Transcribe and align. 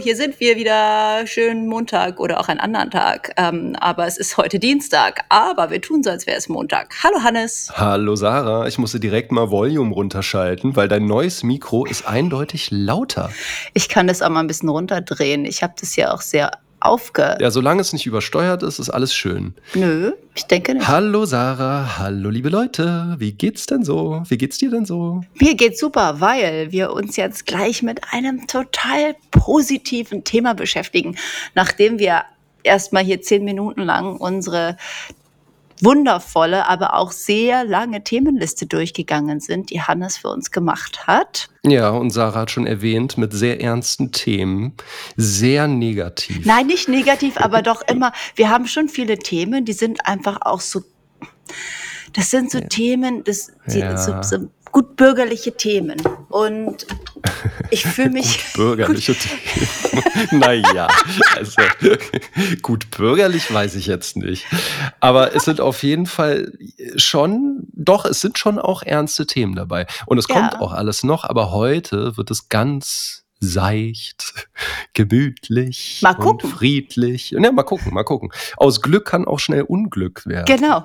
Hier 0.00 0.14
sind 0.14 0.38
wir 0.38 0.56
wieder. 0.56 1.26
Schönen 1.26 1.66
Montag 1.66 2.20
oder 2.20 2.38
auch 2.38 2.48
einen 2.48 2.60
anderen 2.60 2.90
Tag. 2.90 3.32
Ähm, 3.36 3.74
aber 3.80 4.06
es 4.06 4.16
ist 4.16 4.36
heute 4.36 4.60
Dienstag. 4.60 5.24
Aber 5.28 5.70
wir 5.70 5.80
tun 5.80 6.04
so, 6.04 6.10
als 6.10 6.26
wäre 6.26 6.36
es 6.36 6.48
Montag. 6.48 6.94
Hallo 7.02 7.22
Hannes. 7.22 7.72
Hallo 7.74 8.14
Sarah. 8.14 8.68
Ich 8.68 8.78
musste 8.78 9.00
direkt 9.00 9.32
mal 9.32 9.50
Volume 9.50 9.92
runterschalten, 9.92 10.76
weil 10.76 10.86
dein 10.86 11.06
neues 11.06 11.42
Mikro 11.42 11.84
ist 11.84 12.06
eindeutig 12.06 12.68
lauter. 12.70 13.30
Ich 13.74 13.88
kann 13.88 14.06
das 14.06 14.22
auch 14.22 14.28
mal 14.28 14.40
ein 14.40 14.46
bisschen 14.46 14.68
runterdrehen. 14.68 15.44
Ich 15.44 15.62
habe 15.64 15.74
das 15.80 15.96
ja 15.96 16.12
auch 16.12 16.20
sehr 16.20 16.52
aufge... 16.80 17.36
Ja, 17.40 17.50
solange 17.50 17.80
es 17.80 17.92
nicht 17.92 18.06
übersteuert 18.06 18.62
ist, 18.62 18.78
ist 18.78 18.90
alles 18.90 19.14
schön. 19.14 19.54
Nö, 19.74 20.12
ich 20.34 20.44
denke 20.44 20.74
nicht. 20.74 20.88
Hallo 20.88 21.24
Sarah, 21.24 21.98
hallo 21.98 22.30
liebe 22.30 22.48
Leute. 22.48 23.16
Wie 23.18 23.32
geht's 23.32 23.66
denn 23.66 23.84
so? 23.84 24.22
Wie 24.28 24.38
geht's 24.38 24.58
dir 24.58 24.70
denn 24.70 24.84
so? 24.84 25.22
Mir 25.34 25.54
geht's 25.54 25.80
super, 25.80 26.20
weil 26.20 26.72
wir 26.72 26.92
uns 26.92 27.16
jetzt 27.16 27.46
gleich 27.46 27.82
mit 27.82 28.00
einem 28.12 28.46
total 28.46 29.14
positiven 29.30 30.24
Thema 30.24 30.54
beschäftigen, 30.54 31.16
nachdem 31.54 31.98
wir 31.98 32.22
erstmal 32.62 33.04
hier 33.04 33.22
zehn 33.22 33.44
Minuten 33.44 33.82
lang 33.82 34.16
unsere 34.16 34.76
wundervolle, 35.82 36.68
aber 36.68 36.94
auch 36.94 37.12
sehr 37.12 37.64
lange 37.64 38.04
Themenliste 38.04 38.66
durchgegangen 38.66 39.40
sind, 39.40 39.70
die 39.70 39.82
Hannes 39.82 40.16
für 40.16 40.28
uns 40.28 40.50
gemacht 40.50 41.06
hat. 41.06 41.48
Ja, 41.64 41.90
und 41.90 42.10
Sarah 42.10 42.40
hat 42.40 42.50
schon 42.50 42.66
erwähnt, 42.66 43.18
mit 43.18 43.32
sehr 43.32 43.60
ernsten 43.60 44.12
Themen, 44.12 44.74
sehr 45.16 45.68
negativ. 45.68 46.46
Nein, 46.46 46.66
nicht 46.66 46.88
negativ, 46.88 47.36
aber 47.36 47.62
doch 47.62 47.82
immer, 47.88 48.12
wir 48.36 48.50
haben 48.50 48.66
schon 48.66 48.88
viele 48.88 49.18
Themen, 49.18 49.64
die 49.64 49.72
sind 49.72 50.06
einfach 50.06 50.42
auch 50.42 50.60
so, 50.60 50.82
das 52.12 52.30
sind 52.30 52.50
so 52.50 52.58
ja. 52.58 52.66
Themen, 52.66 53.24
das, 53.24 53.52
die, 53.66 53.80
ja. 53.80 53.96
so, 53.96 54.22
so 54.22 54.48
gut 54.72 54.96
bürgerliche 54.96 55.56
Themen. 55.56 55.96
Und 56.28 56.86
ich 57.70 57.84
fühle 57.84 58.10
mich. 58.12 58.52
gut 58.52 58.54
bürgerliche 58.54 59.14
Themen. 59.14 59.68
naja, 60.30 60.88
also 61.36 61.62
gut 62.62 62.90
bürgerlich 62.90 63.52
weiß 63.52 63.74
ich 63.76 63.86
jetzt 63.86 64.16
nicht. 64.16 64.46
Aber 65.00 65.34
es 65.34 65.44
sind 65.44 65.60
auf 65.60 65.82
jeden 65.82 66.06
Fall 66.06 66.52
schon, 66.96 67.66
doch, 67.72 68.04
es 68.04 68.20
sind 68.20 68.38
schon 68.38 68.58
auch 68.58 68.82
ernste 68.82 69.26
Themen 69.26 69.54
dabei. 69.54 69.86
Und 70.06 70.18
es 70.18 70.26
ja. 70.28 70.34
kommt 70.34 70.60
auch 70.60 70.72
alles 70.72 71.04
noch, 71.04 71.24
aber 71.24 71.52
heute 71.52 72.16
wird 72.16 72.30
es 72.30 72.48
ganz 72.48 73.24
seicht, 73.40 74.48
gemütlich 74.94 76.00
mal 76.02 76.16
und 76.16 76.42
friedlich. 76.42 77.30
Ja, 77.30 77.52
mal 77.52 77.62
gucken, 77.62 77.94
mal 77.94 78.02
gucken. 78.02 78.30
Aus 78.56 78.82
Glück 78.82 79.06
kann 79.06 79.26
auch 79.26 79.38
schnell 79.38 79.62
Unglück 79.62 80.26
werden. 80.26 80.46
Genau. 80.46 80.84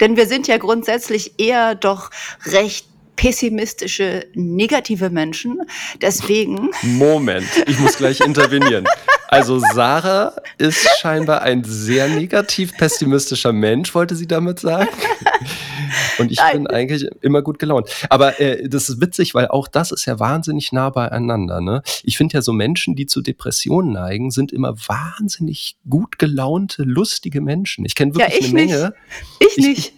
Denn 0.00 0.16
wir 0.16 0.26
sind 0.26 0.46
ja 0.46 0.58
grundsätzlich 0.58 1.38
eher 1.38 1.74
doch 1.74 2.10
recht 2.44 2.86
pessimistische, 3.16 4.26
negative 4.34 5.10
Menschen. 5.10 5.62
Deswegen. 6.00 6.70
Moment, 6.82 7.46
ich 7.66 7.78
muss 7.78 7.96
gleich 7.96 8.20
intervenieren. 8.20 8.86
Also 9.28 9.60
Sarah 9.74 10.32
ist 10.58 10.88
scheinbar 11.00 11.42
ein 11.42 11.64
sehr 11.64 12.08
negativ 12.08 12.76
pessimistischer 12.76 13.52
Mensch, 13.52 13.94
wollte 13.94 14.14
sie 14.14 14.26
damit 14.26 14.60
sagen. 14.60 14.88
Und 16.18 16.32
ich 16.32 16.38
Nein. 16.38 16.64
bin 16.64 16.66
eigentlich 16.68 17.08
immer 17.20 17.42
gut 17.42 17.58
gelaunt. 17.58 17.90
Aber 18.08 18.40
äh, 18.40 18.68
das 18.68 18.88
ist 18.88 19.00
witzig, 19.00 19.34
weil 19.34 19.48
auch 19.48 19.68
das 19.68 19.92
ist 19.92 20.06
ja 20.06 20.18
wahnsinnig 20.18 20.72
nah 20.72 20.90
beieinander. 20.90 21.60
Ne? 21.60 21.82
Ich 22.02 22.16
finde 22.16 22.34
ja 22.34 22.42
so 22.42 22.52
Menschen, 22.52 22.96
die 22.96 23.06
zu 23.06 23.22
Depressionen 23.22 23.92
neigen, 23.92 24.30
sind 24.30 24.52
immer 24.52 24.74
wahnsinnig 24.76 25.76
gut 25.88 26.18
gelaunte, 26.18 26.82
lustige 26.82 27.40
Menschen. 27.40 27.84
Ich 27.84 27.94
kenne 27.94 28.14
wirklich 28.14 28.34
ja, 28.34 28.38
ich 28.40 28.54
eine 28.54 28.62
nicht. 28.62 28.72
Menge. 28.72 28.94
Ich, 29.40 29.58
ich 29.58 29.64
nicht. 29.64 29.92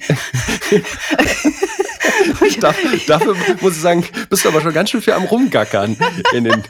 dafür 3.09 3.37
muss 3.61 3.77
ich 3.77 3.81
sagen, 3.81 4.05
bist 4.29 4.45
du 4.45 4.49
aber 4.49 4.61
schon 4.61 4.73
ganz 4.73 4.91
schön 4.91 5.01
viel 5.01 5.15
am 5.15 5.25
Rumgackern 5.25 5.97
in 6.33 6.45
den 6.45 6.65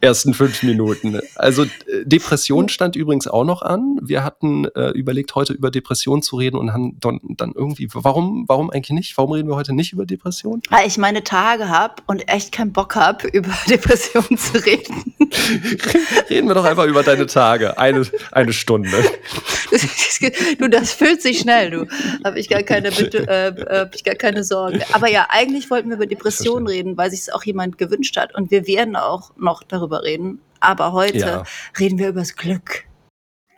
ersten 0.00 0.34
fünf 0.34 0.62
Minuten. 0.62 1.20
Also 1.36 1.64
äh, 1.64 1.68
Depression 2.04 2.68
stand 2.68 2.96
übrigens 2.96 3.26
auch 3.28 3.44
noch 3.44 3.62
an. 3.62 3.98
Wir 4.02 4.24
hatten 4.24 4.66
äh, 4.74 4.90
überlegt, 4.90 5.34
heute 5.34 5.52
über 5.52 5.70
Depression 5.70 6.22
zu 6.22 6.36
reden 6.36 6.56
und 6.56 6.72
haben 6.72 6.96
dann, 7.00 7.20
dann 7.22 7.52
irgendwie, 7.54 7.88
warum, 7.92 8.44
warum 8.48 8.70
eigentlich 8.70 8.90
nicht? 8.90 9.16
Warum 9.16 9.32
reden 9.32 9.48
wir 9.48 9.56
heute 9.56 9.74
nicht 9.74 9.92
über 9.92 10.06
Depression? 10.06 10.62
Weil 10.70 10.86
ich 10.86 10.98
meine 10.98 11.22
Tage 11.22 11.68
habe 11.68 11.94
und 12.06 12.28
echt 12.28 12.52
keinen 12.52 12.72
Bock 12.72 12.96
habe, 12.96 13.28
über 13.32 13.52
Depression 13.68 14.36
zu 14.36 14.64
reden. 14.64 15.14
reden 16.30 16.48
wir 16.48 16.54
doch 16.54 16.64
einfach 16.64 16.86
über 16.86 17.02
deine 17.02 17.26
Tage. 17.26 17.78
Eine, 17.78 18.06
eine 18.32 18.52
Stunde. 18.52 18.90
du, 20.58 20.68
das 20.68 20.92
füllt 20.92 21.22
sich 21.22 21.40
schnell, 21.40 21.70
du. 21.70 21.86
Habe 22.24 22.38
ich 22.38 22.48
gar 22.48 22.62
keine 22.62 22.90
Bitte, 22.90 23.28
äh, 23.28 23.80
hab 23.80 23.94
ich 23.94 24.04
gar 24.04 24.14
keine 24.14 24.44
Sorge. 24.44 24.80
Aber 24.92 25.08
ja, 25.08 25.26
eigentlich 25.28 25.70
wollten 25.70 25.88
wir 25.88 25.96
über 25.96 26.06
Depression 26.06 26.66
reden, 26.66 26.96
weil 26.96 27.10
sich 27.10 27.20
es 27.20 27.28
auch 27.30 27.44
jemand 27.44 27.78
gewünscht 27.78 28.16
hat. 28.16 28.34
Und 28.34 28.50
wir 28.50 28.66
werden 28.66 28.96
auch 28.96 29.32
noch 29.36 29.62
darüber 29.62 29.89
drüber 29.90 30.02
reden. 30.04 30.40
Aber 30.60 30.92
heute 30.92 31.18
ja. 31.18 31.44
reden 31.78 31.98
wir 31.98 32.08
übers 32.08 32.36
Glück. 32.36 32.84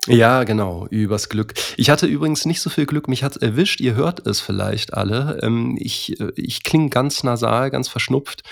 Ja, 0.09 0.43
genau, 0.43 0.89
übers 0.91 1.29
Glück. 1.29 1.55
Ich 1.77 1.89
hatte 1.89 2.07
übrigens 2.07 2.45
nicht 2.45 2.61
so 2.61 2.71
viel 2.71 2.87
Glück, 2.87 3.07
mich 3.07 3.23
hat's 3.23 3.37
erwischt, 3.37 3.81
ihr 3.81 3.95
hört 3.95 4.27
es 4.27 4.41
vielleicht 4.41 4.95
alle. 4.95 5.39
Ähm, 5.43 5.77
ich 5.79 6.19
äh, 6.21 6.33
ich 6.35 6.65
klinge 6.65 6.89
ganz 6.89 7.23
nasal, 7.23 7.71
ganz 7.71 7.89
verschnupft. 7.89 8.43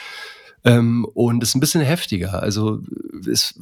Ähm, 0.62 1.06
und 1.14 1.42
ist 1.42 1.54
ein 1.54 1.60
bisschen 1.60 1.80
heftiger. 1.80 2.42
Also 2.42 2.80
es, 3.28 3.54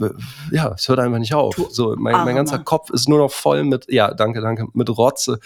ja, 0.51 0.75
es 0.77 0.89
hört 0.89 0.99
einfach 0.99 1.19
nicht 1.19 1.35
auf. 1.35 1.55
So, 1.71 1.95
mein, 1.97 2.25
mein 2.25 2.35
ganzer 2.35 2.59
Kopf 2.59 2.91
ist 2.91 3.09
nur 3.09 3.19
noch 3.19 3.31
voll 3.31 3.63
mit, 3.65 3.87
ja, 3.89 4.13
danke, 4.13 4.41
danke, 4.41 4.67
mit 4.73 4.91
Rotze. 4.91 5.39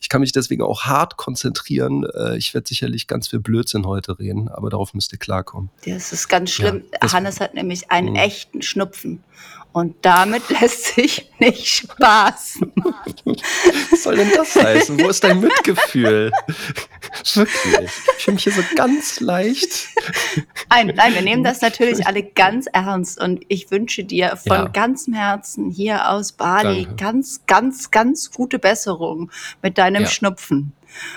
Ich 0.00 0.08
kann 0.08 0.20
mich 0.20 0.32
deswegen 0.32 0.62
auch 0.62 0.82
hart 0.82 1.16
konzentrieren. 1.16 2.06
Äh, 2.14 2.36
ich 2.36 2.54
werde 2.54 2.68
sicherlich 2.68 3.08
ganz 3.08 3.28
viel 3.28 3.40
Blödsinn 3.40 3.86
heute 3.86 4.18
reden, 4.18 4.48
aber 4.48 4.70
darauf 4.70 4.94
müsst 4.94 5.12
ihr 5.12 5.18
klarkommen. 5.18 5.70
Das 5.84 6.12
ist 6.12 6.28
ganz 6.28 6.50
schlimm. 6.50 6.84
Ja, 6.92 7.12
Hannes 7.12 7.40
hat 7.40 7.54
nämlich 7.54 7.90
einen 7.90 8.12
mh. 8.12 8.22
echten 8.22 8.62
Schnupfen. 8.62 9.24
Und 9.72 9.96
damit 10.02 10.48
lässt 10.60 10.94
sich 10.94 11.30
nicht 11.38 11.66
spaßen. 11.66 12.72
Was 13.90 14.02
soll 14.02 14.16
denn 14.16 14.30
das 14.36 14.54
heißen? 14.54 15.00
Wo 15.00 15.08
ist 15.08 15.24
dein 15.24 15.40
Mitgefühl? 15.40 16.30
Wirklich. 17.34 17.90
Ich 18.18 18.24
fühle 18.24 18.34
mich 18.34 18.44
hier 18.44 18.52
so 18.52 18.62
ganz 18.76 19.20
leicht. 19.20 19.88
Nein, 20.70 20.92
nein, 20.94 21.14
wir 21.14 21.22
nehmen 21.22 21.42
das 21.42 21.60
natürlich 21.60 22.06
alle 22.06 22.22
ganz 22.22 22.66
ernst 22.72 23.20
und 23.20 23.44
ich 23.48 23.70
wünsche 23.70 24.04
dir 24.04 24.36
von 24.36 24.56
ja. 24.56 24.68
ganzem 24.68 25.14
Herzen 25.14 25.70
hier 25.70 26.10
aus 26.10 26.32
Bali 26.32 26.84
Danke. 26.84 26.96
ganz, 26.96 27.40
ganz, 27.46 27.90
ganz 27.90 28.30
gute 28.30 28.58
Besserung 28.58 29.30
mit 29.62 29.78
deinem 29.78 30.02
ja. 30.02 30.08
Schnupfen. 30.08 30.72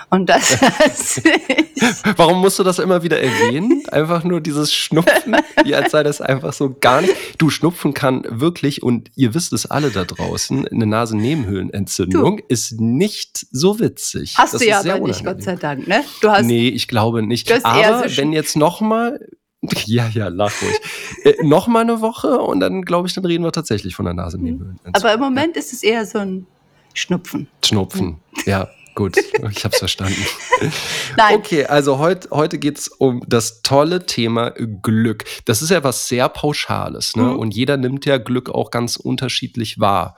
Und 0.10 0.28
das 0.28 0.58
Warum 2.16 2.40
musst 2.40 2.60
du 2.60 2.64
das 2.64 2.80
immer 2.80 3.04
wieder 3.04 3.22
erwähnen? 3.22 3.84
Einfach 3.92 4.24
nur 4.24 4.42
dieses 4.42 4.74
Schnupfen, 4.74 5.36
wie 5.64 5.76
als 5.76 5.92
sei 5.92 6.04
das 6.04 6.22
einfach 6.22 6.54
so 6.54 6.76
gar 6.80 7.02
nicht. 7.02 7.14
Du, 7.38 7.50
Schnupfen 7.50 7.94
kann 7.94 8.26
wirklich, 8.30 8.84
und 8.84 9.12
ihr 9.16 9.34
wisst 9.34 9.54
es 9.54 9.66
alle 9.66 9.92
da 9.92 10.06
draußen, 10.06 10.68
eine 10.68 10.86
Nasennebenhöhlenentzündung 10.86 12.40
ist 12.48 12.80
nicht 12.80 13.46
so 13.52 13.80
witzig. 13.80 14.36
Hast 14.38 14.54
das 14.54 14.62
du 14.62 14.68
ja 14.68 14.80
aber 14.80 15.00
nicht, 15.00 15.26
Gott 15.26 15.44
sei 15.44 15.56
Dank, 15.56 15.88
ne? 15.88 16.04
Du 16.22 16.30
hast, 16.30 16.46
nee, 16.46 16.70
ich 16.70 16.88
glaube 16.88 17.22
nicht. 17.22 17.52
Aber 17.66 18.10
so 18.10 18.18
wenn 18.18 18.32
jetzt 18.34 18.56
nochmal 18.56 19.20
ja, 19.86 20.08
ja, 20.08 20.28
lach 20.28 20.54
ruhig. 20.62 20.76
äh, 21.24 21.44
noch 21.44 21.68
mal 21.68 21.82
eine 21.82 22.02
Woche 22.02 22.40
und 22.40 22.60
dann 22.60 22.84
glaube 22.84 23.08
ich, 23.08 23.14
dann 23.16 23.26
reden 23.26 23.44
wir 23.44 23.52
tatsächlich 23.52 23.96
von 23.96 24.06
der 24.06 24.14
Nasennebenhöhlenentzündung. 24.14 24.94
Aber 24.94 25.14
im 25.14 25.20
Moment 25.20 25.58
ist 25.58 25.74
es 25.74 25.84
eher 25.84 26.06
so 26.06 26.20
ein 26.20 26.46
Schnupfen. 26.94 27.48
Schnupfen, 27.64 28.20
ja. 28.46 28.70
Gut, 28.96 29.18
ich 29.18 29.66
habe 29.66 29.74
es 29.74 29.80
verstanden. 29.80 30.26
Nein. 31.18 31.36
Okay, 31.36 31.66
also 31.66 32.00
heut, 32.00 32.30
heute 32.32 32.58
geht 32.58 32.78
es 32.78 32.88
um 32.88 33.22
das 33.28 33.62
tolle 33.62 34.06
Thema 34.06 34.52
Glück. 34.52 35.26
Das 35.44 35.62
ist 35.62 35.70
ja 35.70 35.84
was 35.84 36.08
sehr 36.08 36.30
Pauschales, 36.30 37.18
ne? 37.18 37.24
Mhm. 37.24 37.40
Und 37.40 37.54
jeder 37.54 37.76
nimmt 37.76 38.06
ja 38.06 38.18
Glück 38.18 38.50
auch 38.50 38.72
ganz 38.72 38.96
unterschiedlich 38.96 39.82
wahr. 39.82 40.18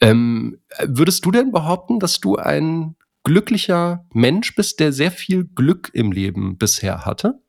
Ähm, 0.00 0.58
würdest 0.84 1.24
du 1.24 1.30
denn 1.30 1.52
behaupten, 1.52 2.00
dass 2.00 2.18
du 2.18 2.34
ein 2.34 2.96
glücklicher 3.22 4.04
Mensch 4.12 4.56
bist, 4.56 4.80
der 4.80 4.92
sehr 4.92 5.12
viel 5.12 5.44
Glück 5.44 5.90
im 5.94 6.10
Leben 6.10 6.58
bisher 6.58 7.06
hatte? 7.06 7.40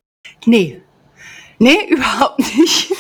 Nee. 0.46 0.82
Nee, 1.58 1.80
überhaupt 1.90 2.40
nicht. 2.40 2.94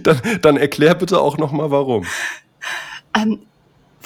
dann, 0.04 0.20
dann 0.42 0.56
erklär 0.56 0.94
bitte 0.94 1.20
auch 1.20 1.38
noch 1.38 1.50
mal 1.50 1.72
warum. 1.72 2.06
Ähm, 3.16 3.40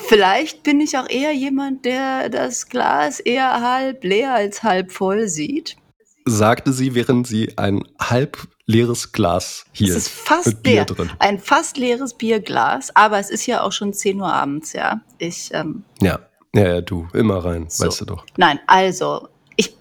Vielleicht 0.08 0.62
bin 0.62 0.81
ich 0.81 0.97
auch 0.97 1.08
eher 1.08 1.32
jemand, 1.32 1.85
der 1.85 2.29
das 2.29 2.69
Glas 2.69 3.20
eher 3.20 3.61
halb 3.61 4.05
leer 4.05 4.35
als 4.35 4.62
halb 4.62 4.93
voll 4.93 5.29
sieht. 5.29 5.76
Sagte 6.25 6.73
sie, 6.73 6.94
während 6.94 7.26
sie 7.26 7.56
ein 7.56 7.82
halb 8.00 8.49
leeres 8.67 9.12
Glas 9.12 9.64
hier 9.73 9.91
es 9.91 9.97
ist 9.97 10.08
fast 10.08 10.64
leer. 10.67 10.85
drin. 10.85 11.11
Ein 11.19 11.38
fast 11.38 11.76
leeres 11.76 12.14
Bierglas, 12.14 12.94
aber 12.94 13.19
es 13.19 13.31
ist 13.31 13.47
ja 13.47 13.62
auch 13.62 13.73
schon 13.73 13.93
10 13.93 14.20
Uhr 14.20 14.32
abends, 14.32 14.73
ja. 14.73 15.00
Ich, 15.19 15.50
ähm, 15.53 15.85
ja. 16.00 16.19
ja, 16.55 16.69
ja, 16.75 16.81
du, 16.81 17.09
immer 17.14 17.44
rein, 17.44 17.67
so. 17.69 17.87
weißt 17.87 18.02
du 18.02 18.05
doch. 18.06 18.26
Nein, 18.37 18.59
also, 18.67 19.29
ich, 19.56 19.76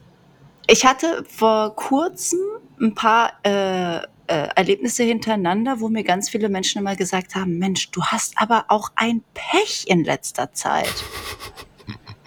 ich 0.67 0.85
hatte 0.85 1.25
vor 1.27 1.75
kurzem 1.75 2.39
ein 2.79 2.93
paar 2.93 3.33
äh, 3.43 4.01
äh, 4.27 4.49
Erlebnisse 4.55 5.03
hintereinander, 5.03 5.79
wo 5.79 5.89
mir 5.89 6.03
ganz 6.03 6.29
viele 6.29 6.49
Menschen 6.49 6.79
immer 6.79 6.95
gesagt 6.95 7.35
haben, 7.35 7.57
Mensch, 7.57 7.91
du 7.91 8.03
hast 8.03 8.33
aber 8.37 8.65
auch 8.69 8.89
ein 8.95 9.23
Pech 9.33 9.85
in 9.87 10.03
letzter 10.03 10.53
Zeit. 10.53 10.93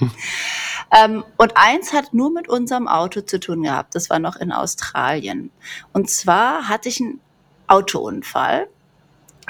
ähm, 0.96 1.24
und 1.36 1.56
eins 1.56 1.92
hat 1.92 2.14
nur 2.14 2.32
mit 2.32 2.48
unserem 2.48 2.88
Auto 2.88 3.20
zu 3.22 3.40
tun 3.40 3.62
gehabt. 3.62 3.94
Das 3.94 4.10
war 4.10 4.18
noch 4.18 4.36
in 4.36 4.52
Australien. 4.52 5.50
Und 5.92 6.08
zwar 6.10 6.68
hatte 6.68 6.88
ich 6.88 7.00
ein 7.00 7.20
Autounfall. 7.66 8.68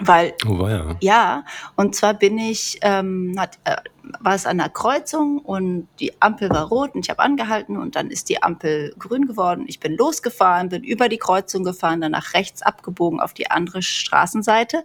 Weil, 0.00 0.34
Oh 0.46 0.58
weia. 0.60 0.96
ja, 1.00 1.44
und 1.74 1.96
zwar 1.96 2.14
bin 2.14 2.38
ich, 2.38 2.78
ähm, 2.82 3.34
hat, 3.36 3.58
äh, 3.64 3.76
war 4.20 4.34
es 4.34 4.46
an 4.46 4.58
der 4.58 4.68
Kreuzung 4.68 5.38
und 5.38 5.88
die 6.00 6.12
Ampel 6.20 6.50
war 6.50 6.68
rot 6.68 6.94
und 6.94 7.04
ich 7.04 7.10
habe 7.10 7.20
angehalten 7.20 7.76
und 7.76 7.96
dann 7.96 8.10
ist 8.10 8.28
die 8.28 8.42
Ampel 8.42 8.94
grün 8.98 9.26
geworden. 9.26 9.64
Ich 9.68 9.80
bin 9.80 9.96
losgefahren, 9.96 10.68
bin 10.68 10.84
über 10.84 11.08
die 11.08 11.18
Kreuzung 11.18 11.64
gefahren, 11.64 12.00
dann 12.00 12.12
nach 12.12 12.34
rechts 12.34 12.62
abgebogen 12.62 13.20
auf 13.20 13.34
die 13.34 13.50
andere 13.50 13.82
Straßenseite. 13.82 14.82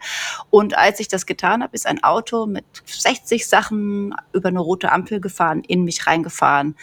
Und 0.49 0.77
als 0.77 0.99
ich 0.99 1.07
das 1.07 1.25
getan 1.25 1.63
habe, 1.63 1.73
ist 1.75 1.85
ein 1.87 2.03
Auto 2.03 2.45
mit 2.45 2.65
60 2.85 3.47
Sachen 3.47 4.15
über 4.33 4.49
eine 4.49 4.59
rote 4.59 4.91
Ampel 4.91 5.19
gefahren, 5.21 5.61
in 5.67 5.83
mich 5.83 6.05
reingefahren. 6.07 6.75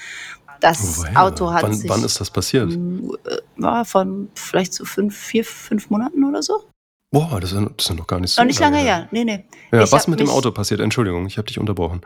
Oh 0.47 0.51
Das 0.61 1.03
weia. 1.05 1.23
Auto 1.27 1.53
hat 1.53 1.63
Wann 1.63 1.75
sich 1.75 1.89
wann 1.91 2.05
ist 2.05 2.21
das 2.21 2.31
passiert? 2.31 2.71
äh, 2.73 3.39
war 3.57 3.85
von 3.85 4.29
vielleicht 4.35 4.75
so 4.75 4.85
fünf, 4.85 5.17
vier, 5.17 5.45
fünf 5.45 5.91
Monaten 5.91 6.25
oder 6.25 6.43
so. 6.43 6.65
Boah, 7.13 7.41
das 7.41 7.53
ist 7.53 7.67
das 7.77 7.91
noch 7.97 8.07
gar 8.07 8.21
nicht 8.21 8.31
so 8.33 8.41
Noch 8.41 8.47
nicht 8.47 8.61
lange 8.61 8.77
her. 8.79 8.85
her. 8.99 9.09
Nee, 9.11 9.25
nee. 9.25 9.45
Ja, 9.73 9.83
Ich 9.83 9.91
was 9.91 10.07
mit 10.07 10.21
dem 10.21 10.29
Auto 10.31 10.53
passiert? 10.53 10.79
Entschuldigung, 10.81 11.27
ich 11.27 11.39
habe 11.39 11.47
dich 11.49 11.59
unterbrochen. 11.59 12.03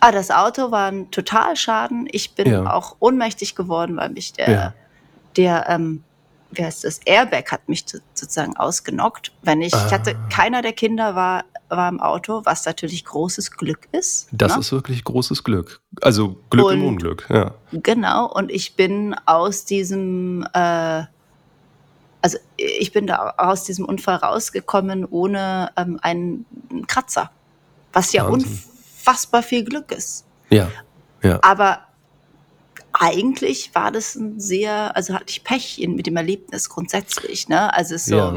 Ah, 0.00 0.12
das 0.12 0.30
Auto 0.30 0.70
war 0.70 0.88
ein 0.90 1.10
Totalschaden. 1.10 2.08
Ich 2.10 2.34
bin 2.34 2.48
Ja. 2.50 2.72
auch 2.72 2.96
ohnmächtig 3.00 3.54
geworden, 3.54 3.96
weil 3.96 4.10
mich 4.10 4.32
der, 4.32 4.50
Ja. 4.50 4.74
der, 5.36 5.68
ähm, 5.68 6.02
wie 6.50 6.64
heißt 6.64 6.84
das, 6.84 6.98
Airbag 7.04 7.50
hat 7.50 7.68
mich 7.68 7.84
so- 7.86 7.98
sozusagen 8.12 8.56
ausgenockt. 8.56 9.32
Wenn 9.42 9.60
ich, 9.62 9.72
ich 9.74 9.92
hatte, 9.92 10.16
Ah. 10.16 10.28
keiner 10.32 10.62
der 10.62 10.72
Kinder 10.72 11.14
war, 11.14 11.44
war 11.68 11.88
im 11.88 12.00
Auto, 12.00 12.42
was 12.44 12.64
natürlich 12.66 13.04
großes 13.04 13.50
Glück 13.52 13.88
ist. 13.92 14.28
Das 14.30 14.54
ne? 14.54 14.60
ist 14.60 14.70
wirklich 14.72 15.02
großes 15.02 15.42
Glück. 15.42 15.80
Also 16.02 16.36
Glück 16.50 16.72
im 16.72 16.82
Und 16.82 16.88
Unglück, 16.88 17.26
ja. 17.30 17.52
genau, 17.72 18.26
und 18.32 18.50
ich 18.52 18.76
bin 18.76 19.16
aus 19.26 19.64
diesem, 19.64 20.46
äh, 20.52 21.04
also 22.22 22.38
ich 22.56 22.92
bin 22.92 23.06
da 23.06 23.34
aus 23.38 23.64
diesem 23.64 23.84
Unfall 23.86 24.16
rausgekommen 24.16 25.04
ohne 25.06 25.70
ähm, 25.76 25.98
einen 26.02 26.46
Kratzer, 26.86 27.30
was 27.92 28.12
ja 28.12 28.30
Wahnsinn. 28.30 28.62
Unfassbar 29.04 29.42
viel 29.42 29.64
Glück 29.64 29.92
ist. 29.92 30.24
Ja, 30.50 30.70
ja. 31.22 31.38
Aber 31.42 31.80
eigentlich 32.92 33.74
war 33.74 33.90
das 33.90 34.14
ein 34.14 34.38
sehr, 34.38 34.96
also 34.96 35.14
hatte 35.14 35.26
ich 35.28 35.44
Pech 35.44 35.80
in, 35.80 35.96
mit 35.96 36.06
dem 36.06 36.16
Erlebnis 36.16 36.68
grundsätzlich, 36.68 37.48
ne? 37.48 37.74
Also 37.74 37.96
so. 37.96 38.16
Ja. 38.16 38.36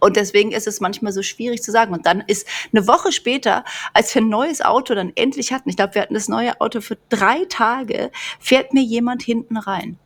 Und 0.00 0.16
deswegen 0.16 0.52
ist 0.52 0.66
es 0.66 0.80
manchmal 0.80 1.12
so 1.12 1.22
schwierig 1.22 1.62
zu 1.62 1.72
sagen. 1.72 1.94
Und 1.94 2.04
dann 2.04 2.20
ist 2.26 2.46
eine 2.72 2.86
Woche 2.86 3.10
später, 3.10 3.64
als 3.94 4.14
wir 4.14 4.20
ein 4.20 4.28
neues 4.28 4.60
Auto 4.60 4.94
dann 4.94 5.12
endlich 5.14 5.50
hatten, 5.52 5.70
ich 5.70 5.76
glaube, 5.76 5.94
wir 5.94 6.02
hatten 6.02 6.12
das 6.12 6.28
neue 6.28 6.60
Auto 6.60 6.82
für 6.82 6.98
drei 7.08 7.46
Tage, 7.48 8.10
fährt 8.38 8.74
mir 8.74 8.82
jemand 8.82 9.22
hinten 9.22 9.56
rein. 9.56 9.98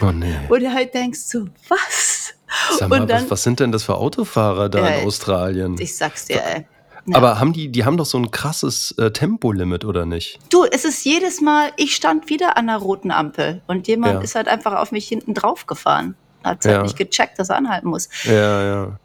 Oh 0.00 0.10
nee. 0.10 0.34
Wo 0.48 0.56
du 0.56 0.72
halt 0.72 0.94
denkst, 0.94 1.20
so, 1.20 1.46
was? 1.68 2.34
Sag 2.76 2.88
mal, 2.88 3.02
Und 3.02 3.10
dann, 3.10 3.22
was, 3.22 3.30
was 3.30 3.42
sind 3.44 3.60
denn 3.60 3.70
das 3.70 3.84
für 3.84 3.98
Autofahrer 3.98 4.68
da 4.68 4.78
in 4.80 5.02
äh, 5.02 5.06
Australien? 5.06 5.76
ich 5.78 5.96
sag's 5.96 6.24
dir, 6.24 6.42
ey. 6.44 6.66
Ja. 7.06 7.16
Aber 7.16 7.40
haben 7.40 7.52
die, 7.52 7.68
die 7.68 7.84
haben 7.84 7.96
doch 7.96 8.06
so 8.06 8.18
ein 8.18 8.30
krasses 8.30 8.92
äh, 8.98 9.10
Tempolimit, 9.10 9.84
oder 9.84 10.06
nicht? 10.06 10.38
Du, 10.50 10.64
es 10.64 10.84
ist 10.84 11.04
jedes 11.04 11.40
Mal, 11.40 11.70
ich 11.76 11.96
stand 11.96 12.28
wieder 12.28 12.56
an 12.56 12.66
der 12.66 12.76
roten 12.76 13.10
Ampel 13.10 13.62
und 13.66 13.88
jemand 13.88 14.14
Ja. 14.14 14.20
ist 14.20 14.34
halt 14.34 14.48
einfach 14.48 14.74
auf 14.74 14.92
mich 14.92 15.08
hinten 15.08 15.34
drauf 15.34 15.66
gefahren. 15.66 16.14
Hat 16.44 16.64
halt 16.64 16.76
Ja. 16.76 16.82
nicht 16.82 16.96
gecheckt, 16.96 17.38
dass 17.38 17.48
er 17.50 17.56
anhalten 17.56 17.88
muss. 17.88 18.08
Ja, 18.24 18.62
ja. 18.64 18.98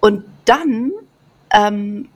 Und 0.00 0.24
dann 0.44 0.92
ähm, 1.50 2.08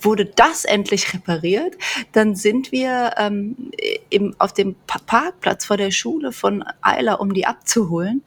wurde 0.00 0.24
das 0.26 0.64
endlich 0.64 1.12
repariert. 1.14 1.76
Dann 2.12 2.34
sind 2.34 2.72
wir 2.72 3.12
ähm, 3.18 3.56
im, 4.10 4.34
auf 4.38 4.52
dem 4.52 4.74
Pa- 4.86 5.00
Parkplatz 5.06 5.64
vor 5.64 5.76
der 5.76 5.90
Schule 5.90 6.32
von 6.32 6.64
Eiler, 6.82 7.20
um 7.20 7.34
die 7.34 7.46
abzuholen. 7.46 8.22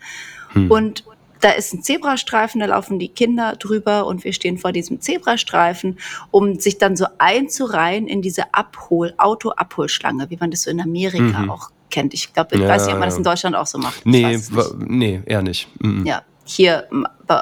Hm. 0.54 0.72
Und 0.72 1.04
da 1.44 1.52
ist 1.52 1.74
ein 1.74 1.84
Zebrastreifen, 1.84 2.62
da 2.62 2.68
laufen 2.68 3.00
die 3.00 3.10
Kinder 3.10 3.56
drüber 3.58 4.06
und 4.06 4.24
wir 4.24 4.32
stehen 4.32 4.58
vor 4.58 4.72
diesem 4.72 5.02
Zebrastreifen, 5.02 6.00
um 6.32 6.58
sich 6.60 6.78
dann 6.78 6.96
so 6.96 7.06
einzureihen 7.18 8.08
in 8.08 8.22
diese 8.22 8.54
Abhol, 8.54 9.14
Auto-Abholschlange, 9.18 10.30
wie 10.30 10.38
man 10.38 10.52
das 10.52 10.62
so 10.62 10.72
in 10.72 10.80
Amerika 10.80 11.40
Mhm. 11.40 11.50
auch 11.50 11.70
kennt. 11.90 12.14
Ich 12.14 12.34
glaube, 12.34 12.56
ich 12.56 12.62
Ja, 12.62 12.70
weiß 12.70 12.86
nicht, 12.86 12.94
ob 12.94 13.00
man 13.00 13.10
das 13.10 13.18
in 13.18 13.24
Deutschland 13.24 13.56
auch 13.58 13.68
so 13.68 13.78
macht. 13.78 14.06
Nee, 14.06 14.40
nee, 14.78 15.22
eher 15.26 15.42
nicht. 15.42 15.68
Mhm. 15.82 16.06
Ja, 16.06 16.22
hier 16.46 16.88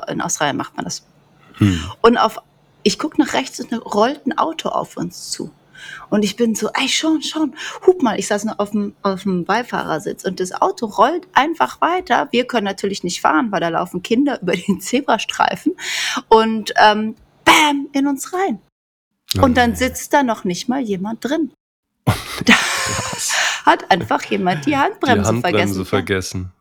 in 0.07 0.21
Australien 0.21 0.57
macht 0.57 0.75
man 0.75 0.85
das. 0.85 1.03
Hm. 1.57 1.79
Und 2.01 2.17
auf, 2.17 2.39
ich 2.83 2.97
gucke 2.97 3.21
nach 3.21 3.33
rechts 3.33 3.59
und 3.59 3.71
da 3.71 3.77
rollt 3.77 4.25
ein 4.25 4.37
Auto 4.37 4.69
auf 4.69 4.97
uns 4.97 5.29
zu. 5.29 5.51
Und 6.09 6.23
ich 6.23 6.35
bin 6.35 6.55
so, 6.55 6.69
ey, 6.73 6.87
schon, 6.89 7.21
schon, 7.21 7.55
hup 7.85 8.01
mal. 8.01 8.19
Ich 8.19 8.27
saß 8.27 8.45
noch 8.45 8.59
auf 8.59 8.71
dem, 8.71 8.93
auf 9.01 9.23
dem 9.23 9.45
Beifahrersitz 9.45 10.23
und 10.25 10.39
das 10.39 10.51
Auto 10.51 10.85
rollt 10.87 11.27
einfach 11.33 11.81
weiter. 11.81 12.27
Wir 12.31 12.45
können 12.45 12.65
natürlich 12.65 13.03
nicht 13.03 13.21
fahren, 13.21 13.51
weil 13.51 13.59
da 13.61 13.69
laufen 13.69 14.01
Kinder 14.03 14.41
über 14.41 14.53
den 14.53 14.81
Zebrastreifen 14.81 15.75
und 16.29 16.73
ähm, 16.77 17.15
bam, 17.45 17.87
in 17.93 18.07
uns 18.07 18.33
rein. 18.33 18.59
Oh 19.37 19.43
Und 19.43 19.55
dann 19.55 19.75
sitzt 19.75 20.13
da 20.13 20.23
noch 20.23 20.43
nicht 20.43 20.67
mal 20.69 20.81
jemand 20.81 21.23
drin. 21.23 21.51
Da 22.45 22.55
hat 23.65 23.91
einfach 23.91 24.23
jemand 24.25 24.65
die 24.65 24.71
Die 24.71 24.77
Handbremse, 24.77 25.27
Handbremse 25.27 25.85
vergessen. 25.85 25.85
vergessen. 25.85 26.51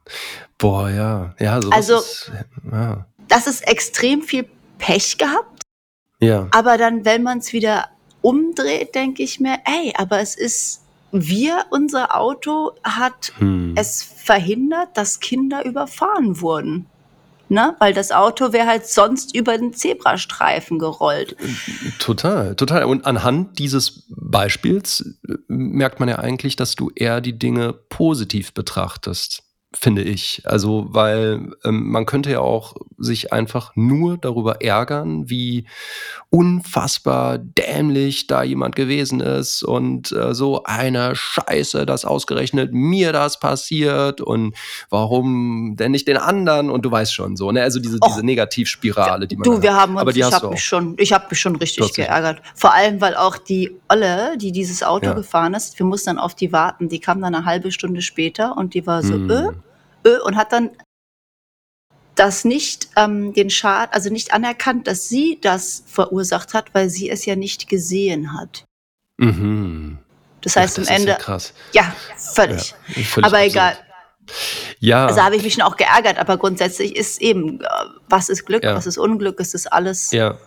Boah, 0.58 0.90
ja. 0.90 1.34
Ja, 1.38 1.62
sowas 1.62 1.76
Also- 1.76 1.96
ist, 1.98 2.32
ja. 2.70 3.06
Das 3.28 3.46
ist 3.46 3.66
extrem 3.66 4.22
viel 4.22 4.46
Pech 4.78 5.16
gehabt. 5.16 5.62
Ja. 6.20 6.48
Aber 6.50 6.76
dann, 6.76 7.04
wenn 7.06 7.22
man 7.22 7.38
es 7.38 7.52
wieder 7.54 7.88
umdreht, 8.22 8.94
denke 8.94 9.22
ich 9.22 9.40
mir, 9.40 9.58
ey, 9.64 9.92
aber 9.96 10.20
es 10.20 10.34
ist, 10.36 10.82
wir, 11.12 11.64
unser 11.70 12.16
Auto 12.16 12.72
hat 12.84 13.32
Hm. 13.38 13.74
es 13.76 14.02
verhindert, 14.02 14.96
dass 14.96 15.20
Kinder 15.20 15.64
überfahren 15.64 16.40
wurden. 16.40 16.86
Ne? 17.48 17.74
Weil 17.80 17.92
das 17.92 18.12
Auto 18.12 18.52
wäre 18.52 18.68
halt 18.68 18.86
sonst 18.86 19.34
über 19.34 19.58
den 19.58 19.74
Zebrastreifen 19.74 20.78
gerollt. 20.78 21.36
Total, 21.98 22.54
total. 22.54 22.84
Und 22.84 23.06
anhand 23.06 23.58
dieses 23.58 24.04
Beispiels 24.08 25.18
äh, 25.28 25.34
merkt 25.48 25.98
man 25.98 26.08
ja 26.08 26.20
eigentlich, 26.20 26.54
dass 26.54 26.76
du 26.76 26.92
eher 26.94 27.20
die 27.20 27.36
Dinge 27.36 27.72
positiv 27.72 28.54
betrachtest, 28.54 29.42
finde 29.72 30.02
ich. 30.02 30.42
Also, 30.44 30.86
weil 30.90 31.52
ähm, 31.64 31.90
man 31.90 32.04
könnte 32.06 32.30
ja 32.30 32.40
auch 32.40 32.74
sich 32.98 33.32
einfach 33.32 33.72
nur 33.76 34.18
darüber 34.18 34.60
ärgern, 34.62 35.30
wie 35.30 35.66
unfassbar 36.30 37.38
dämlich 37.38 38.26
da 38.26 38.42
jemand 38.42 38.76
gewesen 38.76 39.20
ist 39.20 39.62
und 39.62 40.12
äh, 40.12 40.32
so 40.34 40.62
eine 40.64 41.14
Scheiße, 41.16 41.86
dass 41.86 42.04
ausgerechnet 42.04 42.72
mir 42.72 43.12
das 43.12 43.40
passiert 43.40 44.20
und 44.20 44.54
warum 44.90 45.76
denn 45.76 45.90
nicht 45.92 46.06
den 46.08 46.16
anderen 46.16 46.70
und 46.70 46.84
du 46.84 46.90
weißt 46.90 47.14
schon 47.14 47.36
so, 47.36 47.50
ne? 47.52 47.62
Also 47.62 47.80
diese, 47.80 47.96
Och. 48.02 48.06
diese 48.08 48.24
Negativspirale, 48.24 49.26
die 49.26 49.36
man 49.36 49.44
Du, 49.44 49.56
da 49.56 49.62
wir 49.62 49.72
hat. 49.74 49.80
haben 49.82 49.92
uns, 49.94 50.00
Aber 50.02 50.12
die 50.12 50.20
ich 50.20 50.32
habe 50.32 50.48
mich 50.50 50.64
schon, 50.64 50.94
ich 50.98 51.12
habe 51.12 51.26
mich 51.30 51.40
schon 51.40 51.56
richtig 51.56 51.86
dich- 51.86 51.94
geärgert. 51.96 52.42
Vor 52.54 52.72
allem, 52.74 53.00
weil 53.00 53.16
auch 53.16 53.36
die 53.38 53.76
Olle, 53.88 54.36
die 54.38 54.52
dieses 54.52 54.82
Auto 54.82 55.06
Ja. 55.06 55.12
gefahren 55.14 55.54
ist, 55.54 55.78
wir 55.78 55.86
mussten 55.86 56.10
dann 56.10 56.18
auf 56.18 56.34
die 56.34 56.52
warten. 56.52 56.88
Die 56.88 57.00
kam 57.00 57.20
dann 57.20 57.34
eine 57.34 57.44
halbe 57.44 57.72
Stunde 57.72 58.02
später 58.02 58.56
und 58.56 58.74
die 58.74 58.86
war 58.86 59.02
so, 59.02 59.14
äh, 59.14 59.32
äh, 59.32 59.48
und 60.24 60.36
hat 60.36 60.52
dann 60.52 60.70
das 62.14 62.44
nicht 62.44 62.88
ähm, 62.96 63.32
den 63.32 63.50
Schaden, 63.50 63.92
also 63.94 64.10
nicht 64.10 64.32
anerkannt, 64.32 64.86
dass 64.86 65.08
sie 65.08 65.38
das 65.40 65.84
verursacht 65.86 66.54
hat, 66.54 66.74
weil 66.74 66.90
sie 66.90 67.08
es 67.08 67.24
ja 67.24 67.36
nicht 67.36 67.68
gesehen 67.68 68.38
hat. 68.38 68.64
Mhm. 69.16 69.98
Das 70.42 70.56
Ach, 70.56 70.62
heißt 70.62 70.78
das 70.78 70.88
am 70.88 70.96
Ende, 70.96 71.12
ja 71.12 71.16
krass. 71.18 71.52
ja, 71.72 71.94
völlig. 72.16 72.74
Ja, 72.94 73.02
völlig 73.04 73.26
aber 73.26 73.36
absurd. 73.38 73.50
egal. 73.52 73.78
Ja, 74.78 75.06
Also 75.06 75.22
habe 75.22 75.36
ich 75.36 75.42
mich 75.42 75.54
schon 75.54 75.62
auch 75.64 75.76
geärgert, 75.76 76.18
aber 76.18 76.36
grundsätzlich 76.38 76.94
ist 76.94 77.20
eben, 77.20 77.60
äh, 77.60 77.66
was 78.08 78.28
ist 78.28 78.44
Glück, 78.46 78.62
Ja. 78.64 78.74
was 78.76 78.86
ist 78.86 78.96
Unglück, 78.98 79.40
es 79.40 79.54
ist 79.54 79.66
alles 79.72 80.10
ja. 80.12 80.38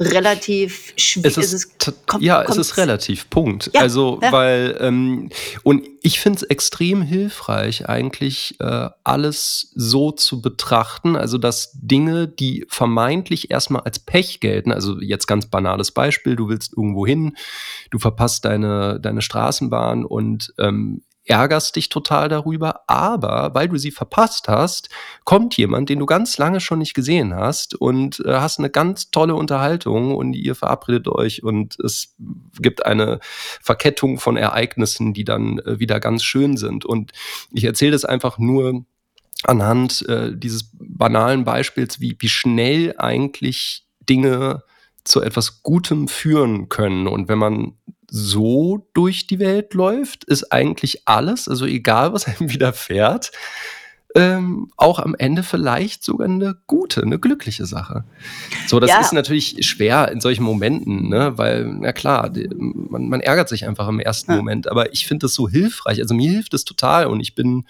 Relativ 0.00 0.92
schwierig. 0.96 1.38
Es 1.38 1.52
ist, 1.52 2.06
kommt- 2.06 2.22
ja, 2.22 2.42
es 2.42 2.56
ist 2.56 2.76
relativ, 2.76 3.28
Punkt. 3.30 3.70
Ja, 3.74 3.80
also, 3.80 4.18
ja. 4.22 4.32
weil, 4.32 4.76
ähm, 4.80 5.30
und 5.62 5.86
ich 6.02 6.20
finde 6.20 6.38
es 6.38 6.42
extrem 6.44 7.02
hilfreich, 7.02 7.88
eigentlich 7.88 8.56
äh, 8.60 8.88
alles 9.04 9.70
so 9.74 10.10
zu 10.10 10.42
betrachten, 10.42 11.16
also 11.16 11.38
dass 11.38 11.70
Dinge, 11.74 12.28
die 12.28 12.66
vermeintlich 12.68 13.50
erstmal 13.50 13.82
als 13.82 13.98
Pech 13.98 14.40
gelten, 14.40 14.72
also 14.72 15.00
jetzt 15.00 15.26
ganz 15.26 15.46
banales 15.46 15.90
Beispiel, 15.92 16.36
du 16.36 16.48
willst 16.48 16.72
irgendwo 16.76 17.06
hin, 17.06 17.36
du 17.90 17.98
verpasst 17.98 18.44
deine, 18.44 18.98
deine 19.00 19.22
Straßenbahn 19.22 20.04
und 20.04 20.52
ähm, 20.58 21.02
ärgerst 21.24 21.76
dich 21.76 21.88
total 21.88 22.28
darüber, 22.28 22.80
aber 22.88 23.54
weil 23.54 23.68
du 23.68 23.76
sie 23.76 23.92
verpasst 23.92 24.48
hast, 24.48 24.88
kommt 25.24 25.56
jemand, 25.56 25.88
den 25.88 26.00
du 26.00 26.06
ganz 26.06 26.36
lange 26.38 26.60
schon 26.60 26.80
nicht 26.80 26.94
gesehen 26.94 27.34
hast 27.34 27.74
und 27.74 28.20
äh, 28.20 28.34
hast 28.34 28.58
eine 28.58 28.70
ganz 28.70 29.10
tolle 29.10 29.34
Unterhaltung 29.34 30.14
und 30.16 30.32
ihr 30.34 30.54
verabredet 30.54 31.08
euch 31.08 31.42
und 31.44 31.78
es 31.80 32.16
gibt 32.60 32.84
eine 32.84 33.20
Verkettung 33.60 34.18
von 34.18 34.36
Ereignissen, 34.36 35.14
die 35.14 35.24
dann 35.24 35.58
äh, 35.60 35.78
wieder 35.78 36.00
ganz 36.00 36.24
schön 36.24 36.56
sind. 36.56 36.84
Und 36.84 37.12
ich 37.52 37.64
erzähle 37.64 37.92
das 37.92 38.04
einfach 38.04 38.38
nur 38.38 38.84
anhand 39.44 40.08
äh, 40.08 40.36
dieses 40.36 40.70
banalen 40.74 41.44
Beispiels, 41.44 42.00
wie, 42.00 42.16
wie 42.18 42.28
schnell 42.28 42.94
eigentlich 42.98 43.86
Dinge 44.08 44.62
zu 45.04 45.20
etwas 45.20 45.62
Gutem 45.62 46.08
führen 46.08 46.68
können. 46.68 47.06
Und 47.06 47.28
wenn 47.28 47.38
man 47.38 47.74
so 48.14 48.86
durch 48.92 49.26
die 49.26 49.38
Welt 49.38 49.72
läuft, 49.72 50.24
ist 50.24 50.52
eigentlich 50.52 51.08
alles, 51.08 51.48
also 51.48 51.64
egal 51.64 52.12
was 52.12 52.26
einem 52.26 52.36
widerfährt, 52.52 53.32
ähm, 54.14 54.70
auch 54.76 54.98
am 54.98 55.14
Ende 55.14 55.42
vielleicht 55.42 56.04
sogar 56.04 56.26
eine 56.28 56.54
gute, 56.66 57.00
eine 57.02 57.18
glückliche 57.18 57.64
Sache. 57.64 58.04
So, 58.66 58.78
das 58.80 58.90
Ja. 58.90 59.00
ist 59.00 59.14
natürlich 59.14 59.66
schwer 59.66 60.12
in 60.12 60.20
solchen 60.20 60.42
Momenten, 60.42 61.08
ne? 61.08 61.38
weil, 61.38 61.64
na 61.64 61.92
klar, 61.94 62.28
die, 62.28 62.50
man, 62.54 63.08
man 63.08 63.20
ärgert 63.22 63.48
sich 63.48 63.66
einfach 63.66 63.88
im 63.88 63.98
ersten 63.98 64.32
Ja. 64.32 64.36
Moment, 64.36 64.68
aber 64.68 64.92
ich 64.92 65.06
finde 65.06 65.24
das 65.24 65.32
so 65.32 65.48
hilfreich. 65.48 65.98
Also 66.02 66.12
mir 66.14 66.30
hilft 66.30 66.52
es 66.52 66.64
total 66.66 67.06
und 67.06 67.20
ich 67.20 67.34
bin, 67.34 67.66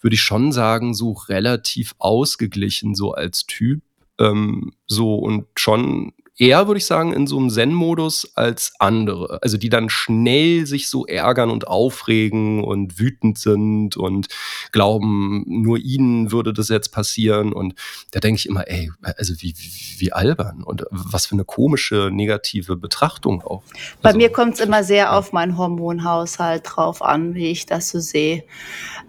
würde 0.00 0.14
ich 0.14 0.22
schon 0.22 0.52
sagen, 0.52 0.94
so 0.94 1.12
relativ 1.12 1.94
ausgeglichen, 1.98 2.94
so 2.94 3.12
als 3.12 3.44
Typ. 3.44 3.82
Ähm, 4.18 4.72
so 4.86 5.16
und 5.16 5.44
schon 5.56 6.14
eher, 6.36 6.66
würde 6.66 6.78
ich 6.78 6.86
sagen, 6.86 7.12
in 7.12 7.26
so 7.26 7.38
einem 7.38 7.50
Zen-Modus 7.50 8.32
als 8.34 8.72
andere. 8.78 9.38
Also 9.42 9.56
die 9.56 9.68
dann 9.68 9.88
schnell 9.88 10.66
sich 10.66 10.88
so 10.88 11.06
ärgern 11.06 11.50
und 11.50 11.68
aufregen 11.68 12.64
und 12.64 12.98
wütend 12.98 13.38
sind 13.38 13.96
und 13.96 14.26
glauben, 14.72 15.44
nur 15.46 15.78
ihnen 15.78 16.32
würde 16.32 16.52
das 16.52 16.68
jetzt 16.68 16.90
passieren. 16.90 17.52
Und 17.52 17.74
da 18.10 18.20
denke 18.20 18.38
ich 18.38 18.46
immer, 18.48 18.68
ey, 18.68 18.90
also 19.16 19.34
wie, 19.38 19.54
wie, 19.56 20.00
wie 20.00 20.12
albern 20.12 20.62
und 20.64 20.84
was 20.90 21.26
für 21.26 21.34
eine 21.36 21.44
komische 21.44 22.10
negative 22.12 22.76
Betrachtung 22.76 23.42
auch. 23.42 23.62
Bei 24.02 24.08
Also, 24.08 24.18
mir 24.18 24.30
kommt 24.30 24.54
es 24.54 24.60
immer 24.60 24.82
sehr 24.82 25.16
auf 25.16 25.32
meinen 25.32 25.56
Hormonhaushalt 25.56 26.62
drauf 26.64 27.02
an, 27.02 27.34
wie 27.34 27.46
ich 27.50 27.66
das 27.66 27.90
so 27.90 28.00
sehe. 28.00 28.44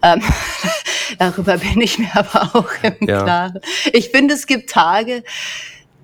Ähm, 0.03 0.22
darüber 1.17 1.58
bin 1.58 1.82
ich 1.82 1.98
mir 1.98 2.15
aber 2.15 2.55
auch 2.55 2.70
im 2.84 3.08
Ja. 3.08 3.24
Klaren. 3.24 3.60
Ich 3.94 4.10
finde, 4.10 4.36
es 4.36 4.46
gibt 4.46 4.70
Tage, 4.70 5.24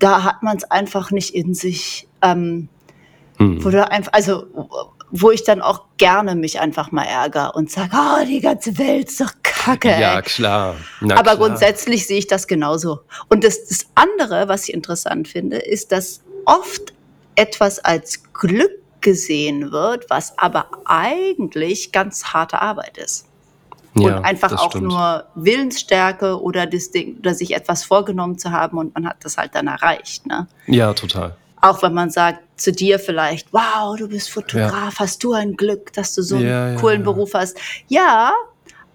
da 0.02 0.24
hat 0.24 0.42
man 0.42 0.56
es 0.56 0.64
einfach 0.64 1.10
nicht 1.10 1.34
in 1.34 1.54
sich. 1.54 2.08
Ähm, 2.22 2.68
hm. 3.38 3.64
wo 3.64 3.70
du 3.70 3.90
einfach, 3.90 4.12
also 4.12 4.46
wo 5.10 5.30
ich 5.30 5.44
dann 5.44 5.60
auch 5.60 5.84
gerne 5.98 6.34
mich 6.34 6.60
einfach 6.60 6.90
mal 6.90 7.04
ärgere 7.04 7.52
und 7.54 7.70
sage, 7.70 7.90
oh, 7.94 8.24
die 8.26 8.40
ganze 8.40 8.78
Welt 8.78 9.08
ist 9.08 9.20
doch 9.20 9.32
kacke. 9.42 9.88
Ja, 9.88 10.16
ey. 10.16 10.22
klar. 10.22 10.76
Na 11.00 11.16
Aber 11.16 11.34
klar. 11.34 11.48
grundsätzlich 11.48 12.06
sehe 12.06 12.18
ich 12.18 12.26
das 12.26 12.46
genauso. 12.46 13.00
Und 13.28 13.44
das, 13.44 13.68
das 13.68 13.86
andere, 13.94 14.48
was 14.48 14.68
ich 14.68 14.74
interessant 14.74 15.28
finde, 15.28 15.58
ist, 15.58 15.92
dass 15.92 16.22
oft 16.46 16.94
etwas 17.34 17.78
als 17.78 18.32
Glück 18.32 18.72
gesehen 19.02 19.70
wird, 19.70 20.08
was 20.08 20.38
aber 20.38 20.68
eigentlich 20.86 21.92
ganz 21.92 22.24
harte 22.26 22.62
Arbeit 22.62 22.96
ist. 22.96 23.26
Ja, 23.94 24.18
und 24.18 24.24
einfach 24.24 24.52
auch 24.58 24.70
stimmt. 24.70 24.88
nur 24.88 25.24
Willensstärke 25.34 26.40
oder, 26.40 26.66
das 26.66 26.90
Ding, 26.90 27.18
oder 27.18 27.34
sich 27.34 27.54
etwas 27.54 27.84
vorgenommen 27.84 28.38
zu 28.38 28.50
haben 28.50 28.78
und 28.78 28.94
man 28.94 29.06
hat 29.06 29.16
das 29.20 29.36
halt 29.36 29.54
dann 29.54 29.66
erreicht. 29.66 30.26
Ne? 30.26 30.46
Ja, 30.66 30.94
total. 30.94 31.36
Auch 31.60 31.82
wenn 31.82 31.92
man 31.92 32.10
sagt 32.10 32.40
zu 32.56 32.72
dir 32.72 32.98
vielleicht, 32.98 33.52
wow, 33.52 33.96
du 33.96 34.08
bist 34.08 34.30
Fotograf, 34.30 34.98
hast 34.98 35.22
du 35.22 35.32
ein 35.34 35.56
Glück, 35.56 35.92
dass 35.92 36.14
du 36.14 36.22
so 36.22 36.36
einen 36.36 36.46
Ja, 36.46 36.68
ja, 36.70 36.80
coolen 36.80 37.00
ja. 37.00 37.04
Beruf 37.04 37.34
hast. 37.34 37.58
Ja, 37.88 38.32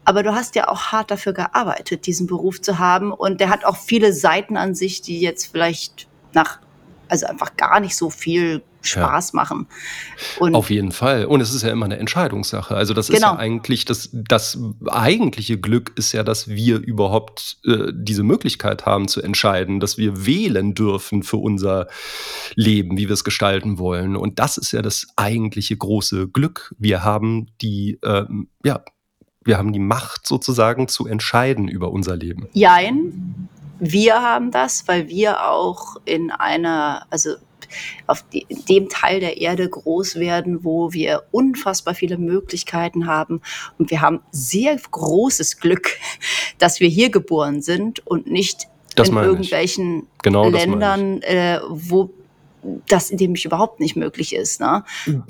aber 0.03 0.23
du 0.23 0.33
hast 0.33 0.55
ja 0.55 0.67
auch 0.67 0.93
hart 0.93 1.11
dafür 1.11 1.33
gearbeitet, 1.33 2.07
diesen 2.07 2.27
Beruf 2.27 2.61
zu 2.61 2.79
haben. 2.79 3.11
Und 3.11 3.39
der 3.39 3.49
hat 3.49 3.65
auch 3.65 3.77
viele 3.77 4.13
Seiten 4.13 4.57
an 4.57 4.73
sich, 4.73 5.01
die 5.01 5.19
jetzt 5.19 5.51
vielleicht 5.51 6.07
nach, 6.33 6.59
also 7.07 7.25
einfach 7.27 7.55
gar 7.55 7.79
nicht 7.79 7.95
so 7.95 8.09
viel 8.09 8.63
Spaß 8.81 9.33
machen. 9.33 9.67
Und 10.39 10.55
Auf 10.55 10.69
jeden 10.69 10.91
Fall. 10.91 11.25
Und 11.25 11.41
es 11.41 11.53
ist 11.53 11.63
ja 11.63 11.69
immer 11.71 11.85
eine 11.85 11.97
Entscheidungssache. 11.97 12.75
Also 12.75 12.93
das 12.93 13.09
ist 13.09 13.15
Genau. 13.15 13.33
ja 13.33 13.39
eigentlich 13.39 13.85
das, 13.85 14.09
das 14.13 14.57
eigentliche 14.87 15.59
Glück 15.59 15.93
ist 15.95 16.11
ja, 16.13 16.23
dass 16.23 16.47
wir 16.47 16.77
überhaupt 16.79 17.57
äh, 17.65 17.91
diese 17.93 18.23
Möglichkeit 18.23 18.85
haben 18.85 19.07
zu 19.07 19.21
entscheiden, 19.21 19.79
dass 19.79 19.97
wir 19.97 20.25
wählen 20.25 20.73
dürfen 20.73 21.23
für 21.23 21.37
unser 21.37 21.87
Leben, 22.55 22.97
wie 22.97 23.07
wir 23.07 23.13
es 23.13 23.23
gestalten 23.23 23.77
wollen. 23.79 24.15
Und 24.15 24.39
das 24.39 24.57
ist 24.57 24.71
ja 24.71 24.81
das 24.81 25.07
eigentliche 25.15 25.75
große 25.75 26.27
Glück. 26.29 26.73
Wir 26.77 27.03
haben 27.03 27.47
die, 27.61 27.99
ähm, 28.03 28.49
ja, 28.63 28.81
wir 29.43 29.57
haben 29.57 29.71
die 29.73 29.79
Macht 29.79 30.27
sozusagen 30.27 30.87
zu 30.87 31.07
entscheiden 31.07 31.67
über 31.67 31.91
unser 31.91 32.15
Leben. 32.17 32.47
Jein, 32.53 33.47
wir 33.79 34.21
haben 34.21 34.51
das, 34.51 34.87
weil 34.87 35.07
wir 35.07 35.47
auch 35.49 35.95
in 36.05 36.31
einer, 36.31 37.05
also 37.09 37.35
auf 38.05 38.23
dem 38.69 38.89
Teil 38.89 39.19
der 39.19 39.37
Erde 39.37 39.69
groß 39.69 40.15
werden, 40.15 40.63
wo 40.63 40.93
wir 40.93 41.23
unfassbar 41.31 41.95
viele 41.95 42.17
Möglichkeiten 42.17 43.07
haben. 43.07 43.41
Und 43.77 43.91
wir 43.91 44.01
haben 44.01 44.21
sehr 44.31 44.77
großes 44.91 45.59
Glück, 45.59 45.97
dass 46.57 46.79
wir 46.79 46.89
hier 46.89 47.09
geboren 47.09 47.61
sind 47.61 48.05
und 48.05 48.27
nicht 48.27 48.67
Das 48.95 49.09
in 49.09 49.17
irgendwelchen 49.17 50.07
Genau. 50.23 50.49
Ländern, 50.49 51.21
äh, 51.21 51.59
wo 51.69 52.09
das 52.87 53.11
nämlich 53.11 53.45
überhaupt 53.45 53.79
nicht 53.79 53.95
möglich 53.95 54.35
ist. 54.35 54.59
Ne? 54.59 54.83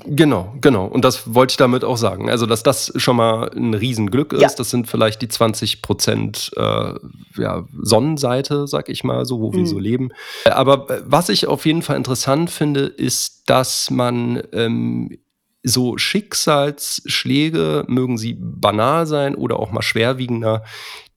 Genau, 0.06 0.54
genau. 0.60 0.86
Und 0.86 1.04
das 1.04 1.34
wollte 1.34 1.52
ich 1.52 1.56
damit 1.56 1.84
auch 1.84 1.96
sagen. 1.96 2.30
Also, 2.30 2.46
dass 2.46 2.62
das 2.62 2.92
schon 2.96 3.16
mal 3.16 3.50
ein 3.54 3.74
Riesenglück 3.74 4.32
ist. 4.32 4.42
Ja. 4.42 4.48
Das 4.56 4.70
sind 4.70 4.88
vielleicht 4.88 5.22
die 5.22 5.28
20 5.28 5.82
Prozent 5.82 6.50
äh, 6.56 6.94
ja, 7.36 7.64
Sonnenseite, 7.80 8.66
sag 8.66 8.88
ich 8.88 9.04
mal, 9.04 9.24
so, 9.24 9.40
wo 9.40 9.52
wir 9.52 9.60
Mhm. 9.60 9.66
so 9.66 9.78
leben. 9.78 10.08
Aber 10.50 10.88
äh, 10.90 11.02
was 11.04 11.28
ich 11.28 11.46
auf 11.46 11.66
jeden 11.66 11.82
Fall 11.82 11.96
interessant 11.96 12.50
finde, 12.50 12.80
ist, 12.86 13.48
dass 13.50 13.90
man 13.90 14.42
ähm, 14.52 15.18
so 15.62 15.98
Schicksalsschläge, 15.98 17.84
mögen 17.88 18.18
sie 18.18 18.36
banal 18.38 19.06
sein 19.06 19.34
oder 19.34 19.58
auch 19.58 19.70
mal 19.70 19.82
schwerwiegender, 19.82 20.64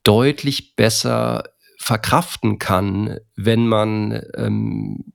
deutlich 0.03 0.75
besser 0.75 1.43
verkraften 1.77 2.59
kann, 2.59 3.17
wenn 3.35 3.67
man 3.67 4.21
ähm, 4.35 5.05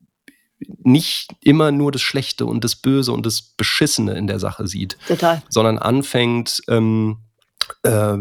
nicht 0.59 1.35
immer 1.41 1.71
nur 1.71 1.93
das 1.93 2.03
Schlechte 2.03 2.47
und 2.47 2.65
das 2.65 2.77
Böse 2.77 3.13
und 3.13 3.27
das 3.27 3.43
Beschissene 3.43 4.15
in 4.15 4.27
der 4.27 4.39
Sache 4.39 4.67
sieht, 4.67 4.97
Total. 5.07 5.43
sondern 5.49 5.79
anfängt, 5.79 6.63
ähm, 6.69 7.19
äh, 7.83 8.17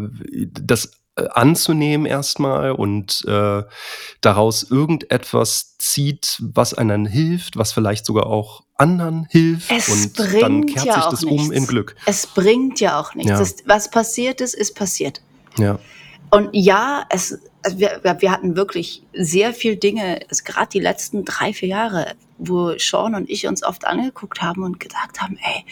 das 0.52 0.92
äh, 1.18 1.28
anzunehmen 1.30 2.06
erstmal 2.06 2.72
und 2.72 3.24
äh, 3.26 3.64
daraus 4.22 4.64
irgendetwas 4.64 5.78
zieht, 5.78 6.42
was 6.42 6.74
einem 6.74 7.06
hilft, 7.06 7.58
was 7.58 7.72
vielleicht 7.72 8.06
sogar 8.06 8.26
auch 8.26 8.64
anderen 8.76 9.26
hilft 9.30 9.72
Es 9.72 9.88
und 9.88 10.20
dann 10.20 10.62
bringt 10.62 10.74
kehrt 10.74 10.86
ja 10.86 10.94
sich 10.96 11.06
das 11.06 11.24
um 11.24 11.40
in 11.40 11.50
nichts. 11.50 11.68
Glück. 11.70 11.96
Es 12.06 12.28
bringt 12.28 12.82
ja 12.82 13.00
auch 13.00 13.16
nichts. 13.16 13.30
Ja. 13.32 13.40
Das, 13.40 13.56
was 13.66 13.90
passiert 13.90 14.42
ist, 14.42 14.54
ist 14.54 14.76
passiert. 14.76 15.22
Ja, 15.58 15.80
Und 16.32 16.50
ja, 16.54 17.06
es, 17.10 17.40
also 17.64 17.80
wir, 17.80 18.00
wir- 18.04 18.32
hatten 18.32 18.56
wirklich 18.56 19.04
sehr 19.14 19.54
viel 19.54 19.76
Dinge, 19.78 20.20
also 20.30 20.44
gerade 20.44 20.70
die 20.70 20.80
letzten 20.80 21.24
drei, 21.24 21.54
vier 21.54 21.70
Jahre, 21.70 22.16
wo 22.38 22.78
Sean 22.78 23.16
und 23.16 23.30
ich 23.30 23.48
uns 23.48 23.64
oft 23.64 23.86
angeguckt 23.88 24.42
haben 24.42 24.64
und 24.64 24.80
gedacht 24.80 25.22
haben, 25.22 25.38
ey, 25.42 25.64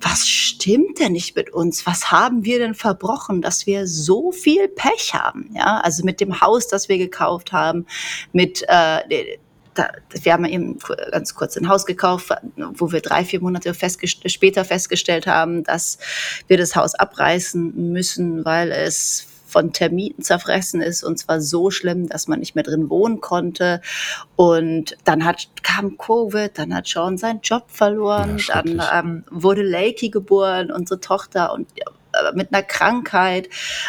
was 0.00 0.28
stimmt 0.28 0.98
denn 0.98 1.12
nicht 1.12 1.34
mit 1.36 1.50
uns? 1.50 1.86
Was 1.86 2.10
haben 2.10 2.44
wir 2.44 2.58
denn 2.58 2.74
verbrochen, 2.74 3.40
dass 3.40 3.66
wir 3.66 3.86
so 3.86 4.32
viel 4.32 4.68
Pech 4.68 5.14
haben? 5.14 5.50
Ja, 5.54 5.80
also 5.80 6.04
mit 6.04 6.20
dem 6.20 6.40
Haus, 6.40 6.68
das 6.68 6.88
wir 6.88 6.98
gekauft 6.98 7.52
haben, 7.52 7.86
mit, 8.32 8.62
äh, 8.68 9.38
da, 9.72 9.88
wir 10.22 10.32
haben 10.32 10.44
eben 10.44 10.78
ganz 11.12 11.34
kurz 11.34 11.56
ein 11.56 11.68
Haus 11.68 11.86
gekauft, 11.86 12.30
wo 12.56 12.92
wir 12.92 13.00
drei, 13.00 13.24
vier 13.24 13.40
Monate 13.40 13.72
festgest 13.72 14.28
später 14.30 14.64
festgestellt 14.64 15.26
haben, 15.26 15.64
dass 15.64 15.98
wir 16.48 16.58
das 16.58 16.76
Haus 16.76 16.94
abreißen 16.94 17.92
müssen, 17.92 18.44
weil 18.44 18.70
es 18.72 19.26
von 19.56 19.72
Termiten 19.72 20.22
zerfressen 20.22 20.82
ist 20.82 21.02
und 21.02 21.18
zwar 21.18 21.40
so 21.40 21.70
schlimm, 21.70 22.10
dass 22.10 22.28
man 22.28 22.40
nicht 22.40 22.54
mehr 22.56 22.62
drin 22.62 22.90
wohnen 22.90 23.22
konnte. 23.22 23.80
Und 24.36 24.98
dann 25.04 25.24
hat, 25.24 25.48
kam 25.62 25.96
Covid, 25.96 26.50
dann 26.58 26.74
hat 26.74 26.86
Sean 26.86 27.16
seinen 27.16 27.40
Job 27.40 27.64
verloren, 27.68 28.36
Ja, 28.36 28.60
dann 28.60 28.82
ähm, 28.92 29.24
wurde 29.30 29.62
Lakey 29.62 30.10
geboren, 30.10 30.70
unsere 30.70 31.00
Tochter, 31.00 31.54
und 31.54 31.68
äh, 31.78 32.34
mit 32.34 32.52
einer 32.52 32.62
Krankheit. 32.64 33.48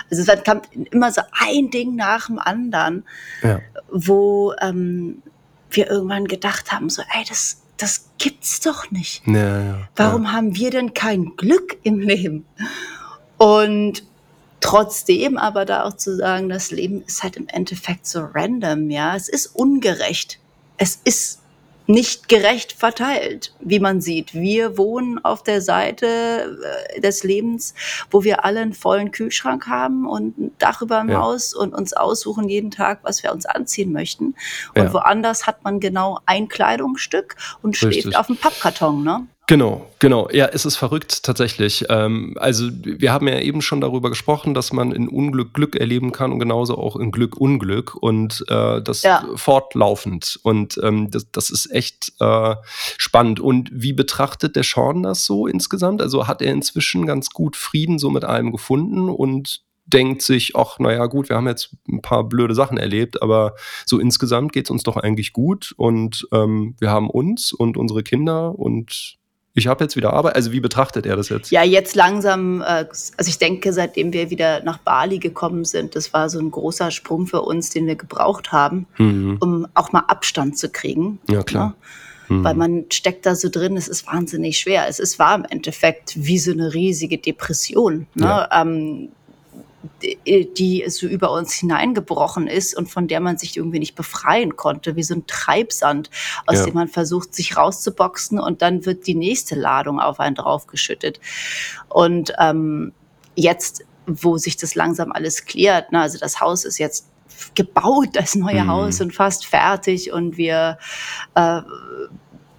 Also 0.09 0.23
dann 0.23 0.41
kam 0.41 0.61
immer 0.91 1.11
so 1.11 1.21
ein 1.37 1.69
Ding 1.69 1.97
nach 1.97 2.27
dem 2.27 2.39
anderen 2.39 3.03
ja, 3.43 3.59
wo 3.91 4.53
ähm, 4.61 5.21
wir 5.69 5.89
irgendwann 5.89 6.29
gedacht 6.29 6.71
haben, 6.71 6.89
so, 6.89 7.01
ey, 7.13 7.25
das, 7.27 7.61
das 7.75 8.11
gibt's 8.17 8.61
doch 8.61 8.89
nicht. 8.91 9.27
ja, 9.27 9.61
ja. 9.61 9.89
Warum 9.97 10.31
haben 10.31 10.55
wir 10.55 10.71
denn 10.71 10.93
kein 10.93 11.35
Glück 11.35 11.75
im 11.83 11.99
Leben? 11.99 12.45
Und 13.35 14.03
trotzdem 14.67 15.37
aber 15.37 15.63
da 15.65 15.83
auch 15.83 15.95
zu 15.95 16.15
sagen, 16.15 16.49
das 16.49 16.71
Leben 16.71 17.01
ist 17.07 17.23
halt 17.23 17.37
im 17.37 17.47
Endeffekt 17.47 18.05
so 18.05 18.25
random, 18.33 18.89
ja. 18.89 19.15
Es 19.15 19.29
ist 19.29 19.47
ungerecht. 19.55 20.39
Es 20.77 20.99
ist 21.05 21.39
nicht 21.89 22.27
gerecht 22.27 22.73
verteilt, 22.73 23.53
wie 23.61 23.79
man 23.79 24.01
sieht. 24.01 24.33
Wir 24.33 24.77
wohnen 24.77 25.23
auf 25.23 25.41
der 25.41 25.61
Seite 25.61 26.57
äh, 26.95 26.99
des 26.99 27.23
Lebens, 27.23 27.73
wo 28.11 28.25
wir 28.25 28.43
alle 28.43 28.59
einen 28.59 28.73
vollen 28.73 29.11
Kühlschrank 29.11 29.67
haben 29.67 30.05
und 30.05 30.37
ein 30.37 30.51
Dach 30.59 30.81
über 30.81 30.99
dem 30.99 31.09
Ja. 31.11 31.21
Haus 31.21 31.53
und 31.53 31.73
uns 31.73 31.93
aussuchen 31.93 32.49
jeden 32.49 32.71
Tag, 32.71 32.99
was 33.03 33.23
wir 33.23 33.31
uns 33.31 33.45
anziehen 33.45 33.93
möchten. 33.93 34.35
Und 34.75 34.83
Ja. 34.83 34.93
woanders 34.93 35.47
hat 35.47 35.63
man 35.63 35.79
genau 35.79 36.19
ein 36.25 36.49
Kleidungsstück 36.49 37.37
und 37.61 37.77
schläft 37.77 37.95
Richtig. 37.95 38.17
auf 38.17 38.27
dem 38.27 38.35
Pappkarton, 38.35 39.01
ne? 39.01 39.25
Genau, 39.49 39.89
genau. 39.99 40.27
Ja, 40.29 40.47
es 40.47 40.65
ist 40.65 40.75
verrückt 40.75 41.23
tatsächlich. 41.23 41.85
Ähm, 41.87 42.35
also 42.37 42.67
wir 42.83 43.13
haben 43.13 43.29
ja 43.29 43.39
eben 43.39 43.61
schon 43.61 43.79
darüber 43.79 44.09
gesprochen, 44.09 44.53
dass 44.53 44.73
man 44.73 44.91
in 44.91 45.07
Unglück 45.07 45.53
Glück 45.53 45.77
erleben 45.77 46.11
kann 46.11 46.33
und 46.33 46.39
genauso 46.39 46.77
auch 46.77 46.97
in 46.97 47.11
Glück 47.11 47.37
Unglück 47.37 47.95
und 47.95 48.43
äh, 48.49 48.81
das 48.81 49.03
Ja. 49.03 49.23
fortlaufend. 49.35 50.37
Und 50.43 50.77
ähm, 50.83 51.09
das, 51.11 51.31
das 51.31 51.49
ist 51.49 51.71
echt 51.71 52.11
äh, 52.19 52.55
spannend. 52.97 53.39
Und 53.39 53.69
wie 53.71 53.93
betrachtet 53.93 54.57
der 54.57 54.63
Sean 54.63 55.01
das 55.03 55.23
so 55.25 55.47
insgesamt? 55.47 56.01
Also 56.01 56.27
hat 56.27 56.41
er 56.41 56.51
inzwischen 56.51 57.05
ganz 57.05 57.29
gut 57.29 57.55
Frieden 57.55 57.99
so 57.99 58.09
mit 58.09 58.25
allem 58.25 58.51
gefunden 58.51 59.09
und 59.09 59.61
denkt 59.85 60.23
sich, 60.23 60.57
ach, 60.57 60.77
naja, 60.79 61.05
gut, 61.05 61.29
wir 61.29 61.37
haben 61.37 61.47
jetzt 61.47 61.73
ein 61.87 62.01
paar 62.01 62.25
blöde 62.25 62.53
Sachen 62.53 62.77
erlebt, 62.77 63.21
aber 63.21 63.53
so 63.85 63.97
insgesamt 63.97 64.51
geht 64.51 64.65
es 64.65 64.71
uns 64.71 64.83
doch 64.83 64.97
eigentlich 64.97 65.31
gut 65.31 65.73
und 65.77 66.27
ähm, 66.33 66.75
wir 66.79 66.91
haben 66.91 67.09
uns 67.09 67.53
und 67.53 67.77
unsere 67.77 68.03
Kinder 68.03 68.53
und 68.59 69.17
ich 69.57 69.65
habe 69.65 69.83
jetzt 69.83 69.95
wieder 69.95 70.13
Arbeit. 70.13 70.35
Also 70.35 70.51
wie 70.51 70.59
betrachtet 70.59 71.07
er 71.07 71.15
das 71.15 71.29
jetzt? 71.29 71.49
Ja, 71.49 71.63
jetzt 71.63 71.95
langsam, 71.95 72.61
äh, 72.61 72.85
also 73.17 73.27
ich 73.27 73.39
denke, 73.39 73.73
seitdem 73.73 74.13
wir 74.13 74.29
wieder 74.29 74.63
nach 74.63 74.77
Bali 74.77 75.17
gekommen 75.17 75.65
sind, 75.65 75.95
das 75.95 76.13
war 76.13 76.29
so 76.29 76.37
ein 76.37 76.51
großer 76.51 76.91
Sprung 76.91 77.25
für 77.25 77.41
uns, 77.41 77.71
den 77.71 77.87
wir 77.87 77.95
gebraucht 77.95 78.51
haben, 78.51 78.85
mhm. 78.97 79.37
um 79.39 79.67
auch 79.73 79.91
mal 79.91 80.03
Abstand 80.07 80.59
zu 80.59 80.69
kriegen. 80.69 81.19
Ja, 81.27 81.41
klar. 81.41 81.75
Ne? 82.29 82.37
Mhm. 82.37 82.43
Weil 82.43 82.53
man 82.53 82.85
steckt 82.91 83.25
da 83.25 83.33
so 83.33 83.49
drin, 83.49 83.77
es 83.77 83.87
ist 83.87 84.05
wahnsinnig 84.05 84.59
schwer. 84.59 84.87
Es 84.87 84.99
ist, 84.99 85.17
war 85.17 85.33
im 85.33 85.45
Endeffekt 85.45 86.13
wie 86.15 86.37
so 86.37 86.51
eine 86.51 86.73
riesige 86.75 87.17
Depression. 87.17 88.05
Ne? 88.13 88.25
Ja. 88.25 88.61
Ähm, 88.61 89.09
die 90.01 90.85
so 90.87 91.07
über 91.07 91.31
uns 91.31 91.53
hineingebrochen 91.53 92.47
ist 92.47 92.75
und 92.75 92.89
von 92.89 93.07
der 93.07 93.19
man 93.19 93.37
sich 93.37 93.57
irgendwie 93.57 93.79
nicht 93.79 93.95
befreien 93.95 94.55
konnte, 94.55 94.95
wie 94.95 95.03
so 95.03 95.15
ein 95.15 95.25
Treibsand, 95.27 96.09
aus 96.45 96.59
ja. 96.59 96.65
dem 96.65 96.73
man 96.73 96.87
versucht, 96.87 97.33
sich 97.33 97.57
rauszuboxen 97.57 98.39
und 98.39 98.61
dann 98.61 98.85
wird 98.85 99.07
die 99.07 99.15
nächste 99.15 99.55
Ladung 99.55 99.99
auf 99.99 100.19
einen 100.19 100.35
draufgeschüttet. 100.35 101.19
Und 101.89 102.33
ähm, 102.39 102.93
jetzt, 103.35 103.85
wo 104.05 104.37
sich 104.37 104.57
das 104.57 104.75
langsam 104.75 105.11
alles 105.11 105.45
klärt, 105.45 105.91
ne, 105.91 106.01
also 106.01 106.17
das 106.17 106.39
Haus 106.39 106.65
ist 106.65 106.77
jetzt 106.77 107.07
gebaut, 107.55 108.09
das 108.13 108.35
neue 108.35 108.63
mhm. 108.63 108.67
Haus 108.69 109.01
und 109.01 109.13
fast 109.13 109.45
fertig 109.45 110.11
und 110.11 110.37
wir 110.37 110.77
äh, 111.35 111.61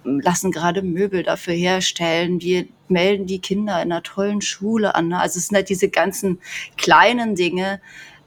lassen 0.03 0.51
gerade 0.51 0.81
Möbel 0.81 1.23
dafür 1.23 1.53
herstellen. 1.53 2.41
Wir 2.41 2.65
melden 2.87 3.25
die 3.25 3.39
Kinder 3.39 3.81
in 3.81 3.91
einer 3.91 4.03
tollen 4.03 4.41
Schule 4.41 4.95
an. 4.95 5.11
Also 5.13 5.37
es 5.37 5.47
sind 5.47 5.55
halt 5.55 5.69
diese 5.69 5.89
ganzen 5.89 6.39
kleinen 6.77 7.35
Dinge, 7.35 7.81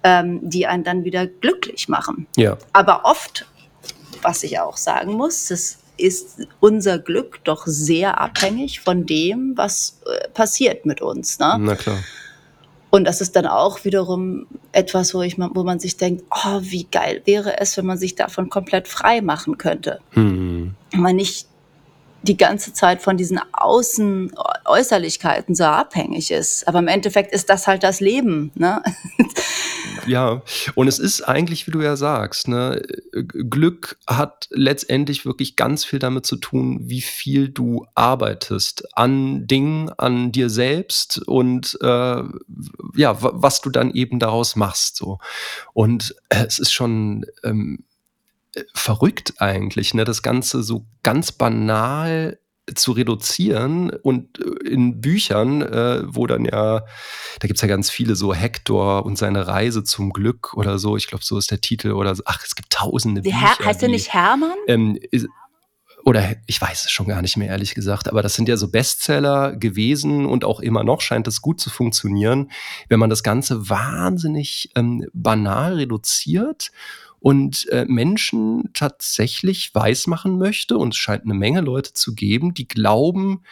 ähm, 0.04 0.40
die 0.42 0.66
einen 0.66 0.84
dann 0.84 1.04
wieder 1.04 1.26
glücklich 1.26 1.88
machen. 1.88 2.26
Ja. 2.36 2.58
Aber 2.72 3.04
oft, 3.04 3.46
was 4.22 4.42
ich 4.42 4.60
auch 4.60 4.76
sagen 4.76 5.14
muss, 5.14 5.48
das 5.48 5.78
ist 5.96 6.46
unser 6.60 6.98
Glück 6.98 7.44
doch 7.44 7.66
sehr 7.66 8.20
abhängig 8.20 8.80
von 8.80 9.06
dem, 9.06 9.52
was 9.56 10.00
äh, 10.06 10.28
passiert 10.30 10.86
mit 10.86 11.00
uns. 11.00 11.38
Ne? 11.38 11.56
Na 11.60 11.76
klar. 11.76 11.98
Und 12.90 13.04
das 13.04 13.22
ist 13.22 13.36
dann 13.36 13.46
auch 13.46 13.84
wiederum 13.86 14.46
etwas, 14.72 15.14
wo, 15.14 15.22
ich, 15.22 15.38
wo 15.38 15.62
man 15.62 15.78
sich 15.78 15.96
denkt, 15.96 16.24
oh, 16.30 16.58
wie 16.60 16.84
geil 16.84 17.22
wäre 17.24 17.58
es, 17.58 17.74
wenn 17.78 17.86
man 17.86 17.96
sich 17.96 18.16
davon 18.16 18.50
komplett 18.50 18.86
frei 18.86 19.22
machen 19.22 19.56
könnte. 19.56 20.00
Hm. 20.10 20.74
Man 20.92 21.16
nicht 21.16 21.46
die 22.22 22.36
ganze 22.36 22.72
Zeit 22.72 23.02
von 23.02 23.16
diesen 23.16 23.40
Außen 23.52 24.32
Äußerlichkeiten 24.64 25.54
so 25.54 25.64
abhängig 25.64 26.30
ist. 26.30 26.66
Aber 26.68 26.78
im 26.78 26.88
Endeffekt 26.88 27.32
ist 27.32 27.50
das 27.50 27.66
halt 27.66 27.82
das 27.82 28.00
Leben. 28.00 28.52
Ne? 28.54 28.82
Ja, 30.06 30.42
und 30.74 30.88
es 30.88 30.98
ist 30.98 31.22
eigentlich, 31.22 31.66
wie 31.66 31.70
du 31.70 31.80
ja 31.80 31.96
sagst, 31.96 32.48
ne, 32.48 32.82
Glück 33.12 33.98
hat 34.06 34.48
letztendlich 34.50 35.24
wirklich 35.24 35.56
ganz 35.56 35.84
viel 35.84 35.98
damit 35.98 36.26
zu 36.26 36.36
tun, 36.36 36.80
wie 36.82 37.00
viel 37.00 37.48
du 37.48 37.86
arbeitest 37.94 38.96
an 38.96 39.46
Dingen, 39.46 39.90
an 39.90 40.32
dir 40.32 40.50
selbst 40.50 41.18
und 41.26 41.78
äh, 41.82 42.22
ja, 42.96 43.16
was 43.20 43.60
du 43.60 43.70
dann 43.70 43.92
eben 43.92 44.18
daraus 44.18 44.56
machst. 44.56 44.96
So. 44.96 45.18
Und 45.72 46.14
es 46.28 46.58
ist 46.58 46.72
schon 46.72 47.24
ähm, 47.44 47.84
verrückt 48.74 49.34
eigentlich, 49.38 49.94
ne? 49.94 50.04
das 50.04 50.22
Ganze 50.22 50.62
so 50.62 50.86
ganz 51.02 51.32
banal 51.32 52.38
zu 52.74 52.92
reduzieren 52.92 53.90
und 53.90 54.38
äh, 54.38 54.68
in 54.68 55.00
Büchern, 55.00 55.62
äh, 55.62 56.02
wo 56.06 56.26
dann 56.26 56.44
ja, 56.44 56.80
da 57.40 57.48
gibt 57.48 57.56
es 57.56 57.62
ja 57.62 57.68
ganz 57.68 57.90
viele 57.90 58.14
so 58.14 58.32
Hector 58.32 59.04
und 59.04 59.18
seine 59.18 59.46
Reise 59.46 59.82
zum 59.82 60.12
Glück 60.12 60.54
oder 60.54 60.78
so, 60.78 60.96
ich 60.96 61.08
glaube, 61.08 61.24
so 61.24 61.38
ist 61.38 61.50
der 61.50 61.60
Titel 61.60 61.92
oder 61.92 62.14
so. 62.14 62.22
Ach, 62.26 62.42
es 62.44 62.54
gibt 62.54 62.70
tausende 62.70 63.22
Bücher. 63.22 63.36
Her 63.36 63.66
heißt 63.66 63.82
der 63.82 63.88
nicht 63.88 64.12
Hermann? 64.12 64.56
Ähm, 64.68 64.98
oder 66.04 66.34
ich 66.46 66.60
weiß 66.60 66.84
es 66.84 66.90
schon 66.90 67.06
gar 67.06 67.22
nicht 67.22 67.36
mehr, 67.36 67.48
ehrlich 67.48 67.74
gesagt, 67.74 68.08
aber 68.08 68.22
das 68.22 68.34
sind 68.34 68.48
ja 68.48 68.56
so 68.56 68.68
Bestseller 68.68 69.54
gewesen 69.56 70.26
und 70.26 70.44
auch 70.44 70.60
immer 70.60 70.82
noch 70.82 71.00
scheint 71.00 71.28
es 71.28 71.42
gut 71.42 71.60
zu 71.60 71.70
funktionieren, 71.70 72.50
wenn 72.88 72.98
man 72.98 73.10
das 73.10 73.22
Ganze 73.22 73.68
wahnsinnig 73.68 74.70
ähm, 74.74 75.06
banal 75.12 75.74
reduziert 75.74 76.72
und 77.22 77.68
äh, 77.68 77.86
Menschen 77.86 78.70
tatsächlich 78.74 79.74
weismachen 79.74 80.38
möchte. 80.38 80.76
Und 80.76 80.94
es 80.94 80.98
scheint 80.98 81.24
eine 81.24 81.34
Menge 81.34 81.60
Leute 81.60 81.92
zu 81.92 82.14
geben, 82.14 82.52
die 82.52 82.68
glauben, 82.68 83.42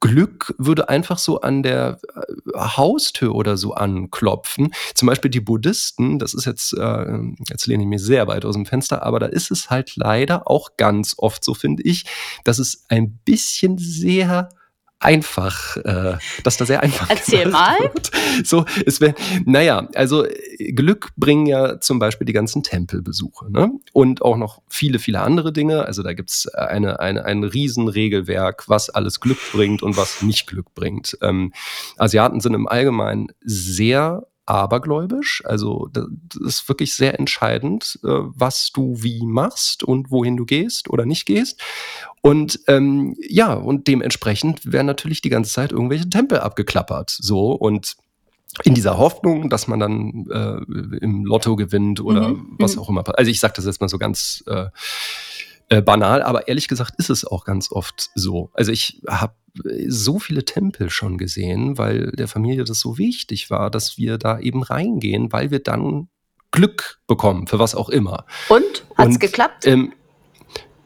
Glück 0.00 0.54
würde 0.58 0.90
einfach 0.90 1.16
so 1.16 1.40
an 1.40 1.62
der 1.62 1.98
äh, 2.14 2.58
Haustür 2.58 3.34
oder 3.34 3.56
so 3.56 3.72
anklopfen. 3.72 4.74
Zum 4.94 5.06
Beispiel 5.06 5.30
die 5.30 5.40
Buddhisten, 5.40 6.18
das 6.18 6.34
ist 6.34 6.44
jetzt, 6.44 6.74
äh, 6.74 7.18
jetzt 7.48 7.66
lehne 7.66 7.84
ich 7.84 7.88
mich 7.88 8.02
sehr 8.02 8.26
weit 8.26 8.44
aus 8.44 8.54
dem 8.54 8.66
Fenster, 8.66 9.02
aber 9.02 9.18
da 9.18 9.26
ist 9.26 9.50
es 9.50 9.70
halt 9.70 9.96
leider 9.96 10.50
auch 10.50 10.76
ganz 10.76 11.14
oft 11.16 11.42
so, 11.42 11.54
finde 11.54 11.84
ich, 11.84 12.04
dass 12.44 12.58
es 12.58 12.84
ein 12.88 13.16
bisschen 13.24 13.78
sehr 13.78 14.50
einfach, 15.04 15.76
äh, 15.78 16.16
dass 16.42 16.56
da 16.56 16.66
sehr 16.66 16.82
einfach. 16.82 17.08
Erzähl 17.10 17.48
mal. 17.48 17.78
Wird. 17.80 18.10
So, 18.44 18.64
es 18.84 19.00
wäre, 19.00 19.14
naja, 19.44 19.88
also 19.94 20.26
Glück 20.74 21.10
bringen 21.16 21.46
ja 21.46 21.80
zum 21.80 21.98
Beispiel 21.98 22.24
die 22.24 22.32
ganzen 22.32 22.62
Tempelbesuche, 22.62 23.50
ne? 23.50 23.70
Und 23.92 24.22
auch 24.22 24.36
noch 24.36 24.62
viele, 24.68 24.98
viele 24.98 25.20
andere 25.20 25.52
Dinge. 25.52 25.84
Also 25.84 26.02
da 26.02 26.12
gibt's 26.12 26.48
eine, 26.48 27.00
eine, 27.00 27.24
ein 27.24 27.44
Riesenregelwerk, 27.44 28.68
was 28.68 28.90
alles 28.90 29.20
Glück 29.20 29.38
bringt 29.52 29.82
und 29.82 29.96
was 29.96 30.22
nicht 30.22 30.46
Glück 30.46 30.74
bringt. 30.74 31.16
Ähm, 31.22 31.52
Asiaten 31.96 32.40
sind 32.40 32.54
im 32.54 32.66
Allgemeinen 32.66 33.28
sehr 33.40 34.26
abergläubisch. 34.46 35.42
Also 35.44 35.88
das 35.92 36.06
ist 36.44 36.68
wirklich 36.68 36.94
sehr 36.94 37.18
entscheidend, 37.18 37.98
äh, 38.04 38.08
was 38.08 38.70
du 38.72 39.02
wie 39.02 39.24
machst 39.24 39.82
und 39.82 40.10
wohin 40.10 40.36
du 40.36 40.44
gehst 40.44 40.90
oder 40.90 41.06
nicht 41.06 41.26
gehst. 41.26 41.60
Und 42.20 42.60
ähm, 42.68 43.16
ja, 43.20 43.54
und 43.54 43.86
dementsprechend 43.86 44.70
werden 44.70 44.86
natürlich 44.86 45.22
die 45.22 45.30
ganze 45.30 45.52
Zeit 45.52 45.72
irgendwelche 45.72 46.08
Tempel 46.08 46.40
abgeklappert. 46.40 47.10
So 47.10 47.52
und 47.52 47.96
in 48.62 48.74
dieser 48.74 48.98
Hoffnung, 48.98 49.50
dass 49.50 49.66
man 49.66 49.80
dann 49.80 50.26
äh, 50.30 50.96
im 51.04 51.24
Lotto 51.24 51.56
gewinnt 51.56 52.00
oder 52.00 52.28
mhm. 52.28 52.54
was 52.58 52.76
mhm. 52.76 52.82
auch 52.82 52.88
immer. 52.88 53.18
Also 53.18 53.30
ich 53.30 53.40
sage 53.40 53.54
das 53.56 53.64
jetzt 53.64 53.80
mal 53.80 53.88
so 53.88 53.98
ganz 53.98 54.44
äh, 54.46 54.66
äh, 55.68 55.82
banal, 55.82 56.22
aber 56.22 56.48
ehrlich 56.48 56.68
gesagt 56.68 56.94
ist 56.98 57.10
es 57.10 57.24
auch 57.24 57.44
ganz 57.44 57.72
oft 57.72 58.10
so. 58.14 58.50
Also 58.54 58.72
ich 58.72 59.00
habe 59.08 59.34
so 59.86 60.18
viele 60.18 60.44
Tempel 60.44 60.90
schon 60.90 61.16
gesehen, 61.16 61.78
weil 61.78 62.10
der 62.12 62.28
Familie 62.28 62.64
das 62.64 62.80
so 62.80 62.98
wichtig 62.98 63.50
war, 63.50 63.70
dass 63.70 63.96
wir 63.96 64.18
da 64.18 64.38
eben 64.38 64.62
reingehen, 64.62 65.32
weil 65.32 65.50
wir 65.50 65.60
dann 65.60 66.08
Glück 66.50 67.00
bekommen, 67.06 67.46
für 67.46 67.58
was 67.58 67.74
auch 67.74 67.88
immer. 67.88 68.26
Und? 68.48 68.84
Hat's 68.96 69.14
Und, 69.14 69.20
geklappt? 69.20 69.66
Ähm, 69.66 69.92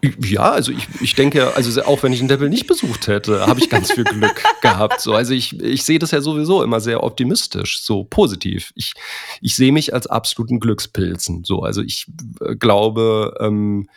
ja, 0.01 0.53
also 0.53 0.71
ich, 0.71 0.87
ich 1.01 1.15
denke, 1.15 1.57
also 1.57 1.83
auch 1.83 2.03
wenn 2.03 2.13
ich 2.13 2.21
den 2.21 2.29
Tempel 2.29 2.49
nicht 2.49 2.67
besucht 2.67 3.09
hätte, 3.09 3.47
habe 3.47 3.59
ich 3.59 3.69
ganz 3.69 3.91
viel 3.91 4.05
Glück 4.05 4.43
gehabt. 4.63 5.01
So, 5.01 5.13
also 5.13 5.35
ich, 5.35 5.61
ich 5.61 5.83
sehe 5.83 5.99
das 5.99 6.13
ja 6.13 6.21
sowieso 6.21 6.63
immer 6.63 6.81
sehr 6.81 7.03
optimistisch, 7.03 7.83
so 7.83 8.05
positiv. 8.05 8.73
Ich, 8.77 8.93
ich 9.41 9.57
sehe 9.57 9.73
mich 9.73 9.93
als 9.95 10.07
absoluten 10.07 10.61
Glückspilzen. 10.61 11.43
So, 11.45 11.63
also 11.63 11.83
ich 11.83 12.07
äh, 12.41 12.55
glaube, 12.55 13.35
ähm, 13.41 13.89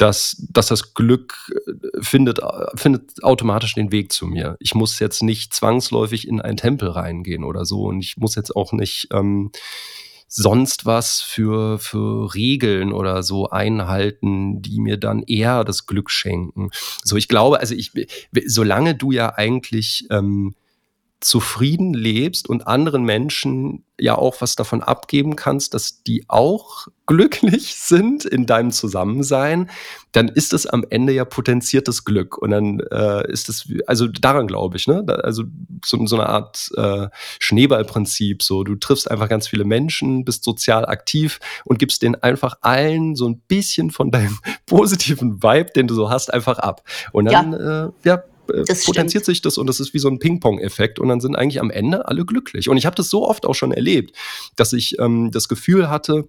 dass, 0.00 0.36
dass 0.50 0.68
das 0.68 0.94
Glück 0.94 1.36
äh, 1.66 2.02
findet, 2.02 2.40
findet 2.74 3.22
automatisch 3.22 3.74
den 3.74 3.92
Weg 3.92 4.12
zu 4.12 4.26
mir. 4.26 4.56
Ich 4.60 4.74
muss 4.74 4.98
jetzt 4.98 5.22
nicht 5.22 5.54
zwangsläufig 5.54 6.26
in 6.26 6.40
einen 6.40 6.56
Tempel 6.56 6.88
reingehen 6.88 7.44
oder 7.44 7.64
so 7.64 7.84
und 7.84 8.00
ich 8.00 8.16
muss 8.16 8.34
jetzt 8.34 8.56
auch 8.56 8.72
nicht 8.72 9.08
ähm, 9.12 9.50
sonst 10.32 10.86
was 10.86 11.20
für, 11.20 11.78
für 11.80 12.34
Regeln 12.34 12.92
oder 12.92 13.22
so 13.24 13.50
einhalten, 13.50 14.62
die 14.62 14.80
mir 14.80 14.96
dann 14.96 15.24
eher 15.24 15.64
das 15.64 15.86
Glück 15.86 16.08
schenken. 16.10 16.70
So, 17.02 17.16
ich 17.16 17.26
glaube, 17.26 17.58
also 17.58 17.74
ich, 17.74 17.90
solange 18.46 18.94
du 18.94 19.10
ja 19.10 19.34
eigentlich 19.34 20.06
ähm, 20.10 20.54
zufrieden 21.20 21.92
lebst 21.92 22.48
und 22.48 22.66
anderen 22.66 23.04
Menschen 23.04 23.84
ja 23.98 24.16
auch 24.16 24.40
was 24.40 24.56
davon 24.56 24.82
abgeben 24.82 25.36
kannst, 25.36 25.74
dass 25.74 26.02
die 26.02 26.24
auch 26.28 26.88
glücklich 27.06 27.74
sind 27.74 28.24
in 28.24 28.46
deinem 28.46 28.70
Zusammensein, 28.70 29.68
dann 30.12 30.28
ist 30.28 30.54
es 30.54 30.66
am 30.66 30.84
Ende 30.88 31.12
ja 31.12 31.24
potenziertes 31.24 32.04
Glück. 32.04 32.38
Und 32.38 32.50
dann 32.50 32.80
äh, 32.90 33.30
ist 33.30 33.48
es, 33.48 33.68
also 33.86 34.06
daran 34.06 34.46
glaube 34.46 34.78
ich, 34.78 34.86
ne? 34.86 35.04
Also 35.22 35.44
so, 35.84 36.06
so 36.06 36.16
eine 36.16 36.28
Art 36.28 36.70
äh, 36.76 37.08
Schneeballprinzip. 37.40 38.42
So, 38.42 38.64
du 38.64 38.76
triffst 38.76 39.10
einfach 39.10 39.28
ganz 39.28 39.48
viele 39.48 39.64
Menschen, 39.64 40.24
bist 40.24 40.44
sozial 40.44 40.86
aktiv 40.86 41.40
und 41.64 41.78
gibst 41.78 42.02
denen 42.02 42.14
einfach 42.14 42.58
allen 42.62 43.14
so 43.16 43.28
ein 43.28 43.40
bisschen 43.40 43.90
von 43.90 44.10
deinem 44.10 44.38
positiven 44.66 45.42
Vibe, 45.42 45.72
den 45.72 45.88
du 45.88 45.94
so 45.94 46.08
hast, 46.08 46.32
einfach 46.32 46.58
ab. 46.58 46.82
Und 47.12 47.26
dann, 47.26 47.52
ja, 47.52 47.84
äh, 47.86 47.90
ja 48.04 48.22
äh, 48.54 48.64
das 48.64 48.84
potenziert 48.84 49.24
stimmt. 49.24 49.36
sich 49.36 49.42
das 49.42 49.58
und 49.58 49.66
das 49.66 49.80
ist 49.80 49.94
wie 49.94 49.98
so 49.98 50.08
ein 50.08 50.18
Ping-Pong-Effekt 50.18 50.98
und 50.98 51.08
dann 51.08 51.20
sind 51.20 51.36
eigentlich 51.36 51.60
am 51.60 51.70
Ende 51.70 52.08
alle 52.08 52.24
glücklich. 52.24 52.68
Und 52.68 52.76
ich 52.76 52.86
habe 52.86 52.96
das 52.96 53.10
so 53.10 53.26
oft 53.28 53.46
auch 53.46 53.54
schon 53.54 53.72
erlebt, 53.72 54.16
dass 54.56 54.72
ich 54.72 54.98
ähm, 54.98 55.30
das 55.30 55.48
Gefühl 55.48 55.90
hatte, 55.90 56.28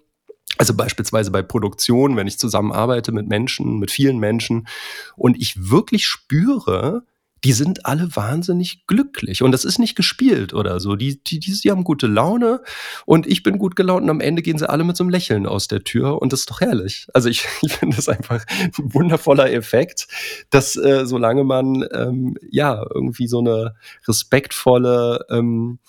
also 0.57 0.73
beispielsweise 0.73 1.31
bei 1.31 1.41
Produktion, 1.41 2.15
wenn 2.15 2.27
ich 2.27 2.37
zusammenarbeite 2.37 3.11
mit 3.11 3.27
Menschen, 3.27 3.79
mit 3.79 3.91
vielen 3.91 4.19
Menschen 4.19 4.67
und 5.15 5.39
ich 5.39 5.69
wirklich 5.71 6.05
spüre, 6.05 7.03
die 7.43 7.53
sind 7.53 7.85
alle 7.85 8.15
wahnsinnig 8.15 8.85
glücklich. 8.85 9.41
Und 9.41 9.51
das 9.51 9.65
ist 9.65 9.79
nicht 9.79 9.95
gespielt 9.95 10.53
oder 10.53 10.79
so. 10.79 10.95
Die, 10.95 11.23
die, 11.23 11.39
die, 11.39 11.51
die 11.51 11.71
haben 11.71 11.83
gute 11.83 12.07
Laune 12.07 12.61
und 13.05 13.25
ich 13.25 13.41
bin 13.41 13.57
gut 13.57 13.75
gelaunt 13.75 14.03
und 14.03 14.09
am 14.09 14.21
Ende 14.21 14.41
gehen 14.41 14.57
sie 14.57 14.69
alle 14.69 14.83
mit 14.83 14.95
so 14.95 15.03
einem 15.03 15.09
Lächeln 15.09 15.47
aus 15.47 15.67
der 15.67 15.83
Tür 15.83 16.21
und 16.21 16.33
das 16.33 16.41
ist 16.41 16.51
doch 16.51 16.61
herrlich. 16.61 17.07
Also 17.13 17.29
ich, 17.29 17.47
ich 17.61 17.73
finde 17.73 17.95
das 17.95 18.09
einfach 18.09 18.45
ein 18.49 18.93
wundervoller 18.93 19.51
Effekt, 19.51 20.07
dass 20.49 20.75
äh, 20.75 21.05
solange 21.05 21.43
man 21.43 21.85
ähm, 21.93 22.37
ja 22.49 22.83
irgendwie 22.93 23.27
so 23.27 23.39
eine 23.39 23.75
respektvolle 24.07 25.25
ähm, 25.29 25.79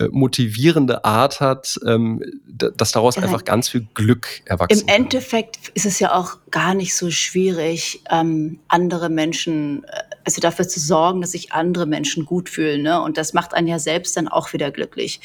äh, 0.00 0.08
motivierende 0.10 1.04
Art 1.04 1.38
hat, 1.38 1.78
ähm, 1.86 2.20
dass 2.48 2.90
daraus 2.90 3.16
einfach 3.16 3.44
ganz 3.44 3.68
viel 3.68 3.86
Glück 3.94 4.42
erwachsen 4.44 4.80
Im 4.80 4.88
Endeffekt 4.88 5.68
ist 5.74 5.86
es 5.86 6.00
ja 6.00 6.14
auch 6.14 6.38
gar 6.50 6.74
nicht 6.74 6.96
so 6.96 7.12
schwierig, 7.12 8.02
ähm, 8.10 8.58
andere 8.66 9.08
Menschen, 9.08 9.84
äh, 9.84 10.02
also 10.24 10.40
dafür 10.40 10.66
zu 10.66 10.80
sorgen, 10.80 11.20
dass 11.20 11.32
sich 11.32 11.52
andere 11.52 11.86
Menschen 11.86 12.24
gut 12.24 12.48
fühlen. 12.48 12.82
Ne? 12.82 13.00
Und 13.00 13.18
das 13.18 13.34
macht 13.34 13.54
einen 13.54 13.68
ja 13.68 13.78
selbst 13.78 14.16
dann 14.16 14.28
auch 14.28 14.52
wieder 14.52 14.70
glücklich, 14.70 15.20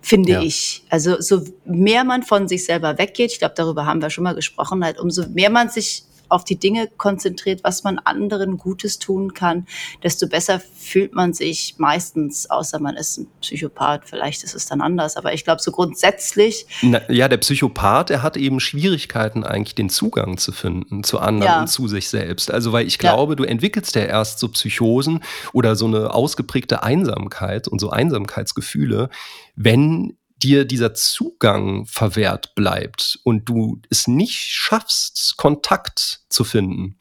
finde 0.00 0.32
ja. 0.32 0.42
ich. 0.42 0.82
Also 0.90 1.20
so 1.20 1.42
mehr 1.64 2.04
man 2.04 2.22
von 2.22 2.48
sich 2.48 2.64
selber 2.64 2.98
weggeht, 2.98 3.32
ich 3.32 3.38
glaube, 3.38 3.54
darüber 3.56 3.86
haben 3.86 4.02
wir 4.02 4.10
schon 4.10 4.24
mal 4.24 4.34
gesprochen, 4.34 4.84
halt, 4.84 4.98
umso 4.98 5.28
mehr 5.28 5.50
man 5.50 5.68
sich 5.68 6.04
auf 6.30 6.44
die 6.44 6.56
Dinge 6.56 6.88
konzentriert, 6.96 7.62
was 7.64 7.84
man 7.84 7.98
anderen 7.98 8.56
Gutes 8.56 8.98
tun 8.98 9.34
kann, 9.34 9.66
desto 10.02 10.28
besser 10.28 10.60
fühlt 10.60 11.14
man 11.14 11.32
sich 11.32 11.74
meistens, 11.78 12.48
außer 12.48 12.80
man 12.80 12.96
ist 12.96 13.18
ein 13.18 13.26
Psychopath, 13.40 14.02
vielleicht 14.06 14.44
ist 14.44 14.54
es 14.54 14.66
dann 14.66 14.80
anders, 14.80 15.16
aber 15.16 15.34
ich 15.34 15.44
glaube 15.44 15.60
so 15.60 15.72
grundsätzlich. 15.72 16.66
Na, 16.82 17.00
ja, 17.10 17.28
der 17.28 17.38
Psychopath, 17.38 18.10
er 18.10 18.22
hat 18.22 18.36
eben 18.36 18.60
Schwierigkeiten 18.60 19.44
eigentlich 19.44 19.74
den 19.74 19.90
Zugang 19.90 20.38
zu 20.38 20.52
finden 20.52 21.04
zu 21.04 21.18
anderen 21.18 21.52
ja. 21.52 21.60
und 21.60 21.66
zu 21.66 21.88
sich 21.88 22.08
selbst. 22.08 22.50
Also 22.50 22.72
weil 22.72 22.86
ich 22.86 22.98
glaube, 22.98 23.32
ja. 23.32 23.36
du 23.36 23.44
entwickelst 23.44 23.94
ja 23.94 24.02
erst 24.02 24.38
so 24.38 24.48
Psychosen 24.48 25.20
oder 25.52 25.76
so 25.76 25.86
eine 25.86 26.14
ausgeprägte 26.14 26.82
Einsamkeit 26.82 27.68
und 27.68 27.80
so 27.80 27.90
Einsamkeitsgefühle, 27.90 29.10
wenn 29.56 30.16
dir 30.42 30.64
dieser 30.64 30.94
Zugang 30.94 31.86
verwehrt 31.86 32.54
bleibt 32.54 33.18
und 33.24 33.48
du 33.48 33.80
es 33.90 34.08
nicht 34.08 34.38
schaffst, 34.38 35.36
Kontakt 35.36 36.22
zu 36.28 36.44
finden. 36.44 36.98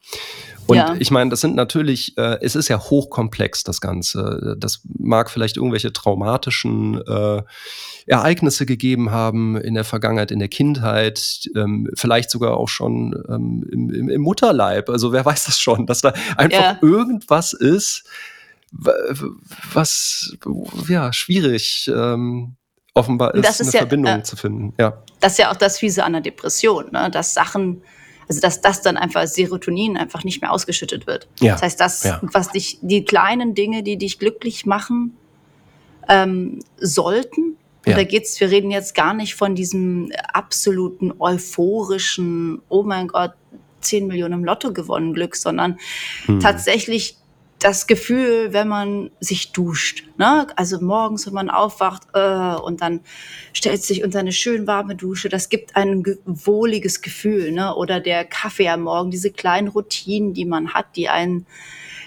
Und 0.69 0.77
ja. 0.77 0.95
ich 0.99 1.09
meine, 1.09 1.31
das 1.31 1.41
sind 1.41 1.55
natürlich, 1.55 2.15
äh, 2.17 2.37
es 2.41 2.55
ist 2.55 2.67
ja 2.67 2.79
hochkomplex, 2.79 3.63
das 3.63 3.81
Ganze. 3.81 4.55
Das 4.59 4.81
mag 4.99 5.31
vielleicht 5.31 5.57
irgendwelche 5.57 5.91
traumatischen 5.91 7.01
äh, 7.07 7.41
Ereignisse 8.05 8.67
gegeben 8.67 9.09
haben 9.09 9.57
in 9.57 9.73
der 9.73 9.83
Vergangenheit, 9.83 10.29
in 10.29 10.37
der 10.37 10.47
Kindheit, 10.47 11.49
ähm, 11.55 11.89
vielleicht 11.95 12.29
sogar 12.29 12.55
auch 12.55 12.69
schon 12.69 13.15
ähm, 13.29 13.65
im, 13.71 13.89
im, 13.89 14.09
im, 14.09 14.21
Mutterleib. 14.21 14.89
Also 14.89 15.11
wer 15.11 15.25
weiß 15.25 15.45
das 15.45 15.59
schon, 15.59 15.87
dass 15.87 16.01
da 16.01 16.13
einfach 16.37 16.59
ja. 16.59 16.79
irgendwas 16.83 17.53
ist, 17.53 18.03
was 18.71 20.37
ja 20.87 21.11
schwierig 21.11 21.89
ähm, 21.91 22.57
offenbar 22.93 23.33
ist, 23.35 23.47
ist 23.47 23.61
eine 23.61 23.71
ja, 23.71 23.79
Verbindung 23.79 24.19
äh, 24.19 24.23
zu 24.23 24.35
finden. 24.35 24.73
Ja. 24.79 25.01
Das 25.19 25.33
ist 25.33 25.37
ja 25.39 25.51
auch 25.51 25.55
das 25.55 25.77
Fiese 25.77 26.03
an 26.03 26.13
der 26.13 26.21
Depression, 26.21 26.91
ne? 26.91 27.09
dass 27.11 27.33
Sachen, 27.33 27.81
also 28.27 28.41
dass 28.41 28.61
das 28.61 28.81
dann 28.81 28.97
einfach 28.97 29.25
Serotonin 29.27 29.97
einfach 29.97 30.23
nicht 30.23 30.41
mehr 30.41 30.51
ausgeschüttet 30.51 31.07
wird. 31.07 31.27
Ja. 31.39 31.53
Das 31.53 31.61
heißt, 31.61 31.79
das, 31.79 32.03
ja. 32.03 32.19
was 32.21 32.51
dich, 32.51 32.79
die 32.81 33.05
kleinen 33.05 33.55
Dinge, 33.55 33.83
die 33.83 33.97
dich 33.97 34.19
glücklich 34.19 34.65
machen 34.65 35.17
ähm, 36.07 36.59
sollten, 36.77 37.57
ja. 37.85 37.95
da 37.95 38.03
geht's, 38.03 38.39
wir 38.39 38.49
reden 38.49 38.71
jetzt 38.71 38.95
gar 38.95 39.13
nicht 39.13 39.35
von 39.35 39.55
diesem 39.55 40.11
absoluten 40.33 41.13
euphorischen, 41.19 42.61
oh 42.69 42.83
mein 42.83 43.07
Gott, 43.07 43.33
10 43.81 44.07
Millionen 44.07 44.33
im 44.33 44.43
Lotto 44.43 44.73
gewonnen 44.73 45.13
Glück, 45.13 45.35
sondern 45.35 45.79
hm. 46.25 46.39
tatsächlich 46.39 47.17
das 47.59 47.87
Gefühl, 47.87 48.53
wenn 48.53 48.69
man 48.69 49.11
sich 49.19 49.51
duscht. 49.51 50.05
Ne? 50.17 50.47
Also 50.55 50.79
morgens, 50.79 51.27
wenn 51.27 51.33
man 51.33 51.49
aufwacht 51.49 52.03
äh, 52.13 52.55
und 52.55 52.81
dann 52.81 53.01
stellt 53.51 53.83
sich 53.83 54.03
unter 54.03 54.19
eine 54.19 54.31
schön 54.31 54.65
warme 54.65 54.95
Dusche, 54.95 55.27
das 55.27 55.49
gibt 55.49 55.75
ein 55.75 56.03
wohliges 56.25 57.01
Gefühl. 57.01 57.51
Ne? 57.51 57.75
Oder 57.75 57.99
der 57.99 58.23
Kaffee 58.23 58.69
am 58.69 58.81
Morgen, 58.83 59.11
diese 59.11 59.31
kleinen 59.31 59.67
Routinen, 59.67 60.33
die 60.33 60.45
man 60.45 60.73
hat, 60.73 60.95
die 60.95 61.09
einen 61.09 61.45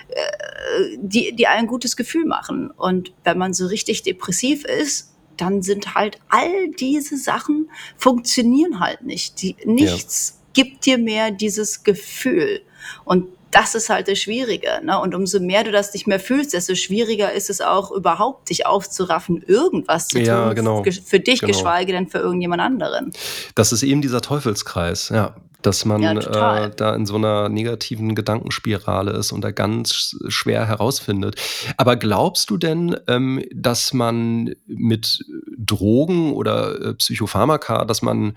äh, 0.09 0.97
die, 0.97 1.37
die 1.37 1.47
ein 1.47 1.67
gutes 1.67 1.97
Gefühl 1.97 2.25
machen. 2.25 2.71
Und 2.71 3.13
wenn 3.25 3.37
man 3.37 3.53
so 3.53 3.67
richtig 3.67 4.03
depressiv 4.03 4.65
ist, 4.65 5.13
dann 5.37 5.63
sind 5.63 5.95
halt 5.95 6.19
all 6.29 6.71
diese 6.79 7.17
Sachen 7.17 7.71
funktionieren 7.97 8.81
halt 8.81 9.03
nicht. 9.03 9.43
Die, 9.43 9.57
nichts 9.65 10.41
ja. 10.55 10.65
gibt 10.65 10.87
dir 10.87 10.99
mehr 10.99 11.31
dieses 11.31 11.85
Gefühl. 11.85 12.63
Und 13.05 13.29
das 13.53 13.75
ist 13.75 13.91
halt 13.91 14.09
das 14.09 14.19
Schwierige. 14.19 14.81
Ne? 14.83 14.99
Und 14.99 15.15
umso 15.15 15.39
mehr 15.39 15.63
du 15.63 15.71
das 15.71 15.93
nicht 15.93 16.07
mehr 16.07 16.19
fühlst, 16.19 16.55
desto 16.55 16.75
schwieriger 16.75 17.33
ist 17.33 17.51
es 17.51 17.61
auch 17.61 17.93
überhaupt, 17.93 18.51
dich 18.51 18.67
aufzuraffen, 18.67 19.43
irgendwas 19.47 20.09
zu 20.09 20.19
ja, 20.19 20.47
tun. 20.47 20.57
Genau. 20.57 20.83
Für 20.83 21.21
dich, 21.21 21.41
genau. 21.41 21.53
geschweige 21.53 21.93
denn 21.93 22.09
für 22.09 22.19
irgendjemand 22.19 22.63
anderen. 22.63 23.13
Das 23.55 23.73
ist 23.73 23.83
eben 23.83 24.03
dieser 24.03 24.21
Teufelskreis, 24.21 25.11
ja. 25.11 25.37
Dass 25.61 25.85
man 25.85 26.03
ja, 26.03 26.65
äh, 26.65 26.71
da 26.75 26.93
in 26.97 27.07
so 27.07 27.15
einer 27.15 27.49
negativen 27.49 28.17
Gedankenspirale 28.17 29.13
ist 29.13 29.31
und 29.31 29.43
da 29.45 29.53
ganz 29.53 30.17
schwer 30.27 30.67
herausfindet. 30.67 31.41
Aber 31.77 31.95
glaubst 31.95 32.51
du 32.51 32.57
denn, 32.57 32.97
ähm, 33.07 33.45
dass 33.55 33.93
man 33.93 34.57
mit 34.67 35.21
Drogen 35.57 36.33
oder 36.33 36.81
äh, 36.81 36.95
Psychopharmaka, 36.95 37.85
dass 37.85 38.03
man 38.03 38.35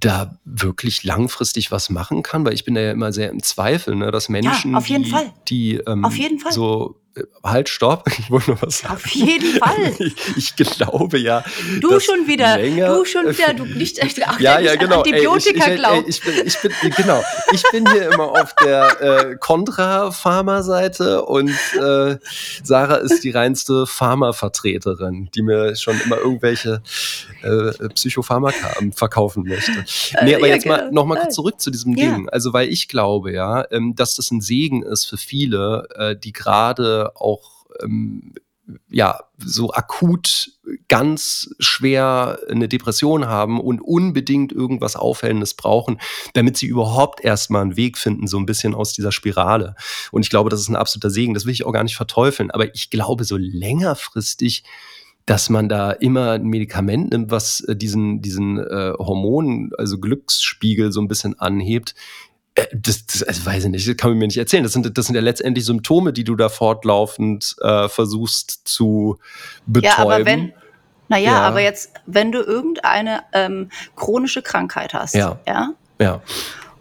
da 0.00 0.38
wirklich 0.44 1.04
langfristig 1.04 1.70
was 1.70 1.90
machen 1.90 2.22
kann? 2.22 2.44
Weil 2.44 2.54
ich 2.54 2.64
bin 2.64 2.74
da 2.74 2.80
ja 2.80 2.92
immer 2.92 3.12
sehr 3.12 3.30
im 3.30 3.42
Zweifel, 3.42 3.94
ne, 3.96 4.10
dass 4.10 4.28
Menschen, 4.28 4.72
ja, 4.72 4.78
auf 4.78 4.88
jeden 4.88 5.04
die, 5.04 5.10
Fall. 5.10 5.32
die 5.48 5.74
ähm, 5.86 6.04
auf 6.04 6.16
jeden 6.16 6.38
Fall. 6.38 6.52
so 6.52 7.00
Halt, 7.44 7.68
stopp. 7.68 8.04
Ich 8.18 8.30
wollte 8.30 8.52
noch 8.52 8.62
was 8.62 8.78
sagen. 8.78 8.94
Auf 8.94 9.06
jeden 9.08 9.58
Fall. 9.58 9.94
Ich, 10.36 10.54
ich 10.56 10.56
glaube 10.56 11.18
ja. 11.18 11.44
Du 11.80 12.00
schon 12.00 12.26
wieder. 12.26 12.56
Du 12.58 13.04
schon 13.04 13.26
wieder. 13.26 13.52
Du 13.54 13.64
nicht 13.78 14.00
ach, 14.02 14.40
ja, 14.40 14.58
ja, 14.58 14.74
genau. 14.76 14.98
Antibiotika 14.98 15.66
ey, 15.66 16.04
ich, 16.06 16.24
ey, 16.24 16.38
ich, 16.44 16.58
bin, 16.60 16.70
ich 16.72 16.80
bin, 16.80 16.90
genau. 16.90 17.22
Ich 17.52 17.62
bin 17.70 17.90
hier 17.90 18.12
immer 18.12 18.30
auf 18.30 18.54
der 18.64 19.00
äh, 19.00 19.36
Kontra-Pharma-Seite 19.36 21.24
und 21.24 21.50
äh, 21.50 22.16
Sarah 22.62 22.96
ist 22.96 23.22
die 23.22 23.30
reinste 23.30 23.86
Pharma-Vertreterin, 23.86 25.28
die 25.34 25.42
mir 25.42 25.76
schon 25.76 26.00
immer 26.00 26.18
irgendwelche 26.18 26.82
äh, 27.42 27.88
Psychopharmaka 27.90 28.76
verkaufen 28.94 29.44
möchte. 29.44 29.84
Nee, 30.22 30.34
aber 30.34 30.46
ja, 30.48 30.54
jetzt 30.54 30.64
genau. 30.64 30.76
mal 30.76 30.92
noch 30.92 31.04
mal 31.04 31.20
kurz 31.20 31.34
zurück 31.34 31.60
zu 31.60 31.70
diesem 31.70 31.94
ja. 31.96 32.06
Ding. 32.06 32.28
Also, 32.30 32.52
weil 32.52 32.68
ich 32.68 32.88
glaube 32.88 33.32
ja, 33.32 33.64
ähm, 33.70 33.94
dass 33.94 34.16
das 34.16 34.30
ein 34.30 34.40
Segen 34.40 34.82
ist 34.82 35.04
für 35.04 35.16
viele, 35.16 35.88
äh, 35.96 36.16
die 36.16 36.32
gerade 36.32 37.03
auch 37.14 37.66
ähm, 37.82 38.34
ja, 38.88 39.20
so 39.38 39.72
akut 39.72 40.52
ganz 40.88 41.54
schwer 41.58 42.38
eine 42.48 42.68
Depression 42.68 43.26
haben 43.26 43.60
und 43.60 43.80
unbedingt 43.80 44.52
irgendwas 44.52 44.96
Aufhellendes 44.96 45.54
brauchen, 45.54 46.00
damit 46.32 46.56
sie 46.56 46.66
überhaupt 46.66 47.22
erstmal 47.22 47.62
einen 47.62 47.76
Weg 47.76 47.98
finden, 47.98 48.26
so 48.26 48.38
ein 48.38 48.46
bisschen 48.46 48.74
aus 48.74 48.92
dieser 48.92 49.12
Spirale. 49.12 49.74
Und 50.12 50.22
ich 50.22 50.30
glaube, 50.30 50.50
das 50.50 50.60
ist 50.60 50.68
ein 50.68 50.76
absoluter 50.76 51.10
Segen. 51.10 51.34
Das 51.34 51.44
will 51.44 51.52
ich 51.52 51.66
auch 51.66 51.72
gar 51.72 51.84
nicht 51.84 51.96
verteufeln. 51.96 52.50
Aber 52.50 52.74
ich 52.74 52.90
glaube, 52.90 53.24
so 53.24 53.36
längerfristig 53.36 54.64
dass 55.26 55.48
man 55.48 55.70
da 55.70 55.90
immer 55.90 56.32
ein 56.32 56.44
Medikament 56.44 57.12
nimmt, 57.12 57.30
was 57.30 57.60
äh, 57.60 57.74
diesen, 57.74 58.20
diesen 58.20 58.58
äh, 58.58 58.92
Hormonen, 58.98 59.70
also 59.78 59.98
Glücksspiegel 59.98 60.92
so 60.92 61.00
ein 61.00 61.08
bisschen 61.08 61.38
anhebt. 61.38 61.94
Äh, 62.54 62.66
das, 62.72 63.06
das 63.06 63.22
also 63.22 63.46
weiß 63.46 63.64
ich 63.64 63.70
nicht, 63.70 63.88
das 63.88 63.96
kann 63.96 64.10
man 64.10 64.18
mir 64.18 64.26
nicht 64.26 64.38
erzählen. 64.38 64.62
Das 64.62 64.72
sind, 64.72 64.96
das 64.96 65.06
sind 65.06 65.14
ja 65.14 65.20
letztendlich 65.20 65.64
Symptome, 65.64 66.12
die 66.12 66.24
du 66.24 66.36
da 66.36 66.48
fortlaufend 66.48 67.56
äh, 67.60 67.88
versuchst 67.88 68.62
zu 68.64 69.18
betäuben. 69.66 69.96
Ja, 69.96 69.98
aber 69.98 70.24
wenn, 70.24 70.52
naja, 71.08 71.32
ja. 71.32 71.40
aber 71.42 71.60
jetzt, 71.60 71.92
wenn 72.06 72.32
du 72.32 72.40
irgendeine 72.40 73.22
ähm, 73.32 73.70
chronische 73.96 74.42
Krankheit 74.42 74.94
hast, 74.94 75.14
ja. 75.14 75.38
ja, 75.46 75.70
ja. 76.00 76.22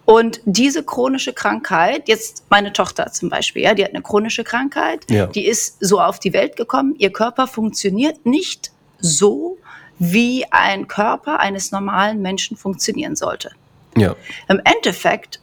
Und 0.06 0.42
diese 0.44 0.84
chronische 0.84 1.32
Krankheit, 1.32 2.10
jetzt 2.10 2.44
meine 2.50 2.74
Tochter 2.74 3.12
zum 3.14 3.30
Beispiel, 3.30 3.64
ja, 3.64 3.74
die 3.74 3.86
hat 3.86 3.92
eine 3.92 4.02
chronische 4.02 4.44
Krankheit, 4.44 5.10
ja. 5.10 5.28
die 5.28 5.46
ist 5.46 5.78
so 5.80 6.02
auf 6.02 6.20
die 6.20 6.34
Welt 6.34 6.58
gekommen, 6.58 6.96
ihr 6.98 7.12
Körper 7.12 7.48
funktioniert 7.48 8.26
nicht 8.26 8.72
so, 9.00 9.58
wie 10.00 10.46
ein 10.52 10.88
Körper 10.90 11.40
eines 11.40 11.72
normalen 11.72 12.22
Menschen 12.22 12.58
funktionieren 12.58 13.16
sollte. 13.16 13.52
Ja. 13.96 14.16
Im 14.50 14.60
Endeffekt 14.66 15.40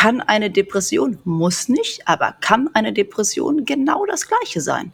kann 0.00 0.22
eine 0.22 0.48
Depression, 0.48 1.18
muss 1.24 1.68
nicht, 1.68 2.08
aber 2.08 2.34
kann 2.40 2.70
eine 2.72 2.94
Depression 2.94 3.66
genau 3.66 4.06
das 4.06 4.26
gleiche 4.26 4.62
sein. 4.62 4.92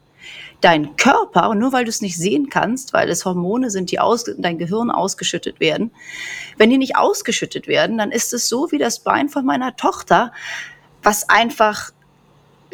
Dein 0.60 0.96
Körper, 0.96 1.54
nur 1.54 1.72
weil 1.72 1.84
du 1.84 1.90
es 1.90 2.00
nicht 2.00 2.16
sehen 2.16 2.48
kannst, 2.50 2.92
weil 2.92 3.08
es 3.08 3.24
Hormone 3.24 3.70
sind, 3.70 3.92
die 3.92 4.00
aus, 4.00 4.26
in 4.26 4.42
dein 4.42 4.58
Gehirn 4.58 4.90
ausgeschüttet 4.90 5.60
werden, 5.60 5.92
wenn 6.56 6.70
die 6.70 6.78
nicht 6.78 6.96
ausgeschüttet 6.96 7.68
werden, 7.68 7.98
dann 7.98 8.10
ist 8.10 8.32
es 8.32 8.48
so 8.48 8.72
wie 8.72 8.78
das 8.78 8.98
Bein 8.98 9.28
von 9.28 9.46
meiner 9.46 9.76
Tochter, 9.76 10.32
was 11.04 11.28
einfach 11.28 11.92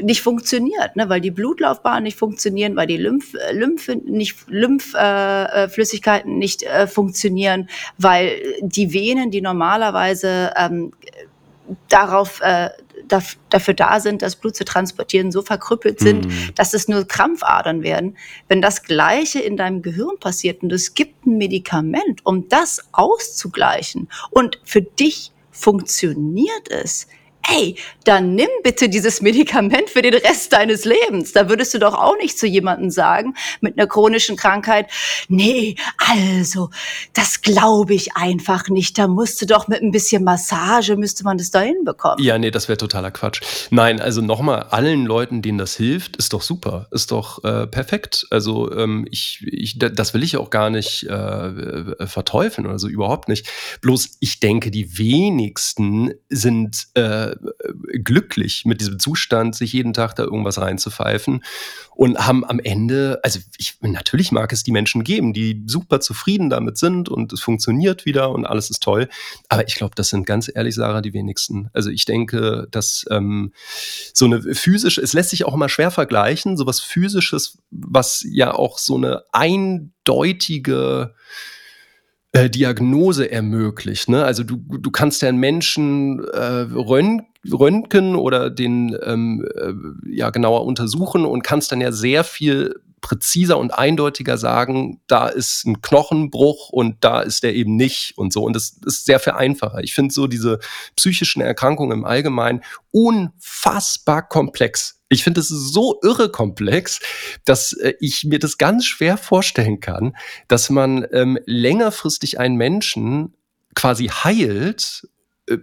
nicht 0.00 0.22
funktioniert, 0.22 0.96
ne? 0.96 1.10
weil 1.10 1.20
die 1.20 1.30
Blutlaufbahnen 1.30 2.04
nicht 2.04 2.16
funktionieren, 2.16 2.76
weil 2.76 2.86
die 2.86 2.96
Lymph, 2.96 3.34
Lymph 3.52 3.88
nicht, 4.06 4.48
Lymphflüssigkeiten 4.48 6.32
äh, 6.32 6.38
nicht 6.38 6.62
äh, 6.62 6.86
funktionieren, 6.86 7.68
weil 7.98 8.40
die 8.62 8.94
Venen, 8.94 9.30
die 9.30 9.42
normalerweise 9.42 10.54
ähm, 10.56 10.94
darauf, 11.88 12.40
äh, 12.40 12.70
dafür 13.50 13.74
da 13.74 14.00
sind, 14.00 14.22
das 14.22 14.36
Blut 14.36 14.56
zu 14.56 14.64
transportieren, 14.64 15.32
so 15.32 15.42
verkrüppelt 15.42 15.98
sind, 16.00 16.26
Mhm. 16.26 16.50
dass 16.54 16.72
es 16.72 16.88
nur 16.88 17.06
Krampfadern 17.06 17.82
werden. 17.82 18.16
Wenn 18.48 18.62
das 18.62 18.82
Gleiche 18.82 19.40
in 19.40 19.56
deinem 19.56 19.82
Gehirn 19.82 20.18
passiert 20.20 20.62
und 20.62 20.72
es 20.72 20.94
gibt 20.94 21.26
ein 21.26 21.36
Medikament, 21.38 22.24
um 22.24 22.48
das 22.48 22.80
auszugleichen 22.92 24.08
und 24.30 24.60
für 24.64 24.82
dich 24.82 25.32
funktioniert 25.50 26.70
es, 26.70 27.06
ey, 27.48 27.76
dann 28.04 28.34
nimm 28.34 28.48
bitte 28.62 28.88
dieses 28.88 29.20
Medikament 29.20 29.90
für 29.90 30.02
den 30.02 30.14
Rest 30.14 30.52
deines 30.52 30.84
Lebens. 30.84 31.32
Da 31.32 31.48
würdest 31.48 31.74
du 31.74 31.78
doch 31.78 31.94
auch 31.94 32.16
nicht 32.18 32.38
zu 32.38 32.46
jemandem 32.46 32.90
sagen 32.90 33.34
mit 33.60 33.78
einer 33.78 33.86
chronischen 33.86 34.36
Krankheit, 34.36 34.90
nee, 35.28 35.76
also, 35.96 36.70
das 37.12 37.42
glaube 37.42 37.94
ich 37.94 38.16
einfach 38.16 38.68
nicht. 38.68 38.98
Da 38.98 39.08
musst 39.08 39.40
du 39.42 39.46
doch 39.46 39.68
mit 39.68 39.82
ein 39.82 39.90
bisschen 39.90 40.24
Massage, 40.24 40.96
müsste 40.96 41.24
man 41.24 41.38
das 41.38 41.50
da 41.50 41.60
hinbekommen. 41.60 42.22
Ja, 42.24 42.38
nee, 42.38 42.50
das 42.50 42.68
wäre 42.68 42.76
totaler 42.76 43.10
Quatsch. 43.10 43.40
Nein, 43.70 44.00
also 44.00 44.20
nochmal, 44.20 44.64
allen 44.70 45.06
Leuten, 45.06 45.42
denen 45.42 45.58
das 45.58 45.76
hilft, 45.76 46.16
ist 46.16 46.32
doch 46.32 46.42
super, 46.42 46.88
ist 46.90 47.10
doch 47.10 47.42
äh, 47.44 47.66
perfekt. 47.66 48.26
Also 48.30 48.72
ähm, 48.72 49.06
ich, 49.10 49.44
ich, 49.46 49.78
das 49.78 50.14
will 50.14 50.22
ich 50.22 50.36
auch 50.36 50.50
gar 50.50 50.70
nicht 50.70 51.06
äh, 51.08 51.12
äh, 51.12 52.06
verteufeln 52.06 52.66
oder 52.66 52.78
so, 52.78 52.88
überhaupt 52.88 53.28
nicht. 53.28 53.46
Bloß 53.80 54.16
ich 54.20 54.40
denke, 54.40 54.70
die 54.70 54.98
wenigsten 54.98 56.14
sind 56.28 56.86
äh, 56.94 57.31
glücklich 58.04 58.64
mit 58.64 58.80
diesem 58.80 58.98
Zustand, 58.98 59.54
sich 59.54 59.72
jeden 59.72 59.92
Tag 59.92 60.14
da 60.14 60.24
irgendwas 60.24 60.58
reinzupfeifen 60.58 61.42
und 61.94 62.18
haben 62.18 62.44
am 62.44 62.58
Ende, 62.58 63.20
also 63.22 63.38
ich, 63.58 63.76
natürlich 63.80 64.32
mag 64.32 64.52
es 64.52 64.62
die 64.62 64.72
Menschen 64.72 65.04
geben, 65.04 65.32
die 65.32 65.62
super 65.66 66.00
zufrieden 66.00 66.50
damit 66.50 66.78
sind 66.78 67.08
und 67.08 67.32
es 67.32 67.40
funktioniert 67.40 68.04
wieder 68.04 68.30
und 68.30 68.46
alles 68.46 68.70
ist 68.70 68.82
toll. 68.82 69.08
Aber 69.48 69.66
ich 69.66 69.74
glaube, 69.74 69.94
das 69.94 70.08
sind 70.08 70.26
ganz 70.26 70.50
ehrlich, 70.52 70.74
Sarah, 70.74 71.00
die 71.00 71.12
wenigsten. 71.12 71.68
Also 71.72 71.90
ich 71.90 72.04
denke, 72.04 72.68
dass 72.70 73.04
ähm, 73.10 73.52
so 74.12 74.24
eine 74.24 74.42
physische, 74.54 75.00
es 75.00 75.12
lässt 75.12 75.30
sich 75.30 75.44
auch 75.44 75.54
immer 75.54 75.68
schwer 75.68 75.90
vergleichen, 75.90 76.56
so 76.56 76.66
was 76.66 76.80
physisches, 76.80 77.58
was 77.70 78.24
ja 78.28 78.54
auch 78.54 78.78
so 78.78 78.96
eine 78.96 79.24
eindeutige 79.32 81.14
äh, 82.32 82.48
Diagnose 82.50 83.30
ermöglicht. 83.30 84.08
Ne? 84.08 84.24
Also 84.24 84.42
du, 84.42 84.56
du 84.56 84.90
kannst 84.90 85.22
ja 85.22 85.28
einen 85.28 85.38
Menschen 85.38 86.24
äh, 86.24 86.66
röntgen 86.74 87.26
röntgen 87.50 88.14
oder 88.14 88.50
den 88.50 88.96
ähm, 89.04 89.44
äh, 89.56 89.72
ja 90.14 90.30
genauer 90.30 90.64
untersuchen 90.64 91.24
und 91.24 91.42
kannst 91.42 91.72
dann 91.72 91.80
ja 91.80 91.92
sehr 91.92 92.24
viel 92.24 92.80
präziser 93.02 93.58
und 93.58 93.72
eindeutiger 93.72 94.38
sagen, 94.38 95.02
da 95.06 95.28
ist 95.28 95.66
ein 95.66 95.82
Knochenbruch 95.82 96.70
und 96.70 97.04
da 97.04 97.20
ist 97.20 97.42
der 97.42 97.54
eben 97.54 97.76
nicht 97.76 98.16
und 98.16 98.32
so. 98.32 98.44
Und 98.44 98.54
das 98.54 98.78
ist 98.86 99.04
sehr 99.04 99.20
viel 99.20 99.34
einfacher. 99.34 99.80
Ich 99.80 99.92
finde 99.92 100.14
so 100.14 100.26
diese 100.26 100.60
psychischen 100.96 101.42
Erkrankungen 101.42 101.98
im 101.98 102.04
Allgemeinen 102.06 102.62
unfassbar 102.90 104.26
komplex. 104.26 105.00
Ich 105.10 105.24
finde 105.24 105.40
es 105.40 105.48
so 105.48 105.98
irre 106.02 106.30
komplex, 106.30 107.00
dass 107.44 107.74
äh, 107.74 107.92
ich 108.00 108.24
mir 108.24 108.38
das 108.38 108.56
ganz 108.56 108.86
schwer 108.86 109.18
vorstellen 109.18 109.80
kann, 109.80 110.16
dass 110.48 110.70
man 110.70 111.06
ähm, 111.12 111.38
längerfristig 111.44 112.40
einen 112.40 112.56
Menschen 112.56 113.34
quasi 113.74 114.06
heilt 114.06 115.08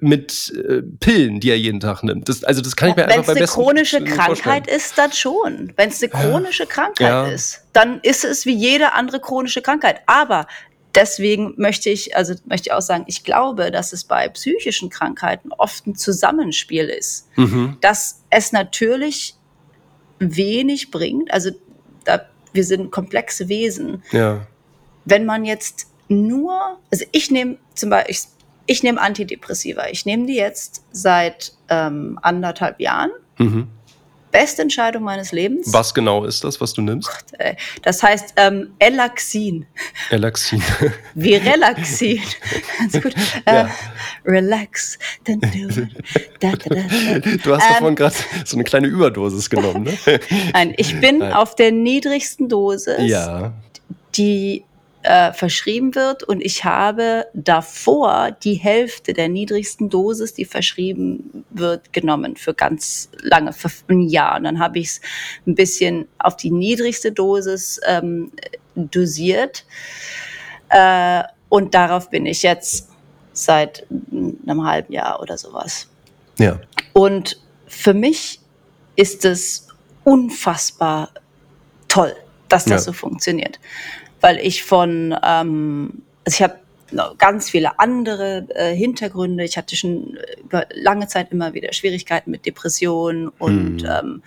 mit 0.02 0.54
äh, 0.56 0.82
Pillen, 1.00 1.40
die 1.40 1.50
er 1.50 1.58
jeden 1.58 1.80
Tag 1.80 2.04
nimmt. 2.04 2.28
Das, 2.30 2.44
also 2.44 2.62
das 2.62 2.76
kann 2.76 2.90
ich 2.90 2.96
mir 2.96 3.04
Wenn 3.04 3.10
einfach 3.12 3.22
es 3.22 3.28
beim 3.28 3.36
eine 3.38 3.44
besten 3.46 3.62
chronische 3.62 3.98
Willen 3.98 4.06
Krankheit 4.16 4.38
vorstellen. 4.66 4.78
ist, 4.78 4.98
dann 4.98 5.12
schon. 5.14 5.74
Wenn 5.76 5.90
es 5.90 6.02
eine 6.02 6.10
chronische 6.10 6.66
Krankheit 6.66 7.08
Ja. 7.08 7.28
ist, 7.28 7.62
dann 7.74 8.00
ist 8.02 8.24
es 8.26 8.46
wie 8.46 8.56
jede 8.56 8.94
andere 8.94 9.20
chronische 9.20 9.62
Krankheit. 9.62 10.02
Aber 10.06 10.48
deswegen 10.96 11.54
möchte 11.58 11.90
ich, 11.90 12.16
also 12.16 12.34
möchte 12.46 12.70
ich 12.70 12.74
auch 12.74 12.82
sagen, 12.82 13.04
ich 13.08 13.24
glaube, 13.24 13.72
dass 13.72 13.94
es 13.94 14.04
bei 14.04 14.28
psychischen 14.30 14.90
Krankheiten 14.90 15.52
oft 15.52 15.86
ein 15.88 15.96
Zusammenspiel 15.96 16.86
ist. 16.86 17.28
Mhm. 17.36 17.78
Dass 17.82 18.24
es 18.30 18.52
natürlich 18.52 19.36
wenig 20.20 20.92
bringt, 20.92 21.32
also 21.32 21.52
da, 22.06 22.26
wir 22.54 22.64
sind 22.64 22.92
komplexe 22.92 23.48
Wesen, 23.50 24.04
Ja. 24.12 24.46
wenn 25.06 25.26
man 25.26 25.46
jetzt 25.46 25.88
nur, 26.08 26.80
also 26.92 27.06
ich 27.12 27.30
nehme 27.32 27.58
zum 27.76 27.92
Beispiel, 27.92 28.12
ich, 28.16 28.22
ich 28.70 28.84
nehme 28.84 29.02
Antidepressiva. 29.02 29.88
Ich 29.90 30.06
nehme 30.06 30.28
die 30.28 30.36
jetzt 30.36 30.84
seit 30.92 31.54
ähm, 31.70 32.20
anderthalb 32.22 32.80
Jahren. 32.80 33.10
Mhm. 33.38 33.68
Beste 34.32 34.62
Entscheidung 34.62 35.02
meines 35.02 35.32
Lebens. 35.32 35.74
Was 35.74 35.92
genau 35.92 36.24
ist 36.24 36.44
das, 36.44 36.62
was 36.62 36.74
du 36.74 36.84
nimmst? 36.84 37.10
Äh, 37.40 37.56
Das 37.82 38.04
heißt 38.04 38.34
ähm, 38.36 38.74
Elaxin, 38.78 39.66
Elaxin. 40.12 40.62
wie 41.16 41.34
Relaxin. 41.36 42.22
Ganz 42.80 43.02
gut. 43.02 43.16
Äh, 43.46 43.54
Ja. 43.56 43.70
Relax. 44.26 45.00
It. 45.26 45.40
Da, 46.40 46.52
da, 46.52 46.58
da, 46.58 46.76
da. 46.76 47.20
Du 47.38 47.56
hast 47.56 47.64
Ähm, 47.64 47.74
davon 47.74 47.96
gerade 47.96 48.16
so 48.46 48.56
eine 48.56 48.64
kleine 48.66 48.86
Überdosis 48.86 49.50
genommen, 49.50 49.86
ne? 49.86 50.20
Nein, 50.54 50.76
ich 50.78 51.00
bin 51.02 51.18
Nein. 51.20 51.34
auf 51.34 51.56
der 51.56 51.72
niedrigsten 51.72 52.50
Dosis, 52.50 53.00
ja. 53.10 53.52
die 54.16 54.64
äh, 55.04 55.32
verschrieben 55.32 55.96
wird 55.96 56.24
und 56.24 56.42
ich 56.42 56.66
habe 56.66 57.26
davor 57.34 58.32
die 58.44 58.56
Hälfte 58.56 59.14
der 59.14 59.30
niedrigsten 59.30 59.90
Dosis, 59.90 60.34
die 60.34 60.46
verschrieben 60.46 61.46
wird, 61.52 61.94
genommen 61.94 62.36
für 62.36 62.54
ganz 62.54 63.10
lange, 63.22 63.54
für 63.54 63.70
ein 63.88 64.02
Jahr. 64.02 64.38
Und 64.38 64.44
dann 64.44 64.60
habe 64.60 64.80
ich 64.80 64.88
es 64.88 65.02
ein 65.48 65.56
bisschen 65.56 66.08
auf 66.18 66.36
die 66.36 66.52
niedrigste 66.52 67.12
Dosis 67.14 67.80
ähm, 67.86 68.32
dosiert 68.76 69.66
äh, 70.70 71.24
und 71.48 71.74
darauf 71.74 72.10
bin 72.10 72.26
ich 72.26 72.44
jetzt 72.44 72.90
seit 73.32 73.86
einem 74.12 74.66
halben 74.66 74.92
Jahr 74.94 75.22
oder 75.22 75.38
sowas. 75.38 75.88
Ja. 76.38 76.60
Und 76.94 77.42
für 77.68 77.94
mich 77.94 78.40
ist 78.96 79.24
es 79.24 79.68
unfassbar 80.04 81.12
toll, 81.88 82.14
dass 82.50 82.66
das 82.66 82.72
Ja. 82.72 82.80
so 82.80 82.94
funktioniert. 82.94 83.60
Weil 84.22 84.38
ich 84.38 84.64
von, 84.64 85.16
ähm, 85.24 86.04
also 86.26 86.36
ich 86.36 86.44
habe 86.44 86.60
ganz 87.18 87.50
viele 87.50 87.80
andere 87.80 88.48
äh, 88.50 88.76
Hintergründe. 88.76 89.44
Ich 89.44 89.58
hatte 89.58 89.76
schon 89.76 90.18
über 90.44 90.66
lange 90.74 91.08
Zeit 91.08 91.32
immer 91.32 91.54
wieder 91.54 91.72
Schwierigkeiten 91.72 92.32
mit 92.32 92.46
Depressionen 92.46 93.28
und 93.28 93.84
Mhm. 93.84 93.90
ähm, 93.90 94.24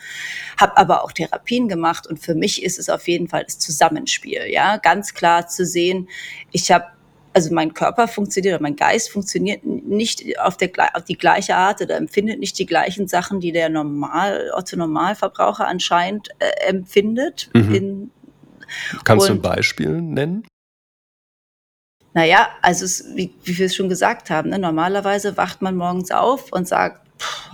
habe 0.60 0.76
aber 0.76 1.04
auch 1.04 1.12
Therapien 1.12 1.68
gemacht. 1.68 2.06
Und 2.06 2.20
für 2.20 2.34
mich 2.34 2.62
ist 2.62 2.78
es 2.78 2.88
auf 2.88 3.08
jeden 3.08 3.28
Fall 3.28 3.44
das 3.44 3.58
Zusammenspiel. 3.58 4.42
Ja, 4.48 4.76
ganz 4.76 5.14
klar 5.14 5.48
zu 5.48 5.66
sehen, 5.66 6.08
ich 6.52 6.70
habe 6.70 6.86
also 7.34 7.52
mein 7.54 7.72
Körper 7.72 8.08
funktioniert 8.08 8.54
oder 8.54 8.62
mein 8.62 8.76
Geist 8.76 9.10
funktioniert 9.10 9.64
nicht 9.64 10.38
auf, 10.38 10.56
der, 10.58 10.70
auf 10.94 11.04
die 11.04 11.16
gleiche 11.16 11.56
Art 11.56 11.80
oder 11.80 11.96
empfindet 11.96 12.38
nicht 12.38 12.58
die 12.58 12.66
gleichen 12.66 13.08
Sachen, 13.08 13.40
die 13.40 13.52
der 13.52 13.70
normal, 13.70 14.52
Otto 14.54 14.76
Normalverbraucher 14.76 15.66
anscheinend 15.66 16.28
äh, 16.38 16.68
empfindet. 16.68 17.48
Mhm. 17.54 17.74
In, 17.74 18.10
Kannst 19.04 19.28
du 19.28 19.32
ein 19.32 19.36
Und- 19.38 19.42
Beispiel 19.42 20.00
nennen? 20.00 20.46
naja, 22.14 22.48
also 22.60 22.84
es, 22.84 23.06
wie, 23.14 23.32
wie 23.44 23.56
wir 23.56 23.66
es 23.66 23.74
schon 23.74 23.88
gesagt 23.88 24.28
haben, 24.28 24.50
ne, 24.50 24.58
normalerweise 24.58 25.36
wacht 25.38 25.62
man 25.62 25.76
morgens 25.76 26.10
auf 26.10 26.52
und 26.52 26.68
sagt, 26.68 27.00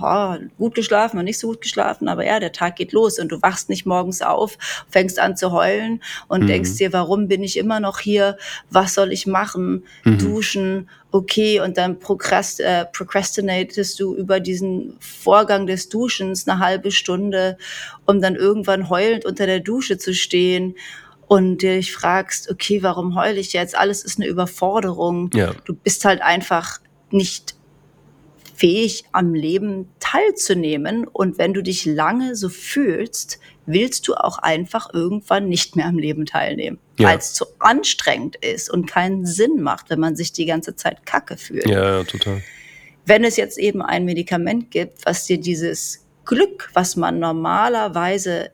ah, 0.00 0.38
gut 0.56 0.74
geschlafen 0.74 1.16
oder 1.16 1.22
nicht 1.24 1.38
so 1.38 1.46
gut 1.48 1.60
geschlafen, 1.60 2.08
aber 2.08 2.24
ja, 2.26 2.40
der 2.40 2.50
Tag 2.50 2.74
geht 2.74 2.92
los 2.92 3.20
und 3.20 3.28
du 3.30 3.40
wachst 3.40 3.68
nicht 3.68 3.86
morgens 3.86 4.20
auf, 4.20 4.58
fängst 4.88 5.20
an 5.20 5.36
zu 5.36 5.52
heulen 5.52 6.02
und 6.26 6.42
Mhm. 6.42 6.46
denkst 6.48 6.74
dir, 6.76 6.92
warum 6.92 7.28
bin 7.28 7.44
ich 7.44 7.56
immer 7.56 7.78
noch 7.78 8.00
hier? 8.00 8.36
Was 8.70 8.94
soll 8.94 9.12
ich 9.12 9.28
machen? 9.28 9.84
Mhm. 10.04 10.18
Duschen, 10.18 10.90
okay, 11.12 11.60
und 11.60 11.76
dann 11.76 12.00
prokrast, 12.00 12.58
äh, 12.58 12.84
procrastinatest 12.86 14.00
du 14.00 14.16
über 14.16 14.40
diesen 14.40 14.96
Vorgang 14.98 15.68
des 15.68 15.88
Duschens 15.88 16.48
eine 16.48 16.58
halbe 16.58 16.90
Stunde, 16.90 17.58
um 18.06 18.20
dann 18.20 18.34
irgendwann 18.34 18.88
heulend 18.88 19.24
unter 19.24 19.46
der 19.46 19.60
Dusche 19.60 19.98
zu 19.98 20.14
stehen 20.14 20.74
und 21.28 21.58
dich 21.62 21.92
fragst, 21.92 22.50
okay, 22.50 22.82
warum 22.82 23.14
heule 23.14 23.38
ich 23.38 23.52
jetzt? 23.52 23.76
Alles 23.76 24.02
ist 24.02 24.18
eine 24.18 24.26
Überforderung. 24.28 25.30
Ja. 25.34 25.54
Du 25.64 25.74
bist 25.74 26.04
halt 26.04 26.22
einfach 26.22 26.80
nicht 27.10 27.54
fähig, 28.54 29.04
am 29.12 29.34
Leben 29.34 29.88
teilzunehmen. 30.00 31.06
Und 31.06 31.38
wenn 31.38 31.54
du 31.54 31.62
dich 31.62 31.84
lange 31.84 32.34
so 32.34 32.48
fühlst, 32.48 33.38
willst 33.66 34.08
du 34.08 34.14
auch 34.14 34.38
einfach 34.38 34.92
irgendwann 34.92 35.48
nicht 35.48 35.76
mehr 35.76 35.86
am 35.86 35.98
Leben 35.98 36.24
teilnehmen, 36.26 36.78
Ja. 36.98 37.08
weil 37.08 37.18
es 37.18 37.34
zu 37.34 37.44
anstrengend 37.58 38.36
ist 38.36 38.70
und 38.70 38.86
keinen 38.90 39.26
Sinn 39.26 39.60
macht, 39.60 39.90
wenn 39.90 40.00
man 40.00 40.16
sich 40.16 40.32
die 40.32 40.46
ganze 40.46 40.74
Zeit 40.74 41.04
kacke 41.06 41.36
fühlt. 41.36 41.66
Ja, 41.68 41.98
ja, 41.98 42.04
total. 42.04 42.42
Wenn 43.04 43.22
es 43.22 43.36
jetzt 43.36 43.58
eben 43.58 43.80
ein 43.82 44.06
Medikament 44.06 44.70
gibt, 44.70 45.04
was 45.06 45.24
dir 45.26 45.38
dieses 45.38 46.04
Glück, 46.24 46.70
was 46.72 46.96
man 46.96 47.18
normalerweise 47.20 48.50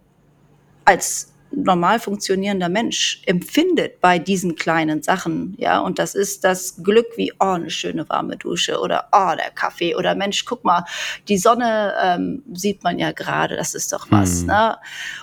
als 0.85 1.34
normal 1.57 2.01
funktionierender 2.01 2.69
Mensch 2.69 3.23
empfindet 3.27 4.01
bei 4.01 4.19
diesen 4.19 4.57
kleinen 4.57 5.03
Sachen, 5.03 5.55
ja, 5.59 5.79
und 5.81 5.99
das 5.99 6.15
ist 6.15 6.45
das 6.45 6.83
Glück 6.83 7.07
wie, 7.17 7.33
oh, 7.41 7.45
eine 7.55 7.71
schöne 7.71 8.09
warme 8.09 8.37
Dusche 8.37 8.81
oder 8.81 9.09
oh, 9.13 9.33
der 9.37 9.51
Kaffee 9.51 9.95
oder 9.95 10.15
Mensch, 10.15 10.45
guck 10.45 10.65
mal, 10.65 10.85
die 11.29 11.39
Sonne 11.39 11.95
ähm, 12.03 12.43
sieht 12.53 12.83
man 12.83 12.99
ja 12.99 13.13
gerade, 13.13 13.57
das 13.57 13.75
ist 13.75 13.93
doch 13.93 14.11
was, 14.11 14.41
Hm. 14.41 14.47
ne? 14.47 14.77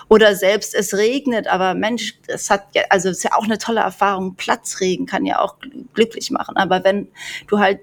Oder 0.08 0.34
selbst 0.34 0.74
es 0.74 0.94
regnet, 0.94 1.46
aber 1.46 1.74
Mensch, 1.74 2.14
es 2.26 2.50
hat 2.50 2.66
ja, 2.74 2.82
also 2.90 3.08
es 3.08 3.18
ist 3.18 3.24
ja 3.24 3.32
auch 3.34 3.44
eine 3.44 3.58
tolle 3.58 3.80
Erfahrung, 3.80 4.34
Platzregen 4.34 5.06
kann 5.06 5.24
ja 5.26 5.40
auch 5.40 5.58
gl- 5.60 5.84
glücklich 5.94 6.30
machen, 6.30 6.56
aber 6.56 6.84
wenn 6.84 7.08
du 7.48 7.58
halt 7.58 7.80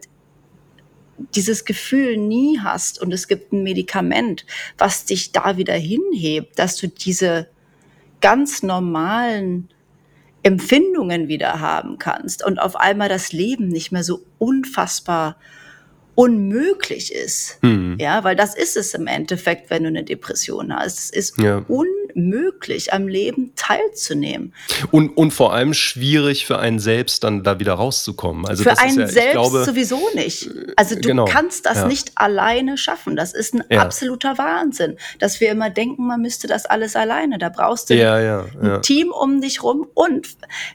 dieses 1.35 1.65
Gefühl 1.65 2.17
nie 2.17 2.59
hast 2.59 3.01
und 3.01 3.13
es 3.13 3.27
gibt 3.27 3.51
ein 3.51 3.63
Medikament, 3.63 4.45
was 4.77 5.05
dich 5.05 5.33
da 5.33 5.57
wieder 5.57 5.73
hinhebt, 5.73 6.57
dass 6.57 6.77
du 6.77 6.87
diese 6.87 7.49
ganz 8.21 8.63
normalen 8.63 9.69
Empfindungen 10.43 11.27
wieder 11.27 11.59
haben 11.59 11.97
kannst 11.97 12.45
und 12.45 12.59
auf 12.59 12.75
einmal 12.75 13.09
das 13.09 13.33
Leben 13.33 13.67
nicht 13.67 13.91
mehr 13.91 14.03
so 14.03 14.21
unfassbar 14.37 15.37
unmöglich 16.19 17.15
ist. 17.15 17.59
Mhm. 17.61 17.95
Ja, 17.97 18.25
weil 18.25 18.35
das 18.35 18.53
ist 18.53 18.75
es 18.75 18.93
im 18.93 19.07
Endeffekt, 19.07 19.69
wenn 19.69 19.83
du 19.83 19.87
eine 19.87 20.03
Depression 20.03 20.75
hast. 20.75 20.99
Es 20.99 21.09
ist 21.11 21.37
ja. 21.37 21.63
unmöglich, 21.69 22.91
am 22.91 23.07
Leben 23.07 23.53
teilzunehmen. 23.55 24.53
Und, 24.91 25.15
und 25.15 25.31
vor 25.31 25.53
allem 25.53 25.73
schwierig 25.73 26.45
für 26.45 26.59
einen 26.59 26.79
selbst 26.79 27.23
dann 27.23 27.43
da 27.43 27.61
wieder 27.61 27.75
rauszukommen. 27.75 28.45
Also 28.45 28.63
für 28.63 28.77
einen 28.77 28.99
ja, 28.99 29.07
selbst 29.07 29.31
glaube, 29.31 29.63
sowieso 29.63 30.09
nicht. 30.13 30.49
Also 30.75 30.95
du 30.95 31.07
genau, 31.07 31.23
kannst 31.23 31.65
das 31.65 31.77
ja. 31.77 31.87
nicht 31.87 32.11
alleine 32.15 32.77
schaffen. 32.77 33.15
Das 33.15 33.33
ist 33.33 33.53
ein 33.53 33.79
absoluter 33.79 34.37
Wahnsinn, 34.37 34.97
dass 35.19 35.39
wir 35.39 35.49
immer 35.49 35.69
denken, 35.69 36.05
man 36.05 36.21
müsste 36.21 36.47
das 36.47 36.65
alles 36.65 36.97
alleine. 36.97 37.37
Da 37.37 37.47
brauchst 37.47 37.91
du 37.91 37.93
ein 37.93 38.81
Team 38.81 39.11
um 39.11 39.39
dich 39.39 39.63
rum. 39.63 39.87
Und 39.93 40.27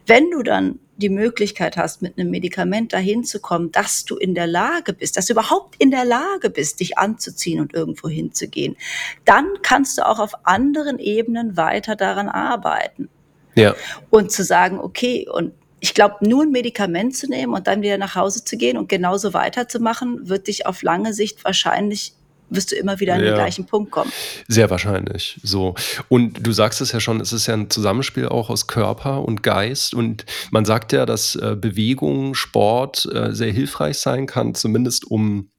wenn 0.06 0.30
du 0.30 0.42
dann 0.42 0.78
die 0.96 1.08
Möglichkeit 1.08 1.76
hast, 1.76 2.02
mit 2.02 2.18
einem 2.18 2.30
Medikament 2.30 2.92
dahin 2.92 3.24
zu 3.24 3.40
kommen, 3.40 3.72
dass 3.72 4.04
du 4.04 4.16
in 4.16 4.34
der 4.34 4.46
Lage 4.46 4.92
bist, 4.92 5.16
dass 5.16 5.26
du 5.26 5.32
überhaupt 5.32 5.76
in 5.78 5.90
der 5.90 6.04
Lage 6.04 6.50
bist, 6.50 6.80
dich 6.80 6.98
anzuziehen 6.98 7.60
und 7.60 7.74
irgendwo 7.74 8.08
hinzugehen, 8.08 8.76
dann 9.24 9.46
kannst 9.62 9.98
du 9.98 10.06
auch 10.06 10.18
auf 10.18 10.46
anderen 10.46 10.98
Ebenen 10.98 11.56
weiter 11.56 11.96
daran 11.96 12.28
arbeiten. 12.28 13.08
Ja. 13.56 13.74
Und 14.10 14.32
zu 14.32 14.44
sagen, 14.44 14.78
okay, 14.78 15.28
und 15.28 15.52
ich 15.80 15.94
glaube, 15.94 16.26
nur 16.26 16.44
ein 16.44 16.50
Medikament 16.50 17.16
zu 17.16 17.28
nehmen 17.28 17.52
und 17.52 17.66
dann 17.66 17.82
wieder 17.82 17.98
nach 17.98 18.14
Hause 18.14 18.42
zu 18.44 18.56
gehen 18.56 18.78
und 18.78 18.88
genauso 18.88 19.34
weiterzumachen, 19.34 20.28
wird 20.28 20.46
dich 20.46 20.66
auf 20.66 20.82
lange 20.82 21.12
Sicht 21.12 21.44
wahrscheinlich 21.44 22.14
wirst 22.50 22.72
du 22.72 22.76
immer 22.76 23.00
wieder 23.00 23.14
an 23.14 23.20
ja. 23.20 23.26
den 23.26 23.34
gleichen 23.34 23.66
Punkt 23.66 23.90
kommen. 23.90 24.12
Sehr 24.48 24.70
wahrscheinlich. 24.70 25.40
So. 25.42 25.74
Und 26.08 26.46
du 26.46 26.52
sagst 26.52 26.80
es 26.80 26.92
ja 26.92 27.00
schon, 27.00 27.20
es 27.20 27.32
ist 27.32 27.46
ja 27.46 27.54
ein 27.54 27.70
Zusammenspiel 27.70 28.28
auch 28.28 28.50
aus 28.50 28.66
Körper 28.66 29.22
und 29.22 29.42
Geist. 29.42 29.94
Und 29.94 30.24
man 30.50 30.64
sagt 30.64 30.92
ja, 30.92 31.06
dass 31.06 31.36
äh, 31.36 31.56
Bewegung, 31.58 32.34
Sport 32.34 33.08
äh, 33.12 33.32
sehr 33.32 33.52
hilfreich 33.52 33.98
sein 33.98 34.26
kann, 34.26 34.54
zumindest 34.54 35.10
um 35.10 35.50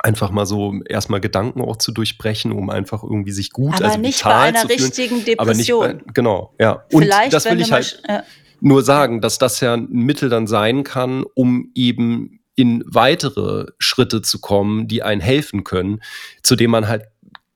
einfach 0.00 0.30
mal 0.30 0.46
so 0.46 0.74
erstmal 0.88 1.20
Gedanken 1.20 1.60
auch 1.60 1.76
zu 1.76 1.92
durchbrechen, 1.92 2.52
um 2.52 2.70
einfach 2.70 3.02
irgendwie 3.02 3.32
sich 3.32 3.50
gut, 3.50 3.74
aber 3.74 3.86
also 3.86 3.98
nicht 3.98 4.22
bei 4.22 4.34
einer 4.34 4.68
richtigen 4.68 5.24
Depression. 5.24 5.82
Aber 5.82 5.94
nicht 5.94 6.04
bei, 6.04 6.12
genau, 6.12 6.54
ja. 6.60 6.84
Und 6.92 7.02
Vielleicht, 7.02 7.32
das 7.32 7.44
will 7.46 7.60
ich 7.60 7.72
halt 7.72 8.02
ja. 8.08 8.22
nur 8.60 8.82
sagen, 8.82 9.20
dass 9.20 9.38
das 9.38 9.60
ja 9.60 9.74
ein 9.74 9.88
Mittel 9.90 10.28
dann 10.28 10.46
sein 10.46 10.84
kann, 10.84 11.24
um 11.34 11.70
eben 11.74 12.37
in 12.58 12.82
weitere 12.86 13.66
Schritte 13.78 14.20
zu 14.20 14.40
kommen, 14.40 14.88
die 14.88 15.04
einen 15.04 15.20
helfen 15.20 15.62
können, 15.62 16.02
zu 16.42 16.56
dem 16.56 16.72
man 16.72 16.88
halt 16.88 17.04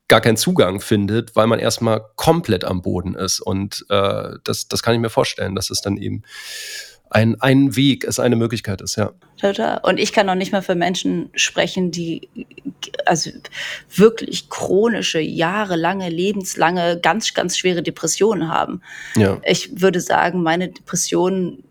gar 0.07 0.21
keinen 0.21 0.37
Zugang 0.37 0.79
findet, 0.79 1.35
weil 1.35 1.45
man 1.45 1.59
erstmal 1.59 2.05
komplett 2.15 2.63
am 2.63 2.81
Boden 2.81 3.13
ist. 3.13 3.41
Und 3.41 3.85
äh, 3.89 4.29
das, 4.45 4.69
das 4.69 4.81
kann 4.81 4.93
ich 4.93 5.01
mir 5.01 5.09
vorstellen, 5.09 5.55
dass 5.55 5.69
es 5.69 5.81
dann 5.81 5.97
eben 5.97 6.23
ein, 7.09 7.35
ein 7.41 7.75
Weg 7.75 8.05
ist, 8.05 8.21
eine 8.21 8.37
Möglichkeit 8.37 8.79
ist, 8.79 8.95
ja. 8.95 9.11
Total. 9.37 9.81
Und 9.83 9.99
ich 9.99 10.13
kann 10.13 10.25
noch 10.25 10.35
nicht 10.35 10.53
mal 10.53 10.61
für 10.61 10.75
Menschen 10.75 11.29
sprechen, 11.35 11.91
die 11.91 12.29
also 13.05 13.29
wirklich 13.93 14.49
chronische, 14.49 15.19
jahrelange, 15.19 16.07
lebenslange, 16.07 16.97
ganz, 17.01 17.33
ganz 17.33 17.57
schwere 17.57 17.83
Depressionen 17.83 18.47
haben. 18.47 18.81
Ja. 19.17 19.41
Ich 19.45 19.81
würde 19.81 19.99
sagen, 19.99 20.43
meine 20.43 20.69
Depression 20.69 21.61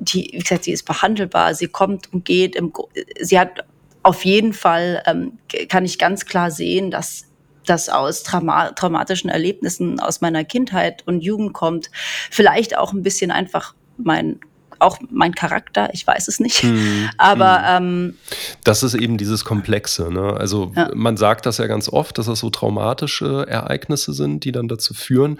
die, 0.00 0.30
wie 0.32 0.38
gesagt, 0.38 0.64
sie 0.64 0.72
ist 0.72 0.84
behandelbar, 0.84 1.54
sie 1.54 1.68
kommt 1.68 2.12
und 2.12 2.24
geht. 2.24 2.56
Im, 2.56 2.72
sie 3.20 3.38
hat 3.38 3.64
auf 4.02 4.24
jeden 4.24 4.52
Fall, 4.52 5.02
ähm, 5.06 5.38
kann 5.68 5.84
ich 5.84 5.98
ganz 5.98 6.26
klar 6.26 6.50
sehen, 6.50 6.90
dass 6.90 7.26
das 7.66 7.88
aus 7.88 8.22
Trauma 8.22 8.70
traumatischen 8.72 9.30
Erlebnissen 9.30 10.00
aus 10.00 10.20
meiner 10.22 10.44
Kindheit 10.44 11.06
und 11.06 11.20
Jugend 11.20 11.52
kommt. 11.52 11.90
Vielleicht 12.30 12.76
auch 12.76 12.92
ein 12.92 13.02
bisschen 13.02 13.30
einfach 13.30 13.74
mein 13.98 14.40
auch 14.78 14.98
mein 15.10 15.34
Charakter, 15.34 15.90
ich 15.92 16.06
weiß 16.06 16.26
es 16.28 16.40
nicht. 16.40 16.62
Hm, 16.62 17.10
Aber 17.18 17.76
hm. 17.76 17.84
Ähm, 17.84 18.18
das 18.64 18.82
ist 18.82 18.94
eben 18.94 19.18
dieses 19.18 19.44
Komplexe. 19.44 20.10
Ne? 20.10 20.34
Also 20.38 20.72
ja. 20.74 20.90
man 20.94 21.18
sagt 21.18 21.44
das 21.44 21.58
ja 21.58 21.66
ganz 21.66 21.88
oft, 21.88 22.16
dass 22.16 22.26
das 22.26 22.38
so 22.38 22.48
traumatische 22.48 23.46
Ereignisse 23.46 24.14
sind, 24.14 24.44
die 24.44 24.52
dann 24.52 24.68
dazu 24.68 24.94
führen. 24.94 25.38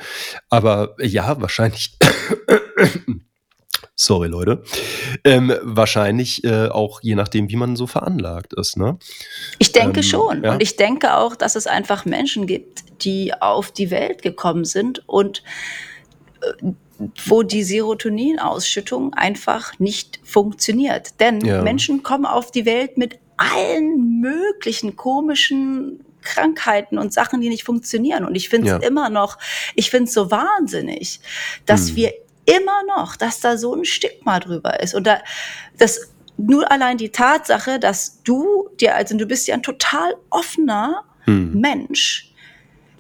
Aber 0.51 0.95
ja, 1.01 1.41
wahrscheinlich 1.41 1.97
Sorry, 4.03 4.29
Leute. 4.29 4.63
Ähm, 5.25 5.53
wahrscheinlich 5.61 6.43
äh, 6.43 6.69
auch 6.69 7.03
je 7.03 7.15
nachdem, 7.15 7.51
wie 7.51 7.57
man 7.57 7.77
so 7.77 7.87
veranlagt 7.87 8.55
ist. 8.55 8.79
Ne? 8.79 8.99
Ich 9.59 9.73
denke 9.73 10.01
ähm, 10.01 10.05
schon. 10.05 10.43
Ja? 10.43 10.53
Und 10.55 10.63
ich 10.63 10.77
denke 10.77 11.19
auch, 11.19 11.37
dass 11.37 11.55
es 11.55 11.67
einfach 11.67 12.07
Menschen 12.07 12.47
gibt, 12.47 13.05
die 13.05 13.35
auf 13.39 13.71
die 13.71 13.91
Welt 13.91 14.23
gekommen 14.23 14.65
sind 14.65 15.07
und 15.07 15.43
äh, 16.41 16.73
wo 17.27 17.43
die 17.43 17.63
Serotoninausschüttung 17.63 19.13
einfach 19.13 19.79
nicht 19.79 20.19
funktioniert. 20.25 21.21
Denn 21.21 21.45
ja. 21.45 21.61
Menschen 21.61 22.03
kommen 22.03 22.25
auf 22.25 22.51
die 22.51 22.65
Welt 22.65 22.97
mit 22.97 23.19
allen 23.37 24.19
möglichen 24.23 24.97
komischen 24.97 26.07
Krankheiten 26.23 26.97
und 26.97 27.13
Sachen, 27.13 27.43
die 27.43 27.51
nicht 27.51 27.65
funktionieren. 27.65 28.25
Und 28.25 28.35
ich 28.35 28.49
finde 28.49 28.69
es 28.69 28.83
ja. 28.83 28.89
immer 28.89 29.11
noch, 29.11 29.37
ich 29.75 29.91
finde 29.91 30.05
es 30.05 30.15
so 30.15 30.31
wahnsinnig, 30.31 31.21
dass 31.67 31.91
hm. 31.91 31.97
wir 31.97 32.13
immer 32.57 32.83
noch, 32.85 33.17
dass 33.17 33.41
da 33.41 33.57
so 33.57 33.75
ein 33.75 33.85
Stigma 33.85 34.41
drüber 34.41 34.81
ist. 34.81 34.95
Und 34.95 35.07
da, 35.07 35.21
das, 35.79 36.13
nur 36.37 36.71
allein 36.71 36.97
die 36.97 37.11
Tatsache, 37.11 37.79
dass 37.79 38.23
du 38.23 38.69
dir, 38.81 38.95
also 38.95 39.17
du 39.17 39.27
bist 39.27 39.47
ja 39.47 39.55
ein 39.55 39.63
total 39.63 40.15
offener 40.31 41.05
hm. 41.25 41.61
Mensch, 41.61 42.30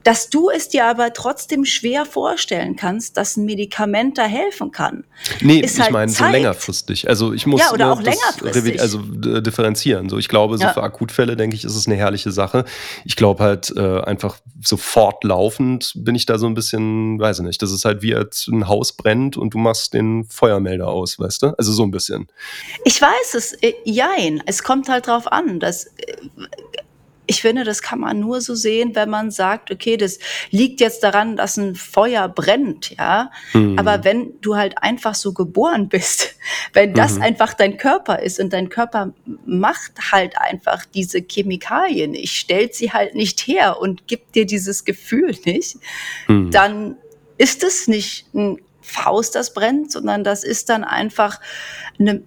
dass 0.04 0.30
du 0.30 0.50
es 0.50 0.68
dir 0.68 0.86
aber 0.86 1.12
trotzdem 1.12 1.64
schwer 1.64 2.06
vorstellen 2.06 2.76
kannst, 2.76 3.16
dass 3.16 3.36
ein 3.36 3.44
Medikament 3.44 4.18
da 4.18 4.24
helfen 4.24 4.70
kann. 4.70 5.04
Nee, 5.40 5.60
ist 5.60 5.76
ich 5.76 5.82
halt 5.82 5.92
meine 5.92 6.10
so 6.10 6.24
längerfristig. 6.24 7.08
Also 7.08 7.32
ich 7.32 7.46
muss 7.46 7.60
ja, 7.60 7.72
oder 7.72 7.92
auch 7.92 8.00
längerfristig. 8.00 8.80
also 8.80 9.00
äh, 9.24 9.42
differenzieren. 9.42 10.08
So, 10.08 10.18
ich 10.18 10.28
glaube, 10.28 10.56
so 10.58 10.64
ja. 10.64 10.72
für 10.72 10.82
Akutfälle 10.82 11.36
denke 11.36 11.56
ich, 11.56 11.64
ist 11.64 11.76
es 11.76 11.86
eine 11.86 11.96
herrliche 11.96 12.32
Sache. 12.32 12.64
Ich 13.04 13.16
glaube 13.16 13.42
halt 13.42 13.72
äh, 13.76 14.00
einfach 14.00 14.38
so 14.64 14.76
fortlaufend 14.76 15.92
bin 15.96 16.14
ich 16.14 16.26
da 16.26 16.38
so 16.38 16.46
ein 16.46 16.54
bisschen, 16.54 17.18
weiß 17.18 17.40
ich 17.40 17.44
nicht. 17.44 17.62
Das 17.62 17.70
ist 17.70 17.84
halt 17.84 18.02
wie 18.02 18.14
als 18.14 18.48
ein 18.48 18.68
Haus 18.68 18.92
brennt 18.92 19.36
und 19.36 19.54
du 19.54 19.58
machst 19.58 19.94
den 19.94 20.24
Feuermelder 20.24 20.88
aus, 20.88 21.18
weißt 21.18 21.42
du? 21.42 21.46
Also 21.58 21.72
so 21.72 21.82
ein 21.82 21.90
bisschen. 21.90 22.28
Ich 22.84 23.00
weiß 23.00 23.34
es, 23.34 23.52
äh, 23.62 23.74
jein. 23.84 24.42
Es 24.46 24.62
kommt 24.62 24.88
halt 24.88 25.06
drauf 25.06 25.30
an, 25.30 25.60
dass 25.60 25.84
äh, 25.84 26.16
ich 27.30 27.42
finde, 27.42 27.62
das 27.62 27.80
kann 27.80 28.00
man 28.00 28.18
nur 28.18 28.40
so 28.40 28.56
sehen, 28.56 28.96
wenn 28.96 29.08
man 29.08 29.30
sagt, 29.30 29.70
okay, 29.70 29.96
das 29.96 30.18
liegt 30.50 30.80
jetzt 30.80 31.04
daran, 31.04 31.36
dass 31.36 31.56
ein 31.56 31.76
Feuer 31.76 32.28
brennt, 32.28 32.90
ja. 32.98 33.30
Mhm. 33.52 33.78
Aber 33.78 34.02
wenn 34.02 34.40
du 34.40 34.56
halt 34.56 34.82
einfach 34.82 35.14
so 35.14 35.32
geboren 35.32 35.88
bist, 35.88 36.34
wenn 36.72 36.92
das 36.92 37.14
mhm. 37.14 37.22
einfach 37.22 37.54
dein 37.54 37.76
Körper 37.76 38.18
ist 38.18 38.40
und 38.40 38.52
dein 38.52 38.68
Körper 38.68 39.14
macht 39.46 39.92
halt 40.10 40.36
einfach 40.38 40.84
diese 40.84 41.20
Chemikalien 41.20 42.10
nicht, 42.10 42.36
stellt 42.36 42.74
sie 42.74 42.92
halt 42.92 43.14
nicht 43.14 43.46
her 43.46 43.78
und 43.80 44.08
gibt 44.08 44.34
dir 44.34 44.44
dieses 44.44 44.84
Gefühl 44.84 45.36
nicht, 45.44 45.76
mhm. 46.26 46.50
dann 46.50 46.96
ist 47.38 47.62
es 47.62 47.86
nicht 47.86 48.26
ein 48.34 48.58
Faust, 48.80 49.36
das 49.36 49.54
brennt, 49.54 49.92
sondern 49.92 50.24
das 50.24 50.42
ist 50.42 50.68
dann 50.68 50.82
einfach 50.82 51.40
eine, 51.96 52.24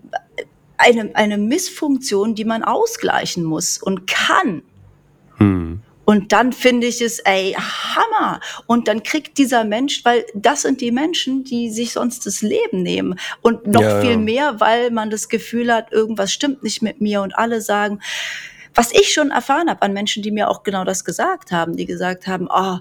eine, 0.78 1.13
eine 1.13 1.38
Missfunktion, 1.38 2.36
die 2.36 2.46
man 2.46 2.63
ausgleichen 2.63 3.44
muss 3.44 3.78
und 3.78 4.08
kann. 4.08 4.63
Hm. 5.38 5.82
Und 6.06 6.34
dann 6.34 6.52
finde 6.52 6.88
ich 6.88 7.02
es, 7.02 7.19
ey, 7.19 7.56
Hammer. 7.58 8.41
Und 8.67 8.88
dann 8.88 9.04
kriegt 9.04 9.38
dieser 9.38 9.64
Mensch, 9.64 10.03
weil 10.03 10.26
das 10.34 10.64
sind 10.64 10.82
die 10.82 10.91
Menschen, 10.91 11.45
die 11.45 11.70
sich 11.70 11.93
sonst 11.93 12.26
das 12.26 12.41
Leben 12.41 12.84
nehmen. 12.84 13.18
Und 13.41 13.68
noch 13.68 13.82
ja, 13.82 14.01
viel 14.01 14.12
ja. 14.12 14.18
mehr, 14.18 14.60
weil 14.60 14.91
man 14.91 15.10
das 15.10 15.30
Gefühl 15.30 15.74
hat, 15.74 15.91
irgendwas 15.93 16.34
stimmt 16.34 16.62
nicht 16.62 16.82
mit 16.82 16.99
mir. 16.99 17.22
Und 17.22 17.38
alle 17.38 17.62
sagen, 17.62 18.01
was 18.76 18.91
ich 18.91 19.13
schon 19.13 19.32
erfahren 19.32 19.69
habe 19.69 19.82
an 19.82 19.93
Menschen, 19.93 20.24
die 20.24 20.32
mir 20.32 20.49
auch 20.49 20.63
genau 20.63 20.84
das 20.84 21.05
gesagt 21.05 21.51
haben, 21.51 21.76
die 21.76 21.86
gesagt 21.86 22.28
haben, 22.28 22.47
oh, 22.49 22.78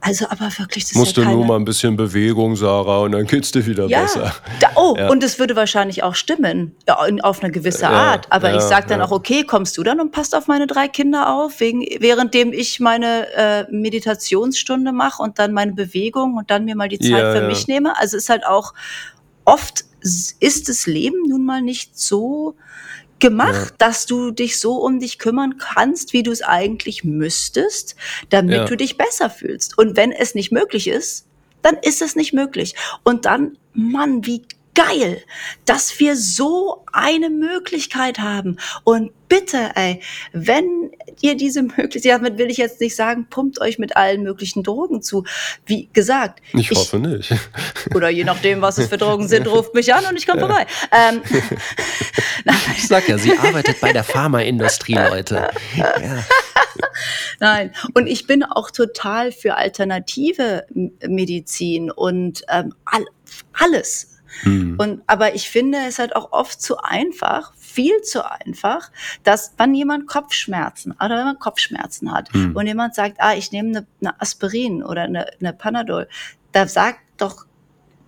also 0.00 0.26
aber 0.28 0.50
wirklich, 0.58 0.84
das 0.84 0.94
Musst 0.94 1.12
ist 1.12 1.16
ja 1.18 1.24
keine... 1.24 1.36
nur 1.36 1.46
mal 1.46 1.56
ein 1.56 1.64
bisschen 1.64 1.96
Bewegung, 1.96 2.56
Sarah, 2.56 3.00
und 3.00 3.12
dann 3.12 3.26
geht's 3.26 3.52
dir 3.52 3.66
wieder 3.66 3.86
ja, 3.86 4.02
besser. 4.02 4.34
Da, 4.60 4.68
oh, 4.76 4.94
ja. 4.96 5.08
und 5.08 5.22
es 5.22 5.38
würde 5.38 5.56
wahrscheinlich 5.56 6.02
auch 6.02 6.14
stimmen, 6.14 6.74
ja, 6.86 6.98
auf 7.22 7.42
eine 7.42 7.52
gewisse 7.52 7.88
Art. 7.88 8.26
Aber 8.30 8.54
ich 8.54 8.62
sage 8.62 8.86
dann 8.88 9.02
auch, 9.02 9.10
okay, 9.10 9.44
kommst 9.44 9.76
du 9.76 9.82
dann 9.82 10.00
und 10.00 10.12
passt 10.12 10.34
auf 10.34 10.46
meine 10.46 10.66
drei 10.66 10.88
Kinder 10.88 11.34
auf, 11.34 11.60
wegen, 11.60 11.80
währenddem 11.80 12.52
ich 12.52 12.80
meine 12.80 13.26
äh, 13.34 13.64
Meditationsstunde 13.70 14.92
mache 14.92 15.22
und 15.22 15.38
dann 15.38 15.52
meine 15.52 15.72
Bewegung 15.72 16.36
und 16.36 16.50
dann 16.50 16.64
mir 16.64 16.76
mal 16.76 16.88
die 16.88 16.98
Zeit 16.98 17.36
für 17.36 17.46
mich 17.46 17.66
nehme. 17.68 17.98
Also 17.98 18.16
ist 18.16 18.28
halt 18.28 18.46
auch 18.46 18.72
oft 19.44 19.84
ist 20.00 20.68
das 20.68 20.86
Leben 20.86 21.28
nun 21.28 21.44
mal 21.44 21.60
nicht 21.60 21.98
so 21.98 22.54
gemacht, 23.20 23.70
ja. 23.70 23.74
dass 23.78 24.06
du 24.06 24.30
dich 24.30 24.58
so 24.60 24.76
um 24.76 25.00
dich 25.00 25.18
kümmern 25.18 25.58
kannst, 25.58 26.12
wie 26.12 26.22
du 26.22 26.30
es 26.30 26.42
eigentlich 26.42 27.04
müsstest, 27.04 27.96
damit 28.30 28.56
ja. 28.56 28.64
du 28.64 28.76
dich 28.76 28.96
besser 28.96 29.30
fühlst. 29.30 29.76
Und 29.78 29.96
wenn 29.96 30.12
es 30.12 30.34
nicht 30.34 30.52
möglich 30.52 30.88
ist, 30.88 31.26
dann 31.62 31.76
ist 31.82 32.02
es 32.02 32.16
nicht 32.16 32.32
möglich. 32.32 32.74
Und 33.02 33.24
dann, 33.24 33.58
Mann, 33.72 34.24
wie 34.26 34.42
geil, 34.74 35.22
dass 35.64 35.98
wir 35.98 36.16
so 36.16 36.84
eine 36.92 37.30
Möglichkeit 37.30 38.20
haben. 38.20 38.58
Und 38.84 39.10
bitte, 39.28 39.72
ey, 39.74 40.00
wenn 40.32 40.92
ihr 41.22 41.36
diese 41.36 41.62
Möglichkeit, 41.62 42.12
damit 42.12 42.38
will 42.38 42.50
ich 42.50 42.56
jetzt 42.56 42.80
nicht 42.80 42.96
sagen, 42.96 43.26
pumpt 43.28 43.60
euch 43.60 43.78
mit 43.78 43.96
allen 43.96 44.22
möglichen 44.22 44.62
Drogen 44.62 45.02
zu. 45.02 45.24
Wie 45.66 45.88
gesagt. 45.92 46.40
Ich, 46.54 46.70
ich 46.70 46.78
hoffe 46.78 46.98
nicht. 46.98 47.34
Oder 47.94 48.08
je 48.08 48.24
nachdem, 48.24 48.62
was 48.62 48.78
es 48.78 48.88
für 48.88 48.98
Drogen 48.98 49.28
sind, 49.28 49.46
ruft 49.46 49.74
mich 49.74 49.92
an 49.94 50.04
und 50.06 50.16
ich 50.16 50.26
komme 50.26 50.40
ja. 50.40 50.46
vorbei. 50.46 50.66
Ähm, 50.92 51.22
ich 52.76 52.86
sag 52.86 53.08
ja, 53.08 53.18
sie 53.18 53.36
arbeitet 53.36 53.80
bei 53.80 53.92
der 53.92 54.04
Pharmaindustrie, 54.04 54.94
Leute. 54.94 55.50
Ja. 55.76 55.94
Nein, 57.40 57.72
und 57.94 58.06
ich 58.06 58.26
bin 58.26 58.42
auch 58.42 58.70
total 58.70 59.32
für 59.32 59.56
alternative 59.56 60.66
Medizin 61.06 61.90
und 61.90 62.42
ähm, 62.48 62.74
all, 62.84 63.04
alles. 63.52 64.17
Mhm. 64.44 64.76
Und, 64.78 65.02
aber 65.06 65.34
ich 65.34 65.48
finde 65.48 65.78
es 65.86 65.98
halt 65.98 66.14
auch 66.14 66.32
oft 66.32 66.60
zu 66.60 66.78
einfach, 66.78 67.52
viel 67.56 68.02
zu 68.02 68.28
einfach, 68.28 68.90
dass 69.24 69.54
wenn 69.58 69.74
jemand 69.74 70.06
Kopfschmerzen 70.06 70.92
oder 70.92 71.18
wenn 71.18 71.24
man 71.24 71.38
Kopfschmerzen 71.38 72.12
hat 72.12 72.32
mhm. 72.34 72.56
und 72.56 72.66
jemand 72.66 72.94
sagt, 72.94 73.16
ah, 73.18 73.34
ich 73.34 73.52
nehme 73.52 73.68
eine, 73.68 73.86
eine 74.00 74.20
Aspirin 74.20 74.82
oder 74.82 75.02
eine, 75.02 75.26
eine 75.40 75.52
Panadol, 75.52 76.08
da 76.52 76.66
sagt 76.66 77.00
doch 77.18 77.46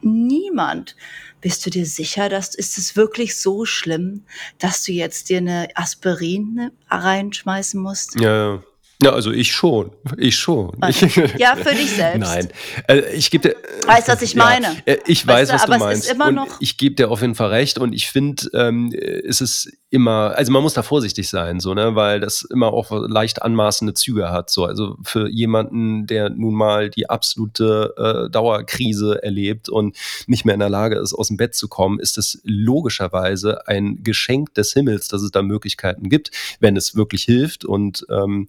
niemand, 0.03 0.97
bist 1.41 1.65
du 1.65 1.71
dir 1.71 1.87
sicher, 1.87 2.29
dass 2.29 2.55
ist 2.55 2.79
es 2.79 2.97
wirklich 2.97 3.39
so 3.39 3.65
schlimm, 3.65 4.25
dass 4.59 4.83
du 4.83 4.93
jetzt 4.93 5.29
dir 5.29 5.39
eine 5.39 5.69
Aspirin 5.75 6.71
reinschmeißen 6.89 7.81
musst? 7.81 8.21
Ja, 8.21 8.55
ja. 8.55 8.63
Ja, 9.03 9.13
also 9.13 9.31
ich 9.31 9.53
schon. 9.53 9.93
Ich 10.19 10.37
schon. 10.37 10.77
Ich, 10.89 11.01
ja, 11.39 11.57
für 11.57 11.75
dich 11.75 11.93
selbst. 11.93 12.21
Nein. 12.21 12.49
Also 12.87 13.07
ich 13.15 13.31
gebe 13.31 13.49
dir. 13.49 13.57
Weißt 13.87 14.09
was 14.09 14.21
ich 14.21 14.35
meine? 14.35 14.77
Ja, 14.87 14.97
ich 15.07 15.27
weiß, 15.27 15.51
weißt 15.51 15.65
du, 15.67 15.71
was 15.71 15.79
du 15.79 15.85
meinst. 15.85 16.15
und 16.15 16.41
ich 16.61 16.77
gebe 16.77 16.97
dir 16.97 17.11
auf 17.11 17.23
jeden 17.23 17.35
Fall 17.35 17.49
recht. 17.49 17.79
Und 17.79 17.95
ich 17.95 18.11
finde, 18.11 18.45
ähm, 18.53 18.93
es 18.93 19.41
ist 19.41 19.71
immer, 19.91 20.35
also 20.37 20.53
man 20.53 20.63
muss 20.63 20.75
da 20.75 20.83
vorsichtig 20.83 21.29
sein, 21.29 21.59
so, 21.59 21.75
ne, 21.75 21.97
weil 21.97 22.21
das 22.21 22.43
immer 22.43 22.73
auch 22.73 22.91
leicht 23.09 23.43
anmaßende 23.43 23.95
Züge 23.95 24.31
hat. 24.31 24.49
So, 24.51 24.65
also 24.65 24.97
für 25.03 25.29
jemanden, 25.29 26.07
der 26.07 26.31
nun 26.31 26.55
mal 26.55 26.91
die 26.91 27.11
absolute 27.11 27.95
äh, 27.97 28.31
Dauerkrise 28.31 29.23
erlebt 29.23 29.69
und 29.69 29.97
nicht 30.27 30.45
mehr 30.45 30.55
in 30.55 30.61
der 30.61 30.69
Lage 30.69 30.97
ist, 30.97 31.13
aus 31.13 31.29
dem 31.29 31.39
Bett 31.39 31.55
zu 31.55 31.69
kommen, 31.69 31.99
ist 31.99 32.19
es 32.19 32.41
logischerweise 32.45 33.67
ein 33.67 34.05
Geschenk 34.05 34.55
des 34.55 34.73
Himmels, 34.73 35.09
dass 35.09 35.23
es 35.23 35.33
da 35.33 35.43
Möglichkeiten 35.43 36.09
gibt, 36.09 36.31
wenn 36.61 36.77
es 36.77 36.95
wirklich 36.95 37.25
hilft 37.25 37.65
und 37.65 38.07
ähm, 38.11 38.47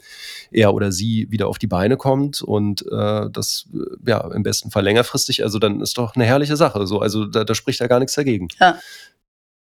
er 0.51 0.73
oder 0.73 0.91
sie 0.91 1.27
wieder 1.29 1.47
auf 1.47 1.59
die 1.59 1.67
Beine 1.67 1.97
kommt 1.97 2.41
und 2.41 2.85
äh, 2.91 3.29
das 3.31 3.67
ja 4.05 4.19
im 4.31 4.43
besten 4.43 4.71
Fall 4.71 4.83
längerfristig, 4.83 5.43
also 5.43 5.59
dann 5.59 5.81
ist 5.81 5.97
doch 5.97 6.15
eine 6.15 6.25
herrliche 6.25 6.57
Sache. 6.57 6.87
So, 6.87 6.99
also 6.99 7.25
da, 7.25 7.43
da 7.43 7.55
spricht 7.55 7.79
ja 7.79 7.87
gar 7.87 7.99
nichts 7.99 8.15
dagegen. 8.15 8.47
Ja. 8.59 8.77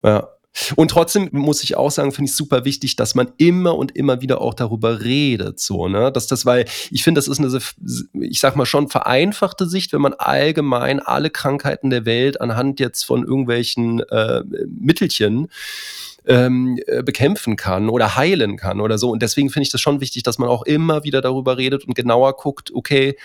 Ja. 0.04 0.28
Und 0.76 0.92
trotzdem 0.92 1.28
muss 1.32 1.64
ich 1.64 1.76
auch 1.76 1.90
sagen, 1.90 2.12
finde 2.12 2.30
ich 2.30 2.36
super 2.36 2.64
wichtig, 2.64 2.94
dass 2.94 3.16
man 3.16 3.32
immer 3.38 3.76
und 3.76 3.96
immer 3.96 4.20
wieder 4.20 4.40
auch 4.40 4.54
darüber 4.54 5.02
redet, 5.02 5.58
so, 5.58 5.88
ne? 5.88 6.12
Dass 6.12 6.28
das, 6.28 6.46
weil 6.46 6.66
ich 6.92 7.02
finde, 7.02 7.18
das 7.18 7.26
ist 7.26 7.40
eine, 7.40 7.58
ich 8.20 8.38
sag 8.38 8.54
mal 8.54 8.64
schon 8.64 8.88
vereinfachte 8.88 9.68
Sicht, 9.68 9.92
wenn 9.92 10.00
man 10.00 10.14
allgemein 10.14 11.00
alle 11.00 11.30
Krankheiten 11.30 11.90
der 11.90 12.06
Welt 12.06 12.40
anhand 12.40 12.78
jetzt 12.78 13.02
von 13.02 13.24
irgendwelchen 13.24 14.00
äh, 14.10 14.44
Mittelchen 14.68 15.48
ähm, 16.26 16.78
äh, 16.86 17.02
bekämpfen 17.02 17.56
kann 17.56 17.88
oder 17.88 18.16
heilen 18.16 18.56
kann 18.56 18.80
oder 18.80 18.98
so. 18.98 19.10
Und 19.10 19.22
deswegen 19.22 19.50
finde 19.50 19.64
ich 19.64 19.72
das 19.72 19.80
schon 19.80 20.00
wichtig, 20.00 20.22
dass 20.22 20.38
man 20.38 20.48
auch 20.48 20.62
immer 20.62 21.04
wieder 21.04 21.20
darüber 21.20 21.56
redet 21.58 21.84
und 21.84 21.94
genauer 21.94 22.36
guckt, 22.36 22.70
okay, 22.74 23.16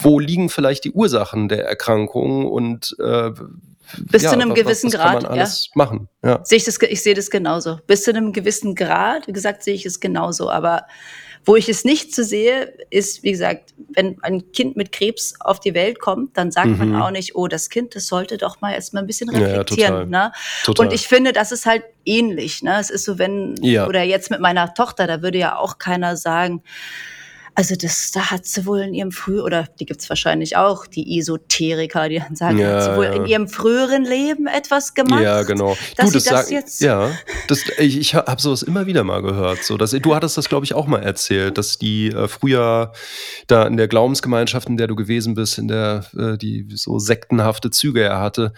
wo 0.00 0.18
liegen 0.18 0.48
vielleicht 0.48 0.84
die 0.84 0.90
Ursachen 0.90 1.48
der 1.48 1.66
Erkrankung 1.66 2.46
und 2.46 2.96
äh, 2.98 3.30
bis 3.98 4.22
ja, 4.22 4.30
zu 4.30 4.34
einem 4.34 4.50
was, 4.50 4.58
gewissen 4.58 4.92
was, 4.92 5.00
Grad. 5.00 5.36
Ja. 5.36 5.48
machen. 5.74 6.08
Ja. 6.24 6.40
Sehe 6.44 6.58
ich, 6.58 6.64
das, 6.64 6.78
ich 6.82 7.02
sehe 7.02 7.14
das 7.14 7.30
genauso. 7.30 7.78
Bis 7.86 8.02
zu 8.02 8.10
einem 8.10 8.32
gewissen 8.32 8.74
Grad, 8.74 9.28
wie 9.28 9.32
gesagt, 9.32 9.62
sehe 9.62 9.74
ich 9.74 9.86
es 9.86 10.00
genauso. 10.00 10.50
Aber 10.50 10.86
wo 11.46 11.54
ich 11.54 11.68
es 11.68 11.84
nicht 11.84 12.12
so 12.12 12.24
sehe, 12.24 12.74
ist, 12.90 13.22
wie 13.22 13.30
gesagt, 13.30 13.72
wenn 13.94 14.18
ein 14.22 14.50
Kind 14.50 14.76
mit 14.76 14.90
Krebs 14.90 15.34
auf 15.38 15.60
die 15.60 15.74
Welt 15.74 16.00
kommt, 16.00 16.36
dann 16.36 16.50
sagt 16.50 16.66
mhm. 16.66 16.78
man 16.78 17.00
auch 17.00 17.12
nicht, 17.12 17.36
oh, 17.36 17.46
das 17.46 17.70
Kind, 17.70 17.94
das 17.94 18.08
sollte 18.08 18.36
doch 18.36 18.60
mal 18.60 18.72
erstmal 18.72 19.04
ein 19.04 19.06
bisschen 19.06 19.30
reflektieren. 19.30 19.78
Ja, 19.78 19.88
total. 19.88 20.06
Ne? 20.06 20.32
Total. 20.64 20.86
Und 20.86 20.92
ich 20.92 21.06
finde, 21.06 21.32
das 21.32 21.52
ist 21.52 21.64
halt 21.64 21.84
ähnlich. 22.04 22.64
Ne? 22.64 22.76
Es 22.80 22.90
ist 22.90 23.04
so, 23.04 23.18
wenn, 23.18 23.54
ja. 23.62 23.86
oder 23.86 24.02
jetzt 24.02 24.30
mit 24.30 24.40
meiner 24.40 24.74
Tochter, 24.74 25.06
da 25.06 25.22
würde 25.22 25.38
ja 25.38 25.56
auch 25.56 25.78
keiner 25.78 26.16
sagen, 26.16 26.62
also 27.56 27.74
das, 27.74 28.10
da 28.10 28.30
hat 28.30 28.44
sie 28.44 28.66
wohl 28.66 28.80
in 28.80 28.92
ihrem 28.92 29.12
früh 29.12 29.40
oder 29.40 29.66
die 29.80 29.86
gibt's 29.86 30.10
wahrscheinlich 30.10 30.58
auch, 30.58 30.86
die 30.86 31.18
Esoteriker, 31.18 32.10
die 32.10 32.18
dann 32.18 32.36
sagen, 32.36 32.58
ja, 32.58 32.74
hat 32.74 32.82
sie 32.84 32.96
wohl 32.96 33.06
ja. 33.06 33.12
in 33.14 33.24
ihrem 33.24 33.48
früheren 33.48 34.04
Leben 34.04 34.46
etwas 34.46 34.92
gemacht. 34.92 35.22
Ja, 35.22 35.42
genau. 35.42 35.74
Dass 35.96 36.10
du, 36.10 36.18
das, 36.18 36.24
das 36.24 36.50
jetzt 36.50 36.82
ja, 36.82 37.10
das, 37.48 37.64
ich, 37.78 37.98
ich 37.98 38.14
habe 38.14 38.40
sowas 38.42 38.62
immer 38.62 38.86
wieder 38.86 39.04
mal 39.04 39.22
gehört. 39.22 39.64
So, 39.64 39.78
dass, 39.78 39.92
du 39.92 40.14
hattest 40.14 40.36
das, 40.36 40.50
glaube 40.50 40.66
ich, 40.66 40.74
auch 40.74 40.86
mal 40.86 41.02
erzählt, 41.02 41.56
dass 41.56 41.78
die 41.78 42.08
äh, 42.08 42.28
früher 42.28 42.92
da 43.46 43.66
in 43.66 43.78
der 43.78 43.88
Glaubensgemeinschaft, 43.88 44.68
in 44.68 44.76
der 44.76 44.86
du 44.86 44.94
gewesen 44.94 45.34
bist, 45.34 45.56
in 45.56 45.68
der 45.68 46.04
äh, 46.18 46.36
die 46.36 46.68
so 46.74 46.98
sektenhafte 46.98 47.70
Züge 47.70 48.02
er 48.02 48.20
hatte, 48.20 48.52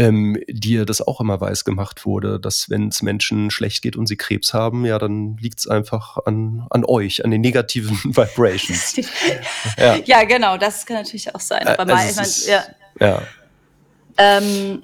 ähm, 0.00 0.42
dir 0.48 0.86
das 0.86 1.06
auch 1.06 1.20
immer 1.20 1.40
weiß 1.40 1.64
gemacht 1.64 2.06
wurde, 2.06 2.40
dass 2.40 2.70
wenn 2.70 2.88
es 2.88 3.02
Menschen 3.02 3.50
schlecht 3.50 3.82
geht 3.82 3.96
und 3.96 4.06
sie 4.06 4.16
Krebs 4.16 4.54
haben, 4.54 4.86
ja, 4.86 4.98
dann 4.98 5.36
liegt 5.36 5.60
es 5.60 5.68
einfach 5.68 6.16
an, 6.24 6.66
an 6.70 6.84
euch, 6.86 7.22
an 7.24 7.30
den 7.30 7.42
negativen 7.42 7.98
Vibrations. 8.04 8.96
ja. 9.78 9.96
ja. 10.04 10.24
genau, 10.24 10.56
das 10.56 10.86
kann 10.86 10.96
natürlich 10.96 11.34
auch 11.34 11.40
sein. 11.40 11.66
Aber 11.66 11.80
also 11.94 12.16
mal, 12.16 12.26
ist, 12.26 12.48
ja. 12.48 12.62
ja. 12.98 13.22
Ähm, 14.16 14.82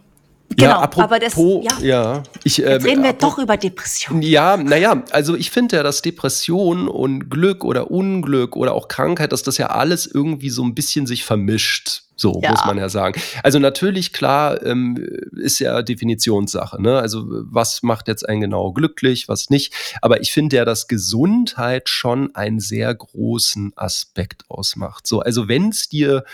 Genau, 0.51 0.71
ja, 0.71 0.79
apropos, 0.79 1.05
aber 1.05 1.19
das, 1.19 1.35
ja. 1.37 1.79
ja 1.81 2.23
ich, 2.45 2.63
äh, 2.63 2.75
Jetzt 2.75 2.87
reden 2.87 3.03
wir 3.03 3.15
doch 3.15 3.39
über 3.39 3.57
Depressionen. 3.57 4.23
Ja, 4.23 4.57
naja, 4.57 5.03
also 5.11 5.35
ich 5.35 5.51
finde 5.51 5.77
ja, 5.77 5.83
dass 5.83 6.03
Depression 6.03 6.87
und 6.87 7.29
Glück 7.29 7.65
oder 7.65 7.91
Unglück 7.91 8.55
oder 8.55 8.73
auch 8.73 8.87
Krankheit, 8.87 9.33
dass 9.33 9.43
das 9.43 9.59
ja 9.59 9.67
alles 9.71 10.07
irgendwie 10.07 10.51
so 10.51 10.63
ein 10.63 10.75
bisschen 10.75 11.07
sich 11.07 11.25
vermischt. 11.25 12.05
So 12.17 12.41
ja. 12.43 12.51
muss 12.51 12.65
man 12.65 12.79
ja 12.79 12.89
sagen. 12.89 13.21
Also 13.43 13.59
natürlich, 13.59 14.13
klar, 14.13 14.65
ähm, 14.65 14.97
ist 15.37 15.59
ja 15.59 15.83
Definitionssache. 15.83 16.81
Ne? 16.81 16.99
Also 16.99 17.27
was 17.29 17.83
macht 17.83 18.09
jetzt 18.09 18.27
einen 18.27 18.41
genau 18.41 18.73
glücklich, 18.73 19.29
was 19.29 19.51
nicht. 19.51 19.75
Aber 20.01 20.23
ich 20.23 20.33
finde 20.33 20.57
ja, 20.57 20.65
dass 20.65 20.89
Gesundheit 20.89 21.91
schon 21.91 22.35
einen 22.35 22.59
sehr 22.59 22.95
großen 22.95 23.73
Aspekt 23.77 24.45
ausmacht. 24.49 25.07
So, 25.07 25.21
also 25.21 25.47
wenn 25.49 25.69
es 25.69 25.91
dir, 25.91 26.25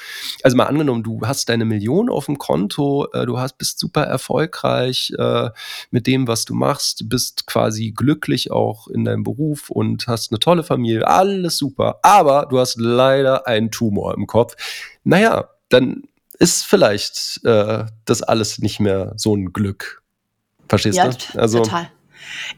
also 0.45 0.57
mal 0.57 0.67
angenommen, 0.67 1.03
du 1.03 1.21
hast 1.25 1.49
deine 1.49 1.65
Million 1.65 2.09
auf 2.09 2.27
dem 2.27 2.39
Konto, 2.39 3.09
äh, 3.13 3.27
du 3.27 3.41
hast, 3.41 3.59
bist 3.59 3.81
super 3.81 4.05
erfolgreich 4.05 5.13
äh, 5.19 5.51
mit 5.91 6.07
dem, 6.07 6.29
was 6.29 6.45
du 6.45 6.55
machst, 6.55 7.09
bist 7.09 7.47
quasi 7.47 7.91
glücklich 7.91 8.53
auch 8.53 8.87
in 8.87 9.05
deinem 9.05 9.25
Beruf 9.25 9.69
und 9.69 10.07
hast 10.07 10.31
eine 10.31 10.39
tolle 10.39 10.63
Familie, 10.63 11.09
alles 11.09 11.59
super. 11.59 11.99
Aber 12.03 12.47
du 12.49 12.61
hast 12.61 12.77
leider 12.79 13.49
einen 13.49 13.73
Tumor 13.73 14.15
im 14.15 14.29
Kopf. 14.29 14.55
Naja, 15.05 15.49
dann 15.73 16.03
ist 16.39 16.65
vielleicht 16.65 17.41
äh, 17.45 17.85
das 18.05 18.23
alles 18.23 18.59
nicht 18.59 18.81
mehr 18.81 19.13
so 19.17 19.35
ein 19.35 19.53
Glück. 19.53 20.03
Verstehst 20.69 20.99
ja, 20.99 21.09
du? 21.09 21.39
Also, 21.39 21.63
total. 21.63 21.91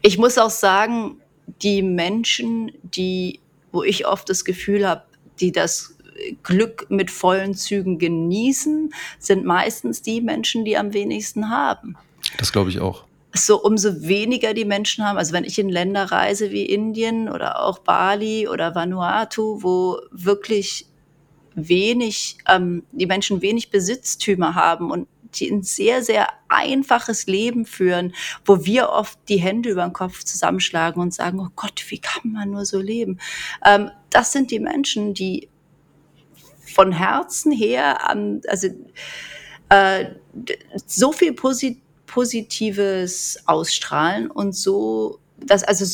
Ich 0.01 0.17
muss 0.17 0.37
auch 0.37 0.49
sagen, 0.49 1.21
die 1.61 1.81
Menschen, 1.81 2.71
die, 2.83 3.39
wo 3.71 3.83
ich 3.83 4.07
oft 4.07 4.29
das 4.29 4.45
Gefühl 4.45 4.87
habe, 4.87 5.03
die 5.39 5.51
das 5.51 5.95
Glück 6.43 6.87
mit 6.89 7.11
vollen 7.11 7.53
Zügen 7.55 7.99
genießen, 7.99 8.93
sind 9.19 9.45
meistens 9.45 10.01
die 10.01 10.21
Menschen, 10.21 10.65
die 10.65 10.77
am 10.77 10.93
wenigsten 10.93 11.49
haben. 11.49 11.97
Das 12.37 12.51
glaube 12.51 12.69
ich 12.69 12.79
auch. 12.79 13.05
So 13.33 13.61
umso 13.61 14.01
weniger 14.01 14.53
die 14.53 14.63
Menschen 14.63 15.03
haben, 15.05 15.17
also 15.17 15.33
wenn 15.33 15.43
ich 15.43 15.59
in 15.59 15.67
Länder 15.67 16.05
reise 16.05 16.51
wie 16.51 16.65
Indien 16.65 17.27
oder 17.27 17.61
auch 17.61 17.79
Bali 17.79 18.47
oder 18.47 18.73
Vanuatu, 18.75 19.61
wo 19.61 19.99
wirklich 20.11 20.87
wenig, 21.55 22.37
ähm, 22.47 22.83
die 22.91 23.05
Menschen 23.05 23.41
wenig 23.41 23.71
Besitztümer 23.71 24.55
haben 24.55 24.91
und 24.91 25.07
die 25.35 25.49
ein 25.49 25.63
sehr, 25.63 26.03
sehr 26.03 26.29
einfaches 26.47 27.27
Leben 27.27 27.65
führen, 27.65 28.13
wo 28.45 28.65
wir 28.65 28.89
oft 28.89 29.19
die 29.27 29.37
Hände 29.37 29.69
über 29.69 29.83
den 29.83 29.93
Kopf 29.93 30.23
zusammenschlagen 30.23 31.01
und 31.01 31.13
sagen, 31.13 31.39
oh 31.39 31.49
Gott, 31.55 31.83
wie 31.89 31.99
kann 31.99 32.31
man 32.31 32.51
nur 32.51 32.65
so 32.65 32.79
leben? 32.79 33.19
Ähm, 33.65 33.91
das 34.09 34.31
sind 34.31 34.51
die 34.51 34.59
Menschen, 34.59 35.13
die 35.13 35.49
von 36.73 36.91
Herzen 36.91 37.51
her, 37.51 37.99
ähm, 38.11 38.41
also 38.47 38.67
äh, 39.69 40.05
so 40.85 41.11
viel 41.11 41.33
Posit 41.33 41.79
Positives 42.05 43.39
ausstrahlen 43.45 44.29
und 44.29 44.55
so, 44.55 45.19
dass 45.37 45.63
also 45.63 45.85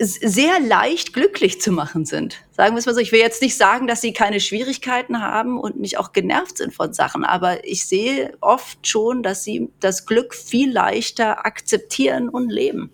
sehr 0.00 0.60
leicht 0.60 1.12
glücklich 1.12 1.60
zu 1.60 1.70
machen 1.72 2.04
sind. 2.04 2.36
Sagen 2.50 2.74
wir 2.74 2.80
es 2.80 2.86
mal 2.86 2.94
so. 2.94 3.00
Ich 3.00 3.12
will 3.12 3.20
jetzt 3.20 3.42
nicht 3.42 3.56
sagen, 3.56 3.86
dass 3.86 4.00
sie 4.00 4.12
keine 4.12 4.40
Schwierigkeiten 4.40 5.20
haben 5.20 5.58
und 5.58 5.78
nicht 5.78 5.98
auch 5.98 6.12
genervt 6.12 6.58
sind 6.58 6.74
von 6.74 6.92
Sachen, 6.92 7.24
aber 7.24 7.64
ich 7.64 7.86
sehe 7.86 8.32
oft 8.40 8.86
schon, 8.86 9.22
dass 9.22 9.44
sie 9.44 9.70
das 9.80 10.06
Glück 10.06 10.34
viel 10.34 10.72
leichter 10.72 11.46
akzeptieren 11.46 12.28
und 12.28 12.50
leben. 12.50 12.90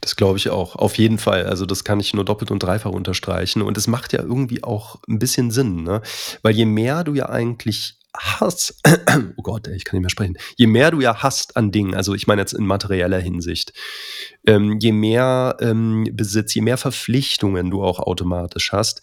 Das 0.00 0.16
glaube 0.16 0.38
ich 0.38 0.48
auch, 0.50 0.76
auf 0.76 0.96
jeden 0.96 1.18
Fall. 1.18 1.46
Also 1.46 1.66
das 1.66 1.84
kann 1.84 2.00
ich 2.00 2.14
nur 2.14 2.24
doppelt 2.24 2.50
und 2.50 2.62
dreifach 2.62 2.90
unterstreichen. 2.90 3.62
Und 3.62 3.76
es 3.76 3.86
macht 3.86 4.12
ja 4.12 4.22
irgendwie 4.22 4.64
auch 4.64 4.96
ein 5.08 5.18
bisschen 5.18 5.50
Sinn, 5.50 5.82
ne? 5.82 6.00
Weil 6.42 6.54
je 6.54 6.64
mehr 6.64 7.04
du 7.04 7.14
ja 7.14 7.28
eigentlich 7.28 7.98
Hass, 8.16 8.78
oh 9.36 9.42
Gott, 9.42 9.68
ich 9.68 9.84
kann 9.84 9.96
nicht 9.96 10.02
mehr 10.02 10.10
sprechen, 10.10 10.36
je 10.56 10.66
mehr 10.66 10.90
du 10.90 11.00
ja 11.00 11.22
hast 11.22 11.56
an 11.56 11.70
Dingen, 11.70 11.94
also 11.94 12.14
ich 12.14 12.26
meine 12.26 12.42
jetzt 12.42 12.52
in 12.52 12.66
materieller 12.66 13.18
Hinsicht, 13.18 13.72
ähm, 14.46 14.78
je 14.80 14.92
mehr 14.92 15.56
ähm, 15.60 16.06
Besitz, 16.12 16.54
je 16.54 16.60
mehr 16.60 16.76
Verpflichtungen 16.76 17.70
du 17.70 17.82
auch 17.82 18.00
automatisch 18.00 18.72
hast, 18.72 19.02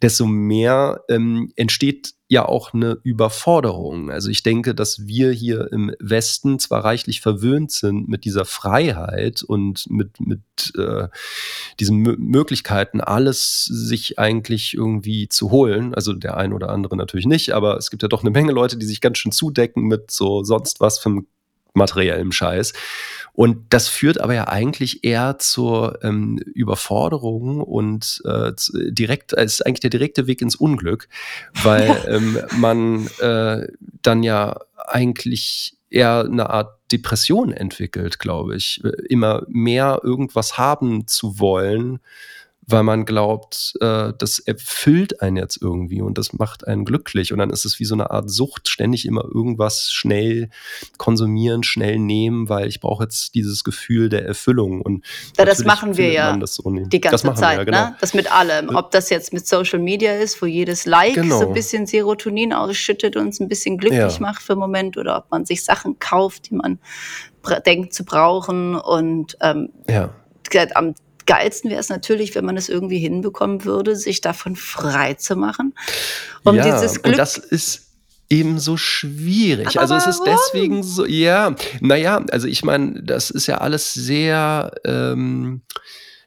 desto 0.00 0.26
mehr 0.26 1.02
ähm, 1.08 1.52
entsteht 1.56 2.15
ja 2.28 2.44
auch 2.44 2.74
eine 2.74 2.98
Überforderung. 3.04 4.10
Also 4.10 4.30
ich 4.30 4.42
denke, 4.42 4.74
dass 4.74 5.06
wir 5.06 5.30
hier 5.30 5.72
im 5.72 5.94
Westen 6.00 6.58
zwar 6.58 6.84
reichlich 6.84 7.20
verwöhnt 7.20 7.70
sind 7.70 8.08
mit 8.08 8.24
dieser 8.24 8.44
Freiheit 8.44 9.42
und 9.44 9.88
mit, 9.88 10.18
mit 10.18 10.40
äh, 10.76 11.08
diesen 11.78 12.04
M 12.04 12.16
Möglichkeiten, 12.18 13.00
alles 13.00 13.64
sich 13.64 14.18
eigentlich 14.18 14.74
irgendwie 14.74 15.28
zu 15.28 15.50
holen. 15.50 15.94
Also 15.94 16.12
der 16.14 16.36
ein 16.36 16.52
oder 16.52 16.70
andere 16.70 16.96
natürlich 16.96 17.26
nicht, 17.26 17.52
aber 17.52 17.76
es 17.76 17.90
gibt 17.90 18.02
ja 18.02 18.08
doch 18.08 18.22
eine 18.22 18.30
Menge 18.30 18.52
Leute, 18.52 18.76
die 18.76 18.86
sich 18.86 19.00
ganz 19.00 19.18
schön 19.18 19.32
zudecken 19.32 19.84
mit 19.84 20.10
so 20.10 20.42
sonst 20.42 20.80
was 20.80 20.98
für 20.98 21.22
materiellem 21.76 22.32
Scheiß. 22.32 22.72
Und 23.32 23.66
das 23.68 23.86
führt 23.88 24.18
aber 24.18 24.34
ja 24.34 24.48
eigentlich 24.48 25.04
eher 25.04 25.38
zur 25.38 26.02
ähm, 26.02 26.38
Überforderung 26.54 27.60
und 27.60 28.22
äh, 28.24 28.52
direkt, 28.72 29.34
es 29.34 29.54
ist 29.54 29.66
eigentlich 29.66 29.80
der 29.80 29.90
direkte 29.90 30.26
Weg 30.26 30.40
ins 30.40 30.56
Unglück, 30.56 31.08
weil 31.62 32.02
ähm, 32.08 32.38
man 32.56 33.06
äh, 33.18 33.68
dann 34.02 34.22
ja 34.22 34.58
eigentlich 34.86 35.76
eher 35.90 36.24
eine 36.24 36.48
Art 36.50 36.76
Depression 36.90 37.52
entwickelt, 37.52 38.18
glaube 38.18 38.56
ich. 38.56 38.82
Immer 39.08 39.42
mehr 39.48 40.00
irgendwas 40.02 40.56
haben 40.56 41.06
zu 41.06 41.38
wollen, 41.38 42.00
weil 42.68 42.82
man 42.82 43.04
glaubt, 43.04 43.74
äh, 43.80 44.12
das 44.18 44.40
erfüllt 44.40 45.22
einen 45.22 45.36
jetzt 45.36 45.62
irgendwie 45.62 46.02
und 46.02 46.18
das 46.18 46.32
macht 46.32 46.66
einen 46.66 46.84
glücklich. 46.84 47.32
Und 47.32 47.38
dann 47.38 47.50
ist 47.50 47.64
es 47.64 47.78
wie 47.78 47.84
so 47.84 47.94
eine 47.94 48.10
Art 48.10 48.28
Sucht, 48.28 48.68
ständig 48.68 49.06
immer 49.06 49.24
irgendwas 49.24 49.92
schnell 49.92 50.50
konsumieren, 50.98 51.62
schnell 51.62 51.98
nehmen, 51.98 52.48
weil 52.48 52.66
ich 52.66 52.80
brauche 52.80 53.04
jetzt 53.04 53.36
dieses 53.36 53.62
Gefühl 53.62 54.08
der 54.08 54.26
Erfüllung. 54.26 54.80
Und 54.80 55.04
ja, 55.38 55.44
das 55.44 55.64
machen 55.64 55.96
wir 55.96 56.10
ja 56.10 56.36
so 56.44 56.68
die 56.68 57.00
ganze 57.00 57.34
Zeit, 57.34 57.38
wir, 57.38 57.58
ja, 57.58 57.64
genau. 57.64 57.84
ne? 57.90 57.96
Das 58.00 58.14
mit 58.14 58.32
allem. 58.32 58.74
Ob 58.74 58.90
das 58.90 59.10
jetzt 59.10 59.32
mit 59.32 59.46
Social 59.46 59.78
Media 59.78 60.14
ist, 60.16 60.42
wo 60.42 60.46
jedes 60.46 60.86
Like 60.86 61.14
genau. 61.14 61.38
so 61.38 61.48
ein 61.48 61.54
bisschen 61.54 61.86
Serotonin 61.86 62.52
ausschüttet 62.52 63.14
und 63.16 63.26
uns 63.26 63.40
ein 63.40 63.48
bisschen 63.48 63.78
glücklich 63.78 64.14
ja. 64.14 64.20
macht 64.20 64.42
für 64.42 64.54
einen 64.54 64.60
Moment, 64.60 64.96
oder 64.96 65.18
ob 65.18 65.30
man 65.30 65.44
sich 65.44 65.62
Sachen 65.62 66.00
kauft, 66.00 66.50
die 66.50 66.54
man 66.54 66.80
denkt 67.64 67.94
zu 67.94 68.04
brauchen 68.04 68.74
und 68.74 69.36
ähm, 69.40 69.68
ja 69.88 70.10
am 70.74 70.94
geilsten 71.26 71.70
wäre 71.70 71.80
es 71.80 71.88
natürlich, 71.88 72.34
wenn 72.34 72.44
man 72.44 72.56
es 72.56 72.68
irgendwie 72.68 72.98
hinbekommen 72.98 73.64
würde, 73.64 73.96
sich 73.96 74.20
davon 74.20 74.56
frei 74.56 75.14
zu 75.14 75.36
machen. 75.36 75.74
Um 76.44 76.54
ja, 76.54 76.64
dieses 76.64 77.02
Glück 77.02 77.14
und 77.14 77.18
das 77.18 77.36
ist 77.36 77.86
eben 78.28 78.58
so 78.58 78.76
schwierig. 78.76 79.78
Aber 79.78 79.80
also 79.80 79.94
es 79.94 80.06
ist 80.06 80.22
deswegen 80.26 80.82
so, 80.82 81.06
ja, 81.06 81.54
naja, 81.80 82.24
also 82.30 82.48
ich 82.48 82.64
meine, 82.64 83.02
das 83.02 83.30
ist 83.30 83.46
ja 83.46 83.58
alles 83.58 83.94
sehr 83.94 84.72
ähm, 84.84 85.62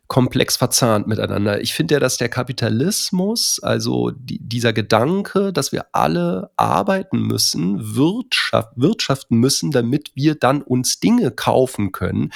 komplex 0.08 0.58
verzahnt 0.58 1.08
miteinander. 1.08 1.62
Ich 1.62 1.74
finde 1.74 1.96
ja, 1.96 2.00
dass 2.00 2.18
der 2.18 2.30
Kapitalismus, 2.30 3.60
also 3.62 4.12
die, 4.12 4.40
dieser 4.42 4.74
Gedanke, 4.74 5.54
dass 5.54 5.72
wir 5.72 5.86
alle 5.92 6.50
arbeiten 6.58 7.22
müssen, 7.22 7.96
Wirtschaft, 7.96 8.70
wirtschaften 8.76 9.38
müssen, 9.38 9.70
damit 9.72 10.12
wir 10.16 10.34
dann 10.36 10.64
uns 10.64 11.00
Dinge 11.00 11.30
kaufen 11.32 11.92
können, 11.92 12.32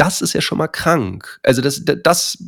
das 0.00 0.22
ist 0.22 0.32
ja 0.32 0.40
schon 0.40 0.56
mal 0.56 0.68
krank. 0.68 1.38
Also 1.42 1.60
das, 1.60 1.82
das 1.84 2.38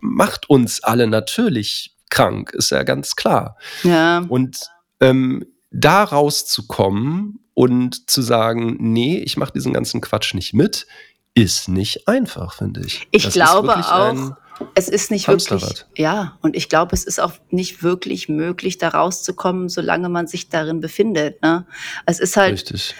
macht 0.00 0.48
uns 0.48 0.84
alle 0.84 1.08
natürlich 1.08 1.96
krank, 2.10 2.52
ist 2.52 2.70
ja 2.70 2.84
ganz 2.84 3.16
klar. 3.16 3.56
Ja. 3.82 4.24
Und 4.28 4.60
ähm, 5.00 5.44
da 5.72 6.04
rauszukommen 6.04 7.40
und 7.54 8.08
zu 8.08 8.22
sagen, 8.22 8.76
nee, 8.78 9.18
ich 9.18 9.36
mache 9.36 9.52
diesen 9.52 9.72
ganzen 9.72 10.00
Quatsch 10.00 10.32
nicht 10.34 10.54
mit, 10.54 10.86
ist 11.34 11.68
nicht 11.68 12.06
einfach, 12.06 12.54
finde 12.54 12.82
ich. 12.86 13.08
Ich 13.10 13.24
das 13.24 13.34
glaube 13.34 13.76
auch, 13.76 14.36
es 14.76 14.88
ist 14.88 15.10
nicht 15.10 15.26
wirklich, 15.26 15.84
ja, 15.96 16.38
und 16.40 16.54
ich 16.54 16.68
glaube, 16.68 16.94
es 16.94 17.04
ist 17.04 17.20
auch 17.20 17.32
nicht 17.50 17.82
wirklich 17.82 18.28
möglich, 18.28 18.78
da 18.78 18.90
rauszukommen, 18.90 19.68
solange 19.68 20.08
man 20.08 20.28
sich 20.28 20.48
darin 20.48 20.80
befindet. 20.80 21.42
Ne? 21.42 21.66
Es 22.06 22.20
ist 22.20 22.36
halt, 22.36 22.52
Richtig. 22.52 22.94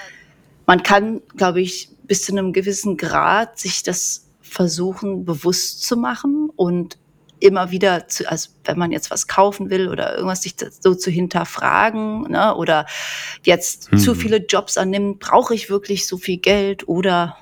Man 0.66 0.82
kann, 0.82 1.22
glaube 1.36 1.60
ich, 1.60 1.90
bis 2.04 2.24
zu 2.24 2.32
einem 2.32 2.52
gewissen 2.52 2.96
Grad 2.96 3.58
sich 3.58 3.82
das 3.82 4.26
versuchen 4.40 5.24
bewusst 5.24 5.82
zu 5.82 5.96
machen 5.96 6.50
und 6.54 6.98
immer 7.40 7.70
wieder, 7.70 8.08
zu, 8.08 8.28
also 8.30 8.50
wenn 8.64 8.78
man 8.78 8.92
jetzt 8.92 9.10
was 9.10 9.26
kaufen 9.26 9.70
will 9.70 9.88
oder 9.88 10.14
irgendwas 10.14 10.42
sich 10.42 10.54
so 10.80 10.94
zu 10.94 11.10
hinterfragen 11.10 12.22
ne, 12.30 12.54
oder 12.54 12.86
jetzt 13.44 13.90
hm. 13.90 13.98
zu 13.98 14.14
viele 14.14 14.38
Jobs 14.38 14.78
annimmt, 14.78 15.20
brauche 15.20 15.54
ich 15.54 15.68
wirklich 15.68 16.06
so 16.06 16.16
viel 16.16 16.38
Geld 16.38 16.88
oder 16.88 17.36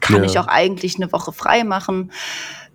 kann 0.00 0.16
ja. 0.16 0.24
ich 0.24 0.38
auch 0.38 0.48
eigentlich 0.48 0.96
eine 0.96 1.12
Woche 1.12 1.32
frei 1.32 1.64
machen? 1.64 2.12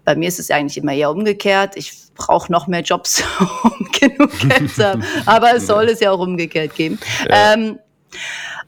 Bei 0.06 0.16
mir 0.16 0.28
ist 0.28 0.40
es 0.40 0.52
eigentlich 0.52 0.78
immer 0.78 0.94
eher 0.94 1.12
umgekehrt. 1.12 1.76
Ich 1.76 1.94
brauche 2.16 2.52
noch 2.52 2.68
mehr 2.68 2.82
Jobs, 2.82 3.24
um 3.64 3.90
genug 3.92 4.40
Geld 4.40 4.72
zu 4.74 4.86
haben. 4.86 5.04
Aber 5.26 5.56
es 5.56 5.68
soll 5.68 5.86
es 5.86 6.00
ja 6.00 6.12
auch 6.12 6.20
umgekehrt 6.20 6.76
geben. 6.76 7.00
Ja. 7.28 7.54
Ähm, 7.54 7.80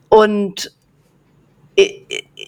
und 0.09 0.71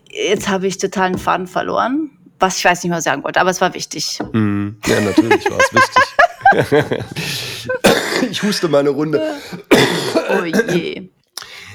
jetzt 0.09 0.49
habe 0.49 0.67
ich 0.67 0.77
totalen 0.77 1.17
Faden 1.17 1.47
verloren, 1.47 2.11
was 2.39 2.57
ich 2.57 2.65
weiß 2.65 2.83
nicht 2.83 2.91
mehr 2.91 3.01
sagen 3.01 3.23
wollte, 3.23 3.39
aber 3.39 3.51
es 3.51 3.61
war 3.61 3.73
wichtig. 3.73 4.19
Mm, 4.33 4.69
ja, 4.85 5.01
natürlich 5.01 5.49
war 5.49 5.59
es 5.59 5.73
wichtig. 5.73 6.03
ich 8.31 8.43
huste 8.43 8.67
mal 8.67 8.79
eine 8.79 8.89
Runde. 8.89 9.21
oh 10.29 10.43
je. 10.43 11.09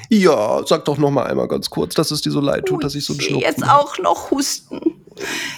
Ja, 0.08 0.62
sag 0.64 0.84
doch 0.84 0.98
noch 0.98 1.10
mal 1.10 1.24
einmal 1.24 1.48
ganz 1.48 1.70
kurz, 1.70 1.94
dass 1.94 2.10
es 2.10 2.20
dir 2.20 2.30
so 2.30 2.40
leid 2.40 2.66
tut, 2.66 2.78
oh 2.78 2.80
dass 2.80 2.94
ich 2.94 3.04
so 3.04 3.12
einen 3.12 3.20
Schnupfen 3.20 3.48
Jetzt 3.48 3.68
auch 3.68 3.98
noch 3.98 4.30
husten. 4.30 4.80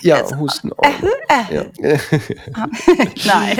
Ja, 0.02 0.18
jetzt, 0.18 0.36
husten 0.36 0.72
auch. 0.72 0.84
Äh, 0.84 0.92
äh. 1.28 1.54
Ja. 1.54 1.64
Nein. 3.26 3.58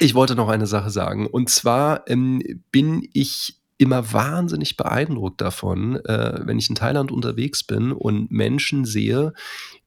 Ich 0.00 0.14
wollte 0.14 0.34
noch 0.34 0.48
eine 0.48 0.66
Sache 0.66 0.90
sagen. 0.90 1.26
Und 1.26 1.50
zwar 1.50 2.08
ähm, 2.08 2.42
bin 2.70 3.06
ich 3.12 3.61
immer 3.82 4.12
wahnsinnig 4.12 4.76
beeindruckt 4.76 5.40
davon, 5.40 5.96
äh, 6.04 6.40
wenn 6.44 6.58
ich 6.58 6.68
in 6.68 6.76
Thailand 6.76 7.10
unterwegs 7.10 7.64
bin 7.64 7.92
und 7.92 8.30
Menschen 8.30 8.84
sehe, 8.84 9.32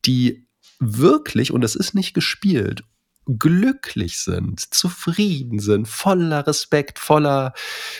die 0.06 0.48
wirklich, 0.80 1.52
und 1.52 1.62
das 1.62 1.76
ist 1.76 1.94
nicht 1.94 2.14
gespielt, 2.14 2.84
glücklich 3.26 4.20
sind, 4.20 4.74
zufrieden 4.74 5.60
sind, 5.60 5.88
voller 5.88 6.46
Respekt, 6.46 7.00
voller, 7.00 7.54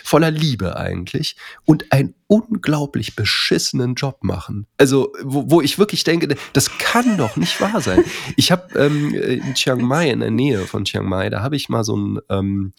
voller 0.04 0.30
Liebe 0.30 0.76
eigentlich 0.76 1.36
und 1.64 1.92
einen 1.92 2.14
unglaublich 2.28 3.16
beschissenen 3.16 3.94
Job 3.94 4.22
machen. 4.22 4.66
Also, 4.78 5.12
wo, 5.22 5.50
wo 5.50 5.60
ich 5.60 5.78
wirklich 5.78 6.04
denke, 6.04 6.36
das 6.52 6.78
kann 6.78 7.16
doch 7.16 7.36
nicht 7.36 7.60
wahr 7.60 7.80
sein. 7.80 8.04
Ich 8.36 8.50
habe 8.50 8.78
ähm, 8.78 9.14
in 9.14 9.54
Chiang 9.54 9.82
Mai, 9.82 10.10
in 10.10 10.20
der 10.20 10.30
Nähe 10.30 10.66
von 10.66 10.84
Chiang 10.84 11.08
Mai, 11.08 11.30
da 11.30 11.42
habe 11.42 11.56
ich 11.56 11.68
mal 11.68 11.84
so 11.84 11.94
einen 11.94 12.18
ähm, 12.28 12.72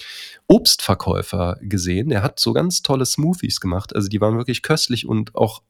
Obstverkäufer 0.48 1.58
gesehen, 1.62 2.10
der 2.10 2.24
hat 2.24 2.40
so 2.40 2.54
ganz 2.54 2.82
tolle 2.82 3.06
Smoothies 3.06 3.60
gemacht. 3.60 3.96
Also, 3.96 4.10
die 4.10 4.22
waren 4.22 4.38
wirklich 4.38 4.62
köstlich 4.62 5.08
und 5.08 5.36
auch 5.36 5.62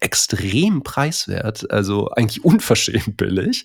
extrem 0.00 0.82
preiswert, 0.82 1.70
also 1.70 2.10
eigentlich 2.10 2.44
unverschämt 2.44 3.16
billig. 3.16 3.64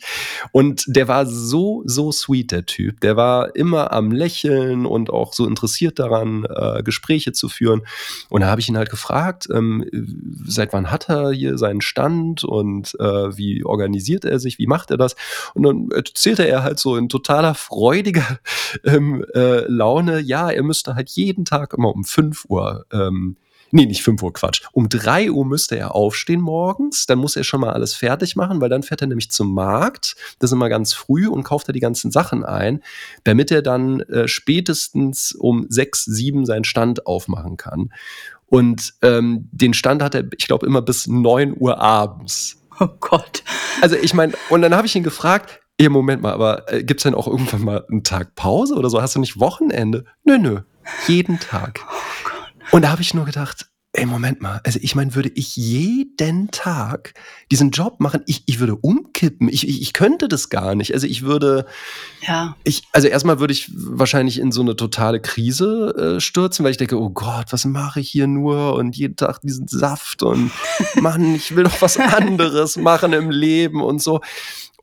Und 0.51 0.84
der 0.88 1.07
war 1.07 1.25
so, 1.25 1.84
so 1.86 2.11
sweet, 2.11 2.51
der 2.51 2.65
Typ. 2.65 3.01
Der 3.01 3.15
war 3.15 3.55
immer 3.55 3.91
am 3.91 4.11
Lächeln 4.11 4.86
und 4.86 5.09
auch 5.09 5.34
so 5.34 5.47
interessiert 5.47 5.99
daran, 5.99 6.45
äh, 6.45 6.84
Gespräche 6.84 7.32
zu 7.34 7.49
führen. 7.49 7.82
Und 8.29 8.41
da 8.41 8.47
habe 8.47 8.61
ich 8.61 8.69
ihn 8.69 8.77
halt 8.77 8.89
gefragt, 8.89 9.47
ähm, 9.53 9.86
seit 10.45 10.73
wann 10.73 10.91
hat 10.91 11.09
er 11.09 11.32
hier 11.32 11.57
seinen 11.57 11.82
Stand 11.82 12.43
und 12.43 12.95
äh, 12.99 13.38
wie 13.38 13.63
organisiert 13.63 14.25
er 14.25 14.39
sich, 14.39 14.57
wie 14.57 14.67
macht 14.67 14.91
er 14.91 14.97
das? 14.97 15.15
Und 15.53 15.63
dann 15.63 15.91
erzählte 15.91 16.47
er 16.47 16.63
halt 16.63 16.79
so 16.79 16.95
in 16.95 17.09
totaler 17.09 17.55
freudiger 17.55 18.39
ähm, 18.86 19.25
äh, 19.34 19.65
Laune, 19.67 20.19
ja, 20.19 20.49
er 20.49 20.63
müsste 20.63 20.95
halt 20.95 21.09
jeden 21.09 21.45
Tag 21.45 21.73
immer 21.73 21.93
um 21.93 22.03
5 22.03 22.45
Uhr 22.47 22.86
ähm, 22.91 23.38
nee, 23.72 23.86
nicht 23.86 24.03
5 24.03 24.22
Uhr, 24.22 24.34
Quatsch. 24.34 24.61
Um 24.72 24.89
3 24.89 25.32
Uhr 25.32 25.45
müsste 25.45 25.78
er 25.78 25.95
aufstehen 25.95 26.41
morgens, 26.41 27.05
dann 27.05 27.19
muss 27.19 27.36
er 27.36 27.43
schon 27.43 27.61
mal 27.61 27.72
alles 27.72 27.93
fertig 27.93 28.36
machen, 28.36 28.61
weil 28.61 28.69
dann 28.69 28.84
fährt 28.84 29.01
er 29.01 29.07
nämlich 29.07 29.32
zum 29.32 29.53
Markt, 29.53 30.15
das 30.39 30.49
ist 30.49 30.53
immer 30.53 30.69
ganz 30.69 30.93
früh 30.93 31.28
und 31.28 31.43
kauft 31.43 31.69
er 31.69 31.74
die 31.74 31.80
ganzen 31.80 32.11
Sachen 32.11 32.43
ein, 32.43 32.84
damit 33.24 33.51
er 33.51 33.61
dann 33.61 34.01
äh, 34.01 34.28
spätestens 34.28 35.34
um 35.34 35.65
6, 35.69 36.05
7 36.05 36.45
seinen 36.45 36.63
Stand 36.63 37.05
aufmachen 37.05 37.57
kann. 37.57 37.91
Und 38.47 38.93
ähm, 39.01 39.47
den 39.51 39.74
Stand 39.74 40.03
hat 40.03 40.13
er, 40.13 40.26
ich 40.38 40.47
glaube, 40.47 40.65
immer 40.65 40.82
bis 40.82 41.07
9 41.07 41.55
Uhr 41.57 41.80
abends. 41.80 42.57
Oh 42.80 42.88
Gott. 42.99 43.43
Also 43.82 43.95
ich 43.95 44.15
meine, 44.15 44.34
und 44.49 44.63
dann 44.63 44.74
habe 44.74 44.88
ich 44.88 44.95
ihn 44.95 45.03
gefragt, 45.03 45.61
Ey, 45.78 45.89
Moment 45.89 46.22
mal, 46.22 46.34
aber 46.34 46.72
äh, 46.72 46.84
es 46.84 47.01
denn 47.03 47.15
auch 47.15 47.28
irgendwann 47.28 47.63
mal 47.63 47.86
einen 47.89 48.03
Tag 48.03 48.36
Pause 48.36 48.76
oder 48.76 48.89
so? 48.89 49.01
Hast 49.01 49.15
du 49.15 49.19
nicht 49.19 49.39
Wochenende? 49.39 50.05
Nö, 50.24 50.38
nö. 50.38 50.59
Jeden 51.07 51.39
Tag. 51.39 51.80
Und 52.72 52.84
da 52.84 52.89
habe 52.89 53.01
ich 53.01 53.13
nur 53.13 53.26
gedacht, 53.26 53.67
Ey, 53.93 54.05
Moment 54.05 54.41
mal. 54.41 54.61
Also 54.63 54.80
ich 54.82 54.95
meine, 54.95 55.15
würde 55.15 55.28
ich 55.36 55.57
jeden 55.57 56.49
Tag 56.49 57.13
diesen 57.51 57.72
Job 57.72 57.99
machen, 57.99 58.24
ich, 58.26 58.43
ich 58.45 58.61
würde 58.61 58.78
umkippen. 58.78 59.49
Ich, 59.49 59.67
ich, 59.67 59.82
ich 59.82 59.91
könnte 59.91 60.30
das 60.30 60.47
gar 60.47 60.76
nicht. 60.76 60.93
Also 60.93 61.07
ich 61.07 61.24
würde. 61.24 61.65
Ja. 62.26 62.55
Ich, 62.63 62.84
also 62.93 63.09
erstmal 63.09 63.41
würde 63.41 63.51
ich 63.51 63.69
wahrscheinlich 63.76 64.39
in 64.39 64.53
so 64.53 64.61
eine 64.61 64.78
totale 64.78 65.19
Krise 65.19 66.15
äh, 66.15 66.19
stürzen, 66.22 66.63
weil 66.63 66.72
ich 66.72 66.78
denke, 66.78 66.97
oh 66.97 67.09
Gott, 67.09 67.47
was 67.51 67.65
mache 67.65 67.99
ich 67.99 68.09
hier 68.09 68.28
nur? 68.28 68.76
Und 68.76 68.95
jeden 68.95 69.17
Tag 69.17 69.41
diesen 69.41 69.67
Saft 69.67 70.24
und 70.24 70.51
Mann, 70.95 71.36
ich 71.36 71.53
will 71.53 71.65
doch 71.65 71.82
was 71.82 71.97
anderes 71.97 72.78
machen 72.78 73.11
im 73.11 73.30
Leben 73.30 73.82
und 73.84 74.01
so. 74.01 74.22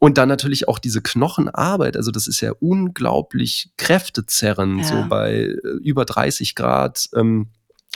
Und 0.01 0.19
dann 0.19 0.29
natürlich 0.29 0.69
auch 0.69 0.79
diese 0.79 1.01
Knochenarbeit. 1.01 1.97
Also 1.97 2.11
das 2.11 2.27
ist 2.27 2.43
ja 2.43 2.53
unglaublich 2.61 3.71
kräftezerrend, 3.79 4.83
Ja. 4.83 4.87
so 4.87 5.09
bei 5.09 5.33
äh, 5.33 5.57
über 5.83 6.05
30 6.05 6.55
Grad. 6.55 7.09
Ähm, 7.17 7.49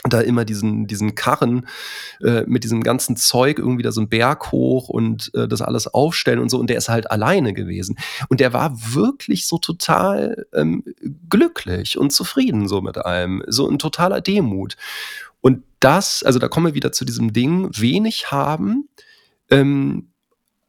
da 0.09 0.19
immer 0.19 0.43
diesen, 0.43 0.85
diesen 0.85 1.15
Karren 1.15 1.67
äh, 2.21 2.43
mit 2.45 2.63
diesem 2.63 2.83
ganzen 2.83 3.15
Zeug 3.15 3.57
irgendwie 3.57 3.83
da 3.83 3.91
so 3.91 4.01
einen 4.01 4.09
Berg 4.09 4.51
hoch 4.51 4.89
und 4.89 5.31
äh, 5.33 5.47
das 5.47 5.61
alles 5.61 5.87
aufstellen 5.87 6.39
und 6.39 6.49
so. 6.49 6.59
Und 6.59 6.69
der 6.69 6.77
ist 6.77 6.89
halt 6.89 7.09
alleine 7.09 7.53
gewesen. 7.53 7.97
Und 8.27 8.39
der 8.39 8.51
war 8.53 8.73
wirklich 8.93 9.47
so 9.47 9.57
total 9.57 10.45
ähm, 10.53 10.83
glücklich 11.29 11.97
und 11.97 12.11
zufrieden 12.11 12.67
so 12.67 12.81
mit 12.81 12.97
allem. 12.97 13.43
So 13.47 13.69
ein 13.69 13.79
totaler 13.79 14.19
Demut. 14.19 14.75
Und 15.39 15.63
das, 15.79 16.23
also 16.23 16.39
da 16.39 16.47
kommen 16.47 16.67
wir 16.67 16.73
wieder 16.73 16.91
zu 16.91 17.05
diesem 17.05 17.31
Ding, 17.33 17.69
wenig 17.73 18.31
haben, 18.31 18.89
ähm, 19.49 20.09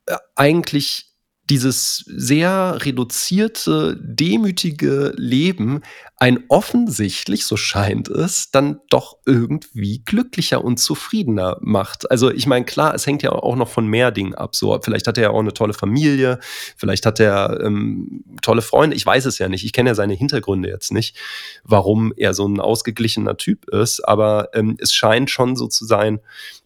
äh, 0.07 0.17
eigentlich 0.37 1.14
dieses 1.51 2.05
sehr 2.07 2.79
reduzierte, 2.85 3.99
demütige 4.01 5.13
Leben 5.17 5.83
ein 6.17 6.45
offensichtlich, 6.49 7.45
so 7.45 7.57
scheint 7.59 8.09
es, 8.09 8.51
dann 8.51 8.81
doch 8.89 9.19
irgendwie 9.27 10.03
glücklicher 10.05 10.65
und 10.65 10.79
zufriedener 10.79 11.59
macht. 11.61 12.11
Also 12.11 12.31
ich 12.31 12.47
meine, 12.47 12.65
klar, 12.65 12.95
es 12.95 13.07
hängt 13.07 13.23
ja 13.23 13.33
auch 13.33 13.57
noch 13.57 13.69
von 13.69 13.87
mehr 13.87 14.11
Dingen 14.11 14.35
ab. 14.35 14.57
So, 14.57 14.79
vielleicht 14.83 15.07
hat 15.07 15.19
er 15.19 15.25
ja 15.25 15.31
auch 15.31 15.41
eine 15.41 15.53
tolle 15.53 15.75
Familie, 15.75 16.39
vielleicht 16.77 17.05
hat 17.05 17.21
er 17.21 17.61
ähm, 17.63 18.25
tolle 18.41 18.63
Freunde. 18.63 18.97
Ich 18.97 19.05
weiß 19.05 19.27
es 19.27 19.39
ja 19.39 19.49
nicht. 19.49 19.65
Ich 19.65 19.73
kenne 19.73 19.91
ja 19.91 19.95
seine 19.95 20.15
Hintergründe 20.15 20.71
jetzt 20.71 20.93
nicht, 20.93 21.17
warum 21.63 22.15
er 22.17 22.33
so 22.33 22.47
ein 22.47 22.59
ausgeglichener 22.59 23.37
Typ 23.37 23.69
ist. 23.69 24.01
Aber 24.01 24.49
ähm, 24.55 24.77
es 24.81 24.95
scheint 24.95 25.31
schon 25.31 25.57
so 25.57 25.67
zu 25.67 25.85
sein, 25.85 26.21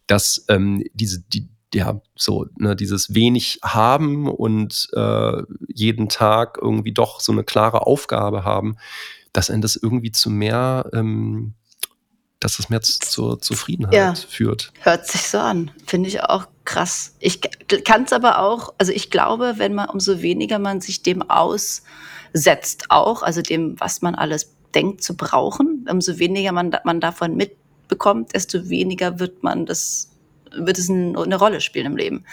dass 0.06 0.44
ähm, 0.48 0.84
diese 0.94 1.20
die 1.20 1.48
ja, 1.74 2.00
so, 2.16 2.46
ne, 2.56 2.74
dieses 2.76 3.14
wenig 3.14 3.60
haben 3.62 4.28
und 4.28 4.88
äh, 4.94 5.42
jeden 5.68 6.08
Tag 6.08 6.58
irgendwie 6.60 6.92
doch 6.92 7.20
so 7.20 7.32
eine 7.32 7.44
klare 7.44 7.86
Aufgabe 7.86 8.44
haben, 8.44 8.76
dass 9.32 9.50
einen 9.50 9.60
das 9.62 9.76
irgendwie 9.76 10.10
zu 10.12 10.30
mehr, 10.30 10.88
ähm, 10.94 11.54
dass 12.40 12.56
das 12.56 12.70
mehr 12.70 12.80
z- 12.80 13.04
zur 13.04 13.40
Zufriedenheit 13.40 13.94
Ja. 13.94 14.14
führt. 14.14 14.72
Hört 14.80 15.06
sich 15.06 15.22
so 15.28 15.38
an. 15.38 15.70
Finde 15.86 16.08
ich 16.08 16.22
auch 16.22 16.46
krass. 16.64 17.14
Ich 17.18 17.40
kann 17.84 18.04
es 18.04 18.12
aber 18.12 18.38
auch, 18.38 18.72
also 18.78 18.92
ich 18.92 19.10
glaube, 19.10 19.54
wenn 19.56 19.74
man, 19.74 19.90
umso 19.90 20.22
weniger 20.22 20.58
man 20.58 20.80
sich 20.80 21.02
dem 21.02 21.22
aussetzt, 22.32 22.86
auch, 22.90 23.22
also 23.22 23.42
dem, 23.42 23.78
was 23.80 24.02
man 24.02 24.14
alles 24.14 24.54
denkt 24.74 25.02
zu 25.02 25.16
brauchen, 25.16 25.86
umso 25.90 26.18
weniger 26.18 26.52
man, 26.52 26.74
man 26.84 27.00
davon 27.00 27.36
mitbekommt, 27.36 28.34
desto 28.34 28.68
weniger 28.68 29.18
wird 29.18 29.42
man 29.42 29.66
das, 29.66 30.10
wird 30.54 30.78
es 30.78 30.88
ein, 30.88 31.16
eine 31.16 31.36
Rolle 31.36 31.60
spielen 31.60 31.86
im 31.86 31.96
Leben. 31.96 32.24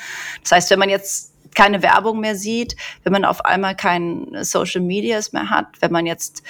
Das 0.41 0.51
heißt, 0.51 0.69
wenn 0.71 0.79
man 0.79 0.89
jetzt 0.89 1.33
keine 1.55 1.81
Werbung 1.81 2.19
mehr 2.19 2.35
sieht, 2.35 2.75
wenn 3.03 3.13
man 3.13 3.25
auf 3.25 3.45
einmal 3.45 3.75
kein 3.75 4.27
Social 4.41 4.81
Medias 4.81 5.31
mehr 5.31 5.49
hat, 5.49 5.67
wenn 5.79 5.91
man 5.91 6.05
jetzt 6.05 6.43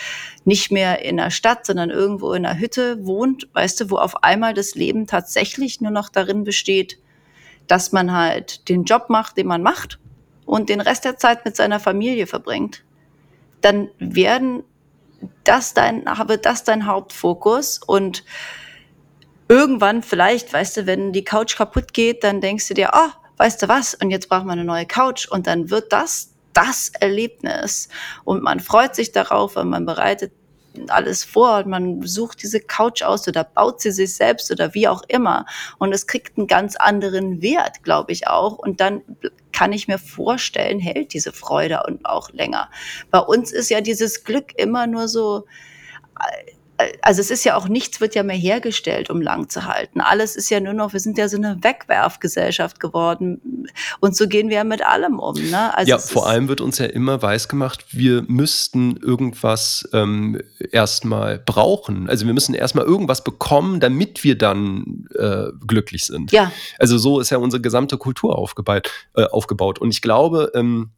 nicht 0.44 0.72
mehr 0.72 1.04
in 1.04 1.18
der 1.18 1.32
Stadt, 1.32 1.66
sondern 1.66 1.92
irgendwo 1.92 2.34
in 2.34 2.46
einer 2.46 2.60
Hütte 2.60 3.06
wohnt, 3.06 3.48
weißt 3.54 3.82
du, 3.82 3.90
wo 3.92 3.98
auf 3.98 4.24
einmal 4.24 4.54
das 4.54 4.76
Leben 4.76 5.08
tatsächlich 5.08 5.80
nur 5.80 5.92
noch 5.92 6.10
darin 6.10 6.44
besteht, 6.44 6.98
dass 7.68 7.92
man 7.92 8.12
halt 8.12 8.68
den 8.68 8.84
Job 8.84 9.10
macht, 9.10 9.38
den 9.38 9.48
man 9.48 9.62
macht 9.62 10.00
und 10.46 10.70
den 10.70 10.82
Rest 10.82 11.06
der 11.06 11.18
Zeit 11.18 11.46
mit 11.46 11.56
seiner 11.56 11.80
Familie 11.80 12.28
verbringt, 12.28 12.84
dann 13.62 13.90
werden 14.00 14.64
das 15.44 15.74
dein, 15.74 16.06
habe 16.06 16.38
das 16.38 16.64
dein 16.64 16.86
Hauptfokus 16.86 17.80
und 17.86 18.24
irgendwann 19.48 20.04
vielleicht, 20.04 20.54
weißt 20.54 20.78
du, 20.78 20.86
wenn 20.86 21.14
die 21.14 21.24
Couch 21.24 21.56
kaputt 21.58 21.94
geht, 21.94 22.24
dann 22.24 22.42
denkst 22.42 22.68
du 22.68 22.74
dir, 22.74 22.92
oh, 22.94 23.10
weißt 23.38 23.62
du 23.62 23.68
was, 23.68 23.94
und 23.96 24.12
jetzt 24.12 24.30
brauchen 24.30 24.48
wir 24.48 24.54
eine 24.54 24.64
neue 24.64 24.86
Couch 24.86 25.28
und 25.28 25.48
dann 25.48 25.70
wird 25.70 25.92
das 25.92 26.32
das 26.56 26.90
Erlebnis. 27.00 27.90
Und 28.24 28.42
man 28.42 28.60
freut 28.60 28.96
sich 28.96 29.12
darauf 29.12 29.58
und 29.58 29.70
man 29.70 29.86
bereitet 29.86 30.32
alles 30.88 31.24
vor 31.24 31.60
und 31.60 31.68
man 31.68 32.02
sucht 32.02 32.42
diese 32.42 32.60
Couch 32.60 33.02
aus 33.02 33.28
oder 33.28 33.44
baut 33.44 33.82
sie 33.82 33.92
sich 33.92 34.16
selbst 34.16 34.52
oder 34.52 34.74
wie 34.74 34.88
auch 34.88 35.04
immer. 35.08 35.46
Und 35.78 35.94
es 35.94 36.08
kriegt 36.08 36.38
einen 36.38 36.48
ganz 36.48 36.76
anderen 36.76 37.42
Wert, 37.42 37.84
glaube 37.84 38.12
ich 38.12 38.28
auch. 38.28 38.58
Und 38.58 38.82
dann 38.82 39.02
kann 39.52 39.74
ich 39.74 39.88
mir 39.88 40.00
vorstellen, 40.00 40.80
hält 40.80 41.14
diese 41.14 41.32
Freude 41.32 41.84
und 41.88 42.06
auch 42.06 42.30
länger. 42.32 42.70
Bei 43.12 43.20
uns 43.20 43.52
ist 43.52 43.70
ja 43.70 43.82
dieses 43.82 44.24
Glück 44.24 44.58
immer 44.58 44.88
nur 44.88 45.08
so 45.08 45.46
also 47.02 47.22
es 47.22 47.32
ist 47.32 47.44
ja 47.44 47.56
auch 47.56 47.68
nichts 47.68 48.02
wird 48.02 48.16
ja 48.16 48.24
mehr 48.24 48.36
hergestellt, 48.36 49.10
um 49.10 49.22
lang 49.22 49.50
zu 49.50 49.66
halten. 49.66 50.02
Alles 50.02 50.36
ist 50.36 50.50
ja 50.50 50.60
nur 50.60 50.74
noch, 50.74 50.94
wir 50.94 51.00
sind 51.00 51.18
ja 51.18 51.30
so 51.30 51.38
eine 51.38 51.58
Wegwerfgesellschaft 51.62 52.80
geworden. 52.80 53.68
Und 54.00 54.16
so 54.16 54.28
gehen 54.28 54.50
wir 54.50 54.58
ja 54.58 54.64
mit 54.64 54.86
allem 54.86 55.20
um. 55.20 55.36
Ne? 55.36 55.76
Also 55.76 55.90
ja, 55.90 55.98
vor 55.98 56.28
allem 56.28 56.48
wird 56.48 56.62
uns 56.62 56.78
ja 56.78 56.86
immer 56.86 57.22
weiß 57.22 57.48
gemacht, 57.48 57.86
wir 57.92 58.24
müssten 58.28 58.98
irgendwas 58.98 59.88
ähm, 59.94 60.42
erstmal 60.72 61.40
brauchen. 61.40 62.10
Also 62.10 62.26
wir 62.26 62.34
müssen 62.34 62.54
erstmal 62.54 62.86
irgendwas 62.86 63.24
bekommen, 63.24 63.80
damit 63.80 64.24
wir 64.24 64.38
dann 64.38 65.08
äh, 65.18 65.48
glücklich 65.66 66.06
sind. 66.06 66.32
Ja, 66.32 66.52
Also 66.80 66.98
so 66.98 67.20
ist 67.20 67.30
ja 67.30 67.38
unsere 67.38 67.62
gesamte 67.62 67.98
Kultur 67.98 68.38
aufgebaut. 68.38 68.92
Äh, 69.16 69.24
aufgebaut. 69.26 69.80
Und 69.80 69.92
ich 69.92 70.02
glaube, 70.02 70.52
ähm, 70.56 70.92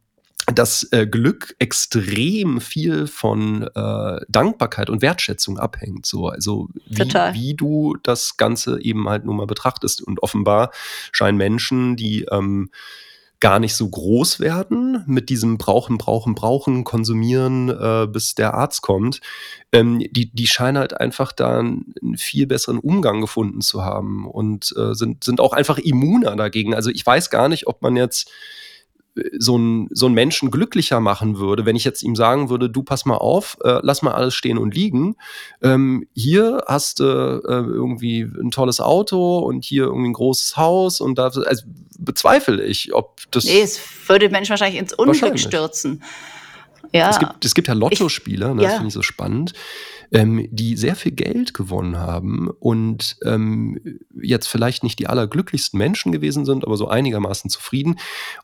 dass 0.54 0.88
äh, 0.92 1.06
Glück 1.06 1.54
extrem 1.58 2.60
viel 2.60 3.06
von 3.06 3.68
äh, 3.74 4.20
Dankbarkeit 4.28 4.88
und 4.90 5.02
Wertschätzung 5.02 5.58
abhängt. 5.58 6.06
So, 6.06 6.28
also 6.28 6.68
wie, 6.86 6.98
wie 6.98 7.54
du 7.54 7.96
das 8.02 8.36
Ganze 8.36 8.80
eben 8.80 9.08
halt 9.08 9.24
nur 9.24 9.34
mal 9.34 9.46
betrachtest. 9.46 10.02
Und 10.02 10.22
offenbar 10.22 10.70
scheinen 11.12 11.36
Menschen, 11.36 11.96
die 11.96 12.24
ähm, 12.30 12.70
gar 13.40 13.60
nicht 13.60 13.76
so 13.76 13.88
groß 13.88 14.40
werden 14.40 15.04
mit 15.06 15.28
diesem 15.28 15.58
Brauchen, 15.58 15.96
Brauchen, 15.96 16.34
Brauchen, 16.34 16.82
Konsumieren, 16.82 17.68
äh, 17.68 18.08
bis 18.10 18.34
der 18.34 18.54
Arzt 18.54 18.82
kommt, 18.82 19.20
ähm, 19.70 20.00
die, 20.00 20.30
die 20.32 20.46
scheinen 20.46 20.78
halt 20.78 20.98
einfach 20.98 21.32
da 21.32 21.60
einen 21.60 22.16
viel 22.16 22.46
besseren 22.46 22.78
Umgang 22.78 23.20
gefunden 23.20 23.60
zu 23.60 23.84
haben 23.84 24.26
und 24.26 24.74
äh, 24.76 24.94
sind, 24.94 25.22
sind 25.22 25.40
auch 25.40 25.52
einfach 25.52 25.78
immuner 25.78 26.34
dagegen. 26.34 26.74
Also 26.74 26.90
ich 26.90 27.06
weiß 27.06 27.30
gar 27.30 27.48
nicht, 27.48 27.68
ob 27.68 27.80
man 27.82 27.96
jetzt 27.96 28.28
so 29.38 29.56
einen 29.56 29.88
so 29.92 30.06
einen 30.06 30.14
Menschen 30.14 30.50
glücklicher 30.50 31.00
machen 31.00 31.38
würde, 31.38 31.66
wenn 31.66 31.76
ich 31.76 31.84
jetzt 31.84 32.02
ihm 32.02 32.16
sagen 32.16 32.50
würde, 32.50 32.70
du 32.70 32.82
pass 32.82 33.04
mal 33.04 33.16
auf, 33.16 33.56
äh, 33.64 33.80
lass 33.82 34.02
mal 34.02 34.12
alles 34.12 34.34
stehen 34.34 34.58
und 34.58 34.74
liegen. 34.74 35.16
Ähm, 35.62 36.06
hier 36.14 36.64
hast 36.66 37.00
du 37.00 37.04
äh, 37.04 37.52
irgendwie 37.52 38.22
ein 38.22 38.50
tolles 38.50 38.80
Auto 38.80 39.38
und 39.38 39.64
hier 39.64 39.84
irgendwie 39.84 40.10
ein 40.10 40.14
großes 40.14 40.56
Haus 40.56 41.00
und 41.00 41.18
da 41.18 41.24
also 41.24 41.62
bezweifle 41.98 42.64
ich, 42.64 42.94
ob 42.94 43.20
das 43.30 43.44
nee, 43.44 43.60
es 43.60 43.80
würde 44.06 44.26
den 44.26 44.32
Menschen 44.32 44.50
wahrscheinlich 44.50 44.80
ins 44.80 44.92
Unglück 44.92 45.22
Wahrscheinlich. 45.22 45.42
stürzen. 45.42 46.02
Ja, 46.92 47.10
es 47.10 47.18
gibt, 47.18 47.44
es 47.44 47.54
gibt 47.54 47.68
ja 47.68 47.74
Lottospieler, 47.74 48.54
ne, 48.54 48.62
ja. 48.62 48.68
das 48.68 48.76
finde 48.76 48.88
ich 48.88 48.94
so 48.94 49.02
spannend, 49.02 49.52
ähm, 50.12 50.48
die 50.50 50.76
sehr 50.76 50.96
viel 50.96 51.12
Geld 51.12 51.54
gewonnen 51.54 51.98
haben 51.98 52.48
und 52.48 53.16
ähm, 53.24 53.78
jetzt 54.20 54.46
vielleicht 54.46 54.82
nicht 54.82 54.98
die 54.98 55.06
allerglücklichsten 55.06 55.78
Menschen 55.78 56.12
gewesen 56.12 56.44
sind, 56.44 56.64
aber 56.64 56.76
so 56.76 56.88
einigermaßen 56.88 57.50
zufrieden. 57.50 57.98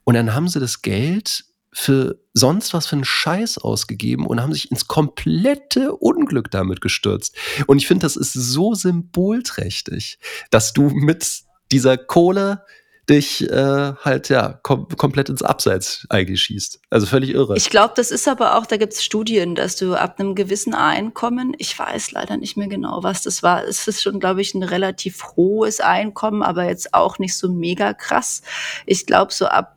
Und 0.04 0.14
dann 0.14 0.34
haben 0.34 0.48
sie 0.48 0.60
das 0.60 0.82
Geld 0.82 1.44
für 1.72 2.20
sonst 2.32 2.72
was 2.72 2.86
für 2.86 2.96
einen 2.96 3.04
Scheiß 3.04 3.58
ausgegeben 3.58 4.26
und 4.26 4.40
haben 4.40 4.52
sich 4.52 4.70
ins 4.70 4.86
komplette 4.86 5.92
Unglück 5.92 6.50
damit 6.50 6.80
gestürzt. 6.80 7.36
Und 7.66 7.78
ich 7.78 7.88
finde, 7.88 8.04
das 8.04 8.16
ist 8.16 8.32
so 8.32 8.74
symbolträchtig, 8.74 10.18
dass 10.50 10.72
du 10.72 10.90
mit 10.90 11.42
dieser 11.72 11.98
Kohle 11.98 12.62
dich 13.08 13.48
äh, 13.50 13.92
halt 14.02 14.28
ja 14.30 14.58
kom 14.62 14.88
komplett 14.96 15.28
ins 15.28 15.42
Abseits 15.42 16.06
eigentlich 16.08 16.40
schießt. 16.42 16.80
Also 16.90 17.06
völlig 17.06 17.30
irre. 17.30 17.56
Ich 17.56 17.68
glaube, 17.68 17.92
das 17.96 18.10
ist 18.10 18.26
aber 18.28 18.56
auch, 18.56 18.66
da 18.66 18.76
gibt 18.76 18.94
es 18.94 19.04
Studien, 19.04 19.54
dass 19.54 19.76
du 19.76 19.94
ab 19.94 20.18
einem 20.18 20.34
gewissen 20.34 20.74
Einkommen, 20.74 21.54
ich 21.58 21.78
weiß 21.78 22.12
leider 22.12 22.36
nicht 22.36 22.56
mehr 22.56 22.68
genau, 22.68 23.02
was 23.02 23.22
das 23.22 23.42
war, 23.42 23.64
es 23.64 23.86
ist 23.86 24.02
schon, 24.02 24.20
glaube 24.20 24.40
ich, 24.40 24.54
ein 24.54 24.62
relativ 24.62 25.22
hohes 25.36 25.80
Einkommen, 25.80 26.42
aber 26.42 26.64
jetzt 26.64 26.94
auch 26.94 27.18
nicht 27.18 27.36
so 27.36 27.48
mega 27.50 27.92
krass. 27.92 28.42
Ich 28.86 29.04
glaube, 29.04 29.32
so 29.32 29.46
ab, 29.46 29.76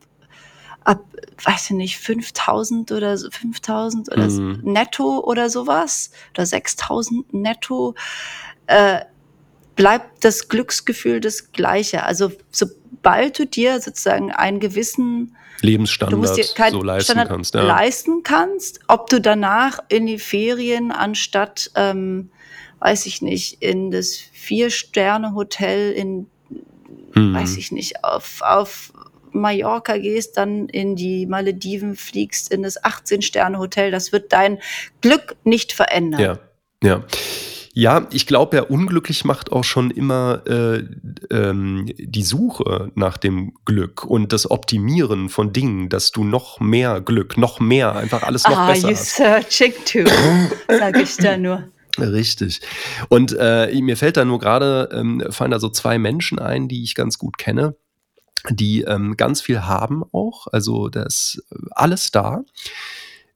ab, 0.84 1.04
weiß 1.44 1.70
ich 1.70 1.76
nicht, 1.76 1.98
5000 1.98 2.92
oder 2.92 3.18
so, 3.18 3.30
5000 3.30 4.10
oder 4.10 4.30
so, 4.30 4.40
Mhm. 4.40 4.60
netto 4.62 5.20
oder 5.20 5.50
sowas, 5.50 6.10
oder 6.34 6.46
6000 6.46 7.34
netto, 7.34 7.94
äh, 8.68 9.00
bleibt 9.76 10.24
das 10.24 10.48
Glücksgefühl 10.48 11.20
das 11.20 11.52
gleiche. 11.52 12.02
Also 12.02 12.32
sobald 12.98 13.38
du 13.38 13.46
dir 13.46 13.80
sozusagen 13.80 14.32
einen 14.32 14.60
gewissen 14.60 15.36
Lebensstandard 15.60 16.54
keinen 16.54 16.72
so 16.72 16.82
leisten 16.82 17.12
Standard 17.12 17.28
kannst. 17.28 17.54
Ja. 17.54 17.62
leisten 17.62 18.22
kannst, 18.22 18.80
ob 18.88 19.08
du 19.08 19.20
danach 19.20 19.80
in 19.88 20.06
die 20.06 20.18
Ferien 20.18 20.92
anstatt, 20.92 21.70
ähm, 21.74 22.30
weiß 22.80 23.06
ich 23.06 23.22
nicht, 23.22 23.62
in 23.62 23.90
das 23.90 24.16
Vier-Sterne-Hotel 24.16 25.92
in, 25.92 26.26
hm. 27.12 27.34
weiß 27.34 27.56
ich 27.56 27.72
nicht, 27.72 28.04
auf, 28.04 28.40
auf 28.42 28.92
Mallorca 29.32 29.96
gehst, 29.96 30.36
dann 30.36 30.68
in 30.68 30.94
die 30.94 31.26
Malediven 31.26 31.96
fliegst, 31.96 32.52
in 32.52 32.62
das 32.62 32.82
18-Sterne-Hotel. 32.82 33.90
Das 33.90 34.12
wird 34.12 34.32
dein 34.32 34.58
Glück 35.00 35.36
nicht 35.42 35.72
verändern. 35.72 36.20
Ja, 36.20 36.38
ja. 36.82 37.04
Ja, 37.78 38.08
ich 38.10 38.26
glaube, 38.26 38.56
ja, 38.56 38.64
unglücklich 38.64 39.24
macht 39.24 39.52
auch 39.52 39.62
schon 39.62 39.92
immer 39.92 40.42
äh, 40.48 40.82
ähm, 41.30 41.86
die 41.96 42.24
Suche 42.24 42.90
nach 42.96 43.18
dem 43.18 43.54
Glück 43.66 44.04
und 44.04 44.32
das 44.32 44.50
Optimieren 44.50 45.28
von 45.28 45.52
Dingen, 45.52 45.88
dass 45.88 46.10
du 46.10 46.24
noch 46.24 46.58
mehr 46.58 47.00
Glück, 47.00 47.38
noch 47.38 47.60
mehr, 47.60 47.94
einfach 47.94 48.24
alles 48.24 48.42
noch 48.42 48.58
ah, 48.58 48.66
besser 48.66 48.88
you 48.88 48.96
hast. 48.96 49.14
searching 49.14 49.74
to, 49.84 50.10
sage 50.76 51.02
ich 51.02 51.18
da 51.18 51.36
nur. 51.36 51.68
Richtig. 51.96 52.62
Und 53.10 53.36
äh, 53.38 53.72
mir 53.80 53.96
fällt 53.96 54.16
da 54.16 54.24
nur 54.24 54.40
gerade, 54.40 54.88
ähm, 54.92 55.22
fallen 55.30 55.52
da 55.52 55.60
so 55.60 55.68
zwei 55.68 56.00
Menschen 56.00 56.40
ein, 56.40 56.66
die 56.66 56.82
ich 56.82 56.96
ganz 56.96 57.16
gut 57.16 57.38
kenne, 57.38 57.76
die 58.50 58.82
ähm, 58.82 59.16
ganz 59.16 59.40
viel 59.40 59.62
haben 59.62 60.02
auch. 60.10 60.48
Also 60.48 60.88
da 60.88 61.04
ist 61.04 61.44
alles 61.70 62.10
da. 62.10 62.42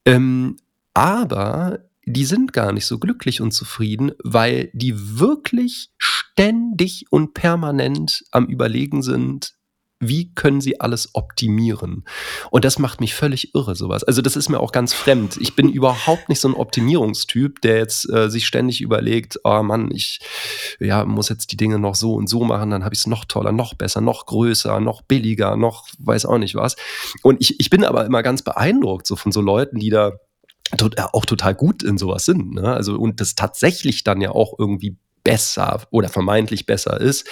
Ähm, 0.05 0.57
aber 0.95 1.78
die 2.05 2.25
sind 2.25 2.53
gar 2.53 2.73
nicht 2.73 2.87
so 2.87 2.99
glücklich 2.99 3.41
und 3.41 3.53
zufrieden, 3.53 4.13
weil 4.23 4.71
die 4.73 5.19
wirklich 5.19 5.91
ständig 5.99 7.07
und 7.11 7.35
permanent 7.35 8.25
am 8.31 8.47
Überlegen 8.47 9.03
sind, 9.03 9.55
wie 10.03 10.35
können 10.35 10.61
sie 10.61 10.81
alles 10.81 11.11
optimieren? 11.15 12.05
Und 12.51 12.65
das 12.65 12.81
macht 12.81 13.01
mich 13.01 13.15
völlig 13.15 13.55
irre, 13.55 13.77
sowas. 13.77 14.03
Also 14.03 14.21
das 14.21 14.35
ist 14.35 14.49
mir 14.49 14.59
auch 14.59 14.73
ganz 14.73 14.93
fremd. 14.93 15.37
Ich 15.41 15.55
bin 15.55 15.71
überhaupt 15.71 16.29
nicht 16.29 16.41
so 16.41 16.49
ein 16.49 16.55
Optimierungstyp, 16.55 17.61
der 17.61 17.77
jetzt 17.77 18.11
äh, 18.13 18.29
sich 18.29 18.47
ständig 18.47 18.81
überlegt, 18.81 19.39
oh 19.45 19.63
Mann, 19.63 19.91
ich 19.93 20.19
ja, 20.81 21.05
muss 21.05 21.29
jetzt 21.29 21.53
die 21.53 21.57
Dinge 21.57 21.79
noch 21.79 21.95
so 21.95 22.15
und 22.15 22.29
so 22.29 22.43
machen, 22.43 22.71
dann 22.71 22.85
habe 22.85 22.95
ich 22.95 23.03
es 23.03 23.07
noch 23.07 23.25
toller, 23.25 23.53
noch 23.53 23.75
besser, 23.75 24.01
noch 24.01 24.27
größer, 24.27 24.81
noch 24.81 25.03
billiger, 25.03 25.57
noch 25.57 25.87
weiß 26.01 26.27
auch 26.27 26.39
nicht 26.39 26.57
was. 26.57 26.75
Und 27.23 27.41
ich, 27.41 27.61
ich 27.61 27.71
bin 27.71 27.85
aber 27.85 28.05
immer 28.05 28.25
ganz 28.25 28.43
beeindruckt 28.43 29.07
so 29.07 29.15
von 29.15 29.31
so 29.31 29.41
Leuten, 29.41 29.79
die 29.79 29.91
da 29.91 30.13
auch 31.12 31.27
total 31.27 31.55
gut 31.55 31.83
in 31.83 31.99
sowas 31.99 32.25
sind. 32.25 32.55
Ne? 32.55 32.73
Also, 32.73 32.97
und 32.97 33.20
das 33.20 33.35
tatsächlich 33.35 34.05
dann 34.05 34.20
ja 34.20 34.31
auch 34.31 34.59
irgendwie 34.59 34.97
besser 35.25 35.87
oder 35.91 36.09
vermeintlich 36.09 36.66
besser 36.66 37.01
ist, 37.01 37.27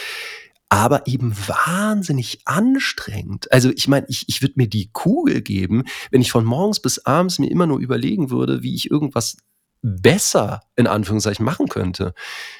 aber 0.68 1.08
eben 1.08 1.36
wahnsinnig 1.36 2.42
anstrengend. 2.44 3.52
Also 3.52 3.70
ich 3.70 3.88
meine, 3.88 4.06
ich, 4.08 4.26
ich 4.28 4.40
würde 4.40 4.54
mir 4.56 4.68
die 4.68 4.90
Kugel 4.92 5.42
geben, 5.42 5.84
wenn 6.12 6.20
ich 6.20 6.30
von 6.30 6.44
morgens 6.44 6.80
bis 6.80 7.04
abends 7.04 7.40
mir 7.40 7.50
immer 7.50 7.66
nur 7.66 7.80
überlegen 7.80 8.30
würde, 8.30 8.62
wie 8.62 8.74
ich 8.76 8.88
irgendwas 8.90 9.36
besser 9.82 10.62
in 10.76 10.86
Anführungszeichen 10.86 11.44
machen 11.44 11.68
könnte. 11.68 12.14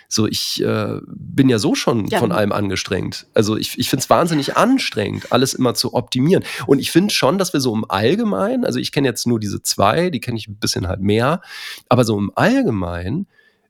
So, 0.08 0.26
ich 0.26 0.62
äh, 0.62 1.00
bin 1.06 1.48
ja 1.48 1.58
so 1.58 1.74
schon 1.74 2.06
ja. 2.06 2.18
von 2.18 2.32
allem 2.32 2.52
angestrengt. 2.52 3.26
Also 3.34 3.56
ich, 3.56 3.78
ich 3.78 3.90
finde 3.90 4.02
es 4.02 4.10
wahnsinnig 4.10 4.56
anstrengend, 4.56 5.30
alles 5.32 5.54
immer 5.54 5.74
zu 5.74 5.94
optimieren. 5.94 6.44
Und 6.66 6.78
ich 6.78 6.90
finde 6.90 7.12
schon, 7.12 7.38
dass 7.38 7.52
wir 7.52 7.60
so 7.60 7.74
im 7.74 7.88
Allgemeinen, 7.88 8.64
also 8.64 8.78
ich 8.78 8.92
kenne 8.92 9.08
jetzt 9.08 9.26
nur 9.26 9.38
diese 9.38 9.62
zwei, 9.62 10.10
die 10.10 10.20
kenne 10.20 10.38
ich 10.38 10.48
ein 10.48 10.56
bisschen 10.56 10.88
halt 10.88 11.00
mehr, 11.00 11.42
aber 11.88 12.04
so 12.04 12.18
im 12.18 12.32
Allgemeinen 12.34 13.26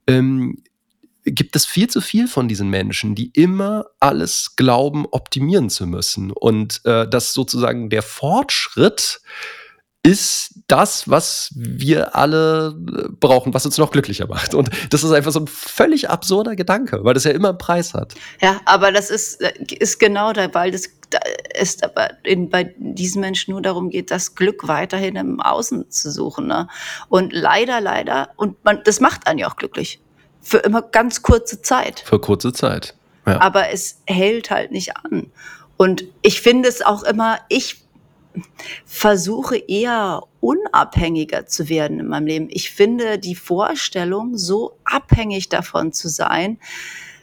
ähm, 0.06 0.62
gibt 1.24 1.56
es 1.56 1.66
viel 1.66 1.88
zu 1.88 2.00
viel 2.00 2.28
von 2.28 2.48
diesen 2.48 2.70
Menschen, 2.70 3.14
die 3.14 3.30
immer 3.34 3.86
alles 3.98 4.56
glauben, 4.56 5.06
optimieren 5.10 5.70
zu 5.70 5.86
müssen. 5.86 6.30
Und 6.30 6.80
äh, 6.84 7.08
dass 7.08 7.34
sozusagen 7.34 7.90
der 7.90 8.02
Fortschritt 8.02 9.20
ist 10.02 10.49
das, 10.70 11.08
was 11.08 11.50
wir 11.54 12.14
alle 12.14 12.68
äh, 12.68 13.08
brauchen, 13.08 13.52
was 13.54 13.66
uns 13.66 13.78
noch 13.78 13.90
glücklicher 13.90 14.26
macht. 14.26 14.54
Und 14.54 14.70
das 14.90 15.02
ist 15.02 15.12
einfach 15.12 15.32
so 15.32 15.40
ein 15.40 15.46
völlig 15.46 16.08
absurder 16.08 16.56
Gedanke, 16.56 17.04
weil 17.04 17.14
das 17.14 17.24
ja 17.24 17.32
immer 17.32 17.50
einen 17.50 17.58
Preis 17.58 17.94
hat. 17.94 18.14
Ja, 18.40 18.60
aber 18.64 18.92
das 18.92 19.10
ist, 19.10 19.40
äh, 19.40 19.52
ist 19.78 19.98
genau 19.98 20.32
da, 20.32 20.52
weil 20.54 20.70
das 20.70 20.90
ist 21.58 21.82
aber 21.82 22.10
in, 22.22 22.50
bei 22.50 22.72
diesen 22.78 23.20
Menschen 23.20 23.52
nur 23.52 23.62
darum 23.62 23.90
geht, 23.90 24.10
das 24.10 24.34
Glück 24.36 24.68
weiterhin 24.68 25.16
im 25.16 25.40
Außen 25.40 25.90
zu 25.90 26.10
suchen. 26.10 26.46
Ne? 26.46 26.68
Und 27.08 27.32
leider, 27.32 27.80
leider, 27.80 28.30
und 28.36 28.64
man, 28.64 28.80
das 28.84 29.00
macht 29.00 29.26
einen 29.26 29.40
ja 29.40 29.50
auch 29.50 29.56
glücklich. 29.56 30.00
Für 30.40 30.58
immer 30.58 30.82
ganz 30.82 31.22
kurze 31.22 31.62
Zeit. 31.62 32.00
Für 32.06 32.20
kurze 32.20 32.52
Zeit. 32.52 32.94
Ja. 33.26 33.40
Aber 33.40 33.70
es 33.70 34.00
hält 34.06 34.50
halt 34.50 34.70
nicht 34.70 34.96
an. 34.96 35.30
Und 35.76 36.04
ich 36.22 36.40
finde 36.40 36.68
es 36.68 36.80
auch 36.82 37.02
immer, 37.02 37.38
ich 37.48 37.82
versuche 38.84 39.56
eher 39.56 40.22
unabhängiger 40.40 41.46
zu 41.46 41.68
werden 41.68 42.00
in 42.00 42.06
meinem 42.06 42.26
Leben. 42.26 42.48
Ich 42.50 42.70
finde 42.70 43.18
die 43.18 43.34
Vorstellung, 43.34 44.36
so 44.36 44.76
abhängig 44.84 45.48
davon 45.48 45.92
zu 45.92 46.08
sein, 46.08 46.58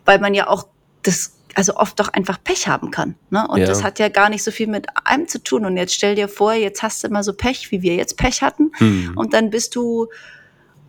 weil 0.06 0.20
man 0.20 0.34
ja 0.34 0.48
auch 0.48 0.68
das 1.04 1.34
also 1.56 1.76
oft 1.76 2.00
doch 2.00 2.10
einfach 2.10 2.38
Pech 2.44 2.68
haben 2.68 2.92
kann. 2.92 3.16
Ne? 3.32 3.48
Und 3.48 3.62
ja. 3.62 3.66
das 3.66 3.84
hat 3.84 3.98
ja 3.98 4.10
gar 4.10 4.30
nicht 4.30 4.44
so 4.44 4.52
viel 4.52 4.68
mit 4.68 4.86
einem 5.06 5.28
zu 5.28 5.42
tun. 5.42 5.66
Und 5.66 5.76
jetzt 5.76 5.96
stell 5.96 6.14
dir 6.14 6.28
vor, 6.28 6.54
jetzt 6.54 6.84
hast 6.84 7.04
du 7.04 7.08
immer 7.08 7.24
so 7.24 7.34
Pech, 7.34 7.72
wie 7.72 7.82
wir 7.82 7.96
jetzt 7.96 8.16
Pech 8.16 8.44
hatten. 8.44 8.72
Hm. 8.76 9.14
Und 9.16 9.34
dann 9.34 9.50
bist 9.50 9.76
du 9.76 10.08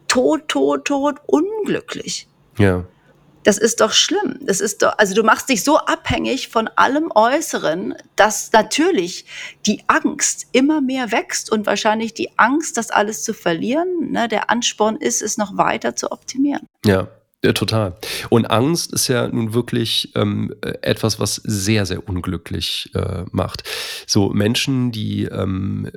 tot, 0.09 0.47
tot, 0.49 0.85
tot 0.85 1.17
unglücklich. 1.27 2.29
Ja. 2.59 2.85
Das 3.49 3.57
ist 3.57 3.81
doch 3.81 3.93
schlimm. 3.93 4.39
Das 4.43 4.61
ist 4.61 4.83
doch, 4.83 4.93
also 4.99 5.15
du 5.15 5.23
machst 5.23 5.49
dich 5.49 5.65
so 5.65 5.79
abhängig 5.79 6.49
von 6.49 6.69
allem 6.77 7.11
Äußeren, 7.15 7.95
dass 8.15 8.53
natürlich 8.53 9.25
die 9.65 9.85
Angst 9.87 10.49
immer 10.53 10.83
mehr 10.83 11.13
wächst 11.13 11.51
und 11.51 11.65
wahrscheinlich 11.65 12.13
die 12.13 12.29
Angst, 12.37 12.77
das 12.77 12.91
alles 12.91 13.23
zu 13.23 13.33
verlieren, 13.33 14.11
ne, 14.11 14.29
der 14.29 14.51
Ansporn 14.51 14.97
ist, 14.97 15.23
es 15.23 15.39
noch 15.39 15.57
weiter 15.57 15.97
zu 15.97 16.13
optimieren. 16.13 16.67
Ja. 16.85 17.09
Ja, 17.43 17.53
total. 17.53 17.95
Und 18.31 18.47
Angst 18.47 18.93
ist 18.93 19.07
ja 19.07 19.29
nun 19.29 19.55
wirklich 19.55 20.13
ähm, 20.17 20.53
etwas, 20.83 21.21
was 21.21 21.37
sehr, 21.37 21.87
sehr 21.87 22.07
unglücklich 22.09 22.91
äh, 22.95 23.25
macht. 23.31 23.63
So 24.09 24.31
Menschen, 24.31 24.91
die 24.91 25.25
ähm, 25.25 25.89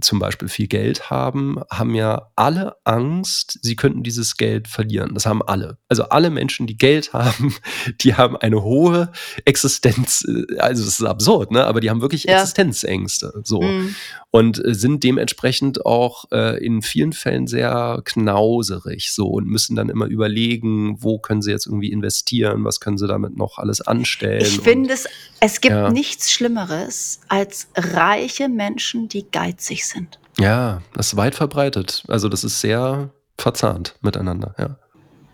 zum 0.00 0.18
Beispiel 0.18 0.48
viel 0.48 0.66
Geld 0.66 1.10
haben, 1.10 1.60
haben 1.70 1.94
ja 1.94 2.30
alle 2.36 2.76
Angst, 2.84 3.58
sie 3.62 3.76
könnten 3.76 4.02
dieses 4.02 4.36
Geld 4.36 4.68
verlieren. 4.68 5.14
Das 5.14 5.26
haben 5.26 5.42
alle. 5.42 5.78
Also 5.88 6.04
alle 6.04 6.30
Menschen, 6.30 6.66
die 6.66 6.76
Geld 6.76 7.12
haben, 7.12 7.54
die 8.00 8.14
haben 8.14 8.36
eine 8.36 8.62
hohe 8.62 9.10
Existenz, 9.44 10.24
äh, 10.28 10.58
also 10.58 10.84
das 10.84 11.00
ist 11.00 11.04
absurd, 11.04 11.50
ne? 11.50 11.64
aber 11.64 11.80
die 11.80 11.90
haben 11.90 12.00
wirklich 12.00 12.24
ja. 12.24 12.40
Existenzängste. 12.40 13.40
So. 13.44 13.62
Mhm. 13.62 13.94
Und 14.36 14.64
äh, 14.64 14.74
sind 14.74 15.02
dementsprechend 15.02 15.86
auch 15.86 16.26
äh, 16.30 16.64
in 16.64 16.82
vielen 16.82 17.12
Fällen 17.12 17.46
sehr 17.46 18.02
knauserig 18.04 19.10
so 19.12 19.28
und 19.28 19.46
müssen 19.46 19.76
dann 19.76 19.88
immer 19.88 20.06
überlegen, 20.06 21.02
wo 21.02 21.18
können 21.18 21.42
sie 21.42 21.50
jetzt 21.50 21.66
irgendwie 21.66 21.90
investieren, 21.90 22.64
was 22.64 22.80
können 22.80 22.98
sie 22.98 23.06
damit 23.06 23.36
noch 23.36 23.58
alles 23.58 23.80
anstellen. 23.80 24.42
Ich 24.42 24.60
finde 24.60 24.92
es, 24.92 25.08
es 25.40 25.60
gibt 25.60 25.74
ja. 25.74 25.90
nichts 25.90 26.30
Schlimmeres 26.30 27.20
als 27.28 27.68
reiche 27.76 28.48
Menschen, 28.48 29.08
die 29.08 29.24
geizig 29.30 29.86
sind. 29.86 30.18
Ja, 30.38 30.82
das 30.94 31.08
ist 31.08 31.16
weit 31.16 31.34
verbreitet. 31.34 32.04
Also 32.08 32.28
das 32.28 32.44
ist 32.44 32.60
sehr 32.60 33.10
verzahnt 33.38 33.96
miteinander, 34.02 34.54
ja. 34.58 34.78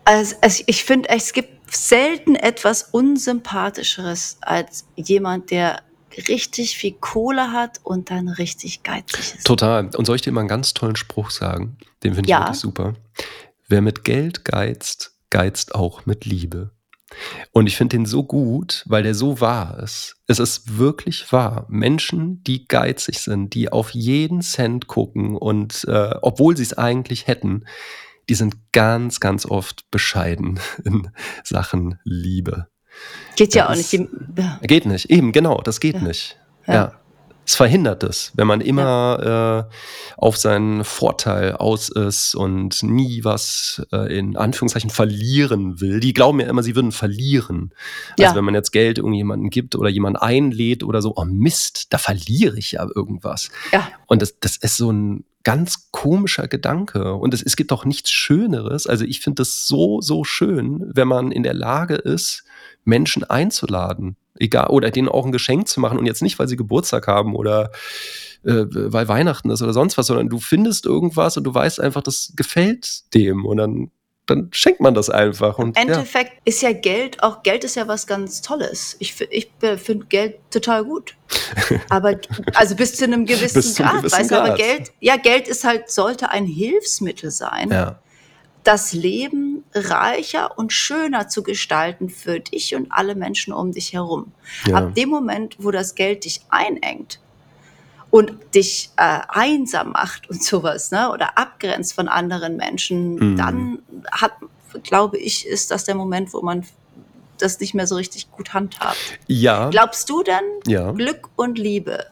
Also, 0.04 0.34
also 0.40 0.64
ich 0.66 0.84
finde, 0.84 1.08
es 1.08 1.32
gibt 1.32 1.74
selten 1.74 2.34
etwas 2.34 2.82
Unsympathischeres 2.90 4.38
als 4.40 4.84
jemand, 4.96 5.50
der 5.50 5.82
richtig 6.28 6.76
viel 6.76 6.92
Kohle 6.92 7.52
hat 7.52 7.80
und 7.82 8.10
dann 8.10 8.28
richtig 8.28 8.82
geizig 8.82 9.34
ist. 9.36 9.46
Total. 9.46 9.90
Und 9.96 10.06
soll 10.06 10.16
ich 10.16 10.22
dir 10.22 10.32
mal 10.32 10.40
einen 10.40 10.48
ganz 10.48 10.74
tollen 10.74 10.96
Spruch 10.96 11.30
sagen? 11.30 11.76
Den 12.02 12.14
finde 12.14 12.28
ich 12.28 12.30
ja. 12.30 12.40
wirklich 12.40 12.60
super. 12.60 12.94
Wer 13.68 13.80
mit 13.80 14.04
Geld 14.04 14.44
geizt, 14.44 15.16
geizt 15.30 15.74
auch 15.74 16.06
mit 16.06 16.24
Liebe. 16.24 16.72
Und 17.52 17.66
ich 17.66 17.76
finde 17.76 17.96
den 17.96 18.06
so 18.06 18.24
gut, 18.24 18.84
weil 18.86 19.02
der 19.02 19.14
so 19.14 19.40
wahr 19.40 19.78
ist. 19.82 20.16
Es 20.26 20.38
ist 20.38 20.78
wirklich 20.78 21.30
wahr. 21.32 21.66
Menschen, 21.68 22.42
die 22.44 22.66
geizig 22.66 23.18
sind, 23.18 23.54
die 23.54 23.70
auf 23.70 23.90
jeden 23.90 24.40
Cent 24.40 24.86
gucken 24.86 25.36
und 25.36 25.84
äh, 25.88 26.14
obwohl 26.22 26.56
sie 26.56 26.62
es 26.62 26.76
eigentlich 26.76 27.26
hätten, 27.26 27.64
die 28.28 28.34
sind 28.34 28.72
ganz, 28.72 29.20
ganz 29.20 29.46
oft 29.46 29.90
bescheiden 29.90 30.60
in 30.84 31.10
Sachen 31.44 31.98
Liebe. 32.04 32.68
Geht 33.36 33.54
ja 33.54 33.68
das 33.68 33.72
auch 33.72 33.76
nicht. 33.92 34.10
Ja. 34.38 34.60
Geht 34.62 34.86
nicht, 34.86 35.10
eben, 35.10 35.32
genau, 35.32 35.60
das 35.60 35.80
geht 35.80 35.96
ja. 35.96 36.02
nicht. 36.02 36.36
ja. 36.66 36.74
ja 36.74 36.92
es 37.44 37.56
verhindert 37.56 38.04
es, 38.04 38.32
wenn 38.34 38.46
man 38.46 38.60
immer 38.60 38.82
ja. 39.22 39.58
äh, 39.60 39.64
auf 40.16 40.36
seinen 40.36 40.84
Vorteil 40.84 41.52
aus 41.52 41.88
ist 41.88 42.34
und 42.34 42.82
nie 42.82 43.24
was 43.24 43.84
äh, 43.92 44.16
in 44.16 44.36
Anführungszeichen 44.36 44.90
verlieren 44.90 45.80
will. 45.80 45.98
Die 45.98 46.12
glauben 46.12 46.38
ja 46.38 46.46
immer, 46.46 46.62
sie 46.62 46.76
würden 46.76 46.92
verlieren. 46.92 47.72
Also 48.10 48.22
ja. 48.22 48.34
wenn 48.36 48.44
man 48.44 48.54
jetzt 48.54 48.70
Geld 48.70 48.98
irgendjemandem 48.98 49.50
gibt 49.50 49.74
oder 49.74 49.88
jemand 49.88 50.22
einlädt 50.22 50.84
oder 50.84 51.02
so, 51.02 51.14
oh 51.16 51.24
Mist, 51.24 51.92
da 51.92 51.98
verliere 51.98 52.58
ich 52.58 52.72
ja 52.72 52.86
irgendwas. 52.94 53.50
Ja. 53.72 53.88
Und 54.06 54.22
das, 54.22 54.38
das 54.38 54.56
ist 54.56 54.76
so 54.76 54.92
ein 54.92 55.24
ganz 55.42 55.90
komischer 55.90 56.48
Gedanke. 56.48 57.14
Und 57.14 57.34
es, 57.34 57.42
es 57.42 57.56
gibt 57.56 57.72
auch 57.72 57.84
nichts 57.84 58.10
Schöneres. 58.10 58.86
Also 58.86 59.04
ich 59.04 59.20
finde 59.20 59.42
es 59.42 59.66
so, 59.66 60.00
so 60.00 60.24
schön, 60.24 60.90
wenn 60.94 61.08
man 61.08 61.32
in 61.32 61.42
der 61.42 61.54
Lage 61.54 61.94
ist, 61.94 62.44
Menschen 62.84 63.24
einzuladen 63.24 64.16
egal, 64.38 64.68
oder 64.68 64.90
denen 64.90 65.08
auch 65.08 65.24
ein 65.24 65.32
Geschenk 65.32 65.68
zu 65.68 65.80
machen 65.80 65.98
und 65.98 66.06
jetzt 66.06 66.22
nicht, 66.22 66.38
weil 66.38 66.48
sie 66.48 66.56
Geburtstag 66.56 67.06
haben 67.06 67.34
oder 67.34 67.70
äh, 68.44 68.64
weil 68.68 69.08
Weihnachten 69.08 69.50
ist 69.50 69.62
oder 69.62 69.72
sonst 69.72 69.96
was, 69.98 70.06
sondern 70.06 70.28
du 70.28 70.38
findest 70.38 70.86
irgendwas 70.86 71.36
und 71.36 71.44
du 71.44 71.54
weißt 71.54 71.80
einfach, 71.80 72.02
das 72.02 72.32
gefällt 72.36 73.14
dem 73.14 73.44
und 73.44 73.56
dann 73.58 73.90
dann 74.32 74.48
schenkt 74.50 74.80
man 74.80 74.94
das 74.94 75.10
einfach. 75.10 75.58
Und, 75.58 75.76
Im 75.76 75.88
Endeffekt 75.88 76.32
ja. 76.32 76.40
ist 76.44 76.62
ja 76.62 76.72
Geld, 76.72 77.22
auch 77.22 77.42
Geld 77.42 77.64
ist 77.64 77.76
ja 77.76 77.86
was 77.86 78.06
ganz 78.06 78.40
Tolles. 78.40 78.96
Ich, 78.98 79.20
ich 79.30 79.50
finde 79.60 80.06
Geld 80.06 80.38
total 80.50 80.84
gut. 80.84 81.14
Aber, 81.90 82.18
also 82.54 82.74
bis 82.74 82.96
zu 82.96 83.04
einem 83.04 83.26
gewissen 83.26 83.54
bis 83.54 83.76
Grad, 83.76 83.98
gewissen 83.98 84.18
weißt 84.18 84.30
du, 84.30 84.36
aber 84.36 84.54
Geld, 84.54 84.92
ja, 85.00 85.16
Geld 85.16 85.48
ist 85.48 85.64
halt, 85.64 85.90
sollte 85.90 86.30
ein 86.30 86.46
Hilfsmittel 86.46 87.30
sein. 87.30 87.70
Ja. 87.70 87.98
Das 88.64 88.92
Leben 88.92 89.64
reicher 89.74 90.58
und 90.58 90.72
schöner 90.72 91.28
zu 91.28 91.42
gestalten 91.42 92.10
für 92.10 92.38
dich 92.38 92.74
und 92.74 92.92
alle 92.92 93.14
Menschen 93.14 93.52
um 93.52 93.72
dich 93.72 93.92
herum. 93.92 94.32
Ja. 94.66 94.76
Ab 94.76 94.94
dem 94.94 95.08
Moment, 95.08 95.56
wo 95.58 95.70
das 95.70 95.94
Geld 95.94 96.24
dich 96.24 96.42
einengt, 96.50 97.18
und 98.12 98.30
dich 98.54 98.90
äh, 98.98 99.20
einsam 99.26 99.92
macht 99.92 100.28
und 100.28 100.44
sowas, 100.44 100.90
ne? 100.90 101.10
Oder 101.10 101.38
abgrenzt 101.38 101.94
von 101.94 102.08
anderen 102.08 102.58
Menschen, 102.58 103.14
mhm. 103.14 103.36
dann 103.38 103.78
hat, 104.12 104.32
glaube 104.82 105.16
ich, 105.16 105.46
ist 105.46 105.70
das 105.70 105.84
der 105.84 105.94
Moment, 105.94 106.34
wo 106.34 106.42
man 106.42 106.66
das 107.38 107.58
nicht 107.58 107.72
mehr 107.72 107.86
so 107.86 107.96
richtig 107.96 108.30
gut 108.30 108.52
handhabt. 108.52 108.98
Ja. 109.28 109.70
Glaubst 109.70 110.10
du 110.10 110.22
denn, 110.22 110.44
ja. 110.66 110.92
Glück 110.92 111.30
und 111.36 111.58
Liebe 111.58 112.04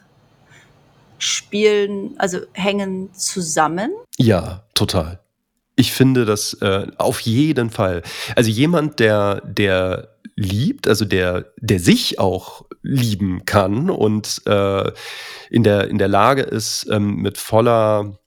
spielen, 1.19 2.15
also 2.17 2.39
hängen 2.53 3.13
zusammen? 3.13 3.91
Ja, 4.17 4.63
total. 4.73 5.19
Ich 5.75 5.93
finde 5.93 6.25
das 6.25 6.53
äh, 6.61 6.87
auf 6.97 7.21
jeden 7.21 7.69
Fall. 7.69 8.03
Also 8.35 8.49
jemand, 8.49 8.99
der, 8.99 9.41
der 9.41 10.09
liebt, 10.35 10.87
also 10.87 11.05
der, 11.05 11.53
der 11.57 11.79
sich 11.79 12.19
auch 12.19 12.65
lieben 12.81 13.45
kann 13.45 13.89
und 13.89 14.41
äh, 14.45 14.91
in, 15.49 15.63
der, 15.63 15.87
in 15.89 15.97
der 15.97 16.07
Lage 16.07 16.41
ist, 16.41 16.87
ähm, 16.89 17.17
mit 17.17 17.37
voller, 17.37 18.17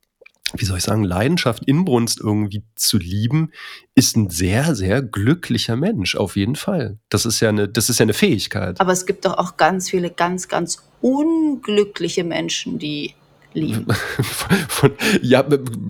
wie 0.54 0.64
soll 0.64 0.78
ich 0.78 0.84
sagen, 0.84 1.04
Leidenschaft, 1.04 1.64
Inbrunst 1.64 2.20
irgendwie 2.20 2.64
zu 2.76 2.98
lieben, 2.98 3.50
ist 3.94 4.16
ein 4.16 4.30
sehr, 4.30 4.74
sehr 4.74 5.02
glücklicher 5.02 5.76
Mensch, 5.76 6.14
auf 6.14 6.36
jeden 6.36 6.56
Fall. 6.56 6.98
Das 7.08 7.26
ist 7.26 7.40
ja 7.40 7.48
eine, 7.48 7.68
das 7.68 7.90
ist 7.90 7.98
ja 7.98 8.04
eine 8.04 8.14
Fähigkeit. 8.14 8.80
Aber 8.80 8.92
es 8.92 9.06
gibt 9.06 9.24
doch 9.24 9.36
auch 9.36 9.56
ganz 9.56 9.90
viele 9.90 10.10
ganz, 10.10 10.48
ganz 10.48 10.82
unglückliche 11.00 12.24
Menschen, 12.24 12.78
die 12.78 13.14
lieben. 13.54 13.86
Von, 14.68 14.92
ja, 15.22 15.44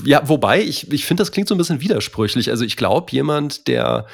ja, 0.04 0.28
wobei, 0.28 0.62
ich, 0.62 0.90
ich 0.92 1.04
finde, 1.04 1.22
das 1.22 1.32
klingt 1.32 1.48
so 1.48 1.54
ein 1.54 1.58
bisschen 1.58 1.80
widersprüchlich. 1.80 2.50
Also 2.50 2.64
ich 2.64 2.76
glaube, 2.76 3.10
jemand, 3.12 3.66
der 3.68 4.06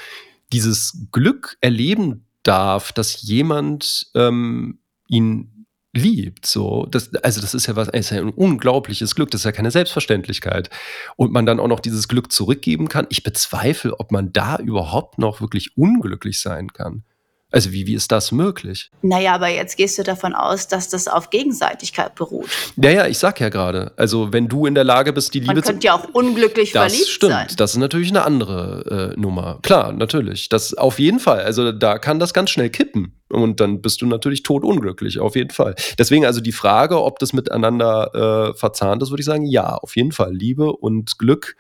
dieses 0.53 1.07
Glück 1.13 1.57
erleben 1.61 2.27
darf, 2.43 2.93
dass 2.93 3.23
jemand 3.23 4.07
ähm, 4.15 4.79
ihn 5.09 5.67
liebt. 5.93 6.47
So, 6.47 6.87
das, 6.87 7.15
also 7.17 7.41
das 7.41 7.55
ist 7.55 7.67
ja 7.67 7.77
was, 7.77 7.89
ist 7.89 8.11
ja 8.11 8.19
ein 8.19 8.31
unglaubliches 8.31 9.15
Glück. 9.15 9.31
Das 9.31 9.41
ist 9.41 9.45
ja 9.45 9.53
keine 9.53 9.71
Selbstverständlichkeit. 9.71 10.71
Und 11.17 11.33
man 11.33 11.47
dann 11.47 11.61
auch 11.61 11.69
noch 11.69 11.81
dieses 11.81 12.09
Glück 12.09 12.33
zurückgeben 12.33 12.89
kann. 12.89 13.07
Ich 13.11 13.23
bezweifle, 13.23 13.99
ob 13.99 14.13
man 14.13 14.33
da 14.33 14.57
überhaupt 14.59 15.19
noch 15.19 15.41
wirklich 15.41 15.77
unglücklich 15.77 16.41
sein 16.41 16.73
kann. 16.73 17.05
Also 17.51 17.73
wie, 17.73 17.87
wie 17.87 17.95
ist 17.95 18.13
das 18.13 18.33
möglich? 18.33 18.91
Naja, 19.03 19.35
aber 19.35 19.49
jetzt 19.49 19.77
gehst 19.77 19.99
du 19.99 20.03
davon 20.03 20.35
aus, 20.35 20.69
dass 20.69 20.89
das 20.89 21.09
auf 21.09 21.31
Gegenseitigkeit 21.31 22.15
beruht. 22.15 22.49
Naja, 22.77 23.07
ich 23.07 23.19
sag 23.19 23.41
ja 23.41 23.49
gerade, 23.49 23.93
also 23.97 24.33
wenn 24.33 24.49
du 24.49 24.67
in 24.67 24.75
der 24.75 24.85
Lage 24.85 25.13
bist, 25.13 25.35
die 25.35 25.41
Liebe 25.41 25.55
Man 25.55 25.63
könnte 25.63 25.87
ja 25.87 25.95
auch 25.95 26.09
unglücklich 26.13 26.73
das 26.73 26.93
verliebt 26.93 27.11
stimmt. 27.11 27.33
sein. 27.33 27.49
Das 27.57 27.73
ist 27.73 27.79
natürlich 27.79 28.11
eine 28.11 28.23
andere 28.23 29.13
äh, 29.17 29.21
Nummer. 29.21 29.59
Klar, 29.63 29.93
natürlich. 29.93 30.49
Das 30.49 30.75
auf 30.75 30.99
jeden 30.99 31.19
Fall. 31.19 31.41
Also 31.41 31.73
da 31.73 31.99
kann 31.99 32.21
das 32.21 32.33
ganz 32.33 32.51
schnell 32.51 32.71
kippen. 32.71 33.20
Und 33.31 33.61
dann 33.61 33.81
bist 33.81 34.03
du 34.03 34.07
natürlich 34.07 34.43
totunglücklich, 34.43 35.21
auf 35.21 35.37
jeden 35.37 35.51
Fall. 35.51 35.75
Deswegen 35.99 36.27
also 36.27 36.41
die 36.41 36.53
Frage, 36.53 37.03
ob 37.03 37.19
das 37.21 37.33
miteinander 37.33 38.51
äh, 38.51 38.59
verzahnt 38.59 39.03
ist, 39.03 39.11
würde 39.11 39.21
ich 39.21 39.27
sagen, 39.27 39.47
ja, 39.47 39.77
auf 39.77 39.97
jeden 39.97 40.13
Fall. 40.13 40.35
Liebe 40.35 40.73
und 40.73 41.19
Glück, 41.19 41.57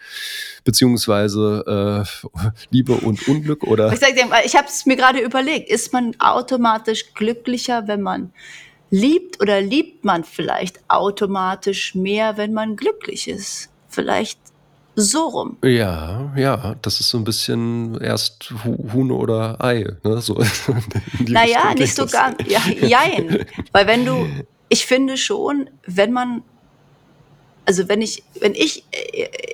beziehungsweise 0.64 2.04
äh, 2.04 2.48
Liebe 2.70 2.94
und 2.94 3.26
Unglück 3.28 3.64
oder. 3.64 3.92
Ich, 3.92 4.00
ich 4.02 4.56
habe 4.56 4.66
es 4.68 4.84
mir 4.84 4.96
gerade 4.96 5.20
überlegt, 5.20 5.70
ist 5.70 5.92
man 5.92 6.16
automatisch 6.18 7.14
glücklicher, 7.14 7.86
wenn 7.86 8.02
man 8.02 8.32
liebt 8.90 9.40
oder 9.40 9.60
liebt 9.60 10.04
man 10.04 10.24
vielleicht 10.24 10.80
automatisch 10.88 11.94
mehr, 11.94 12.36
wenn 12.36 12.52
man 12.52 12.76
glücklich 12.76 13.28
ist? 13.28 13.70
Vielleicht 13.88 14.38
so 15.00 15.28
rum. 15.28 15.58
Ja, 15.64 16.32
ja, 16.36 16.76
das 16.82 17.00
ist 17.00 17.10
so 17.10 17.18
ein 17.18 17.24
bisschen 17.24 18.00
erst 18.00 18.52
Huhn 18.64 19.10
oder 19.10 19.62
Ei. 19.62 19.86
Ne? 20.04 20.20
So, 20.20 20.42
naja, 21.26 21.74
nicht 21.74 21.94
so 21.94 22.06
ganz. 22.06 22.36
Ja, 22.46 22.60
jein. 22.80 23.44
Weil 23.72 23.86
wenn 23.86 24.04
du, 24.04 24.28
ich 24.68 24.86
finde 24.86 25.16
schon, 25.16 25.70
wenn 25.86 26.12
man, 26.12 26.42
also 27.64 27.88
wenn 27.88 28.02
ich, 28.02 28.22
wenn 28.40 28.54
ich 28.54 28.84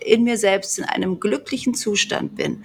in 0.05 0.25
mir 0.25 0.39
selbst 0.39 0.79
in 0.79 0.85
einem 0.85 1.21
glücklichen 1.21 1.75
Zustand 1.75 2.37
bin, 2.37 2.65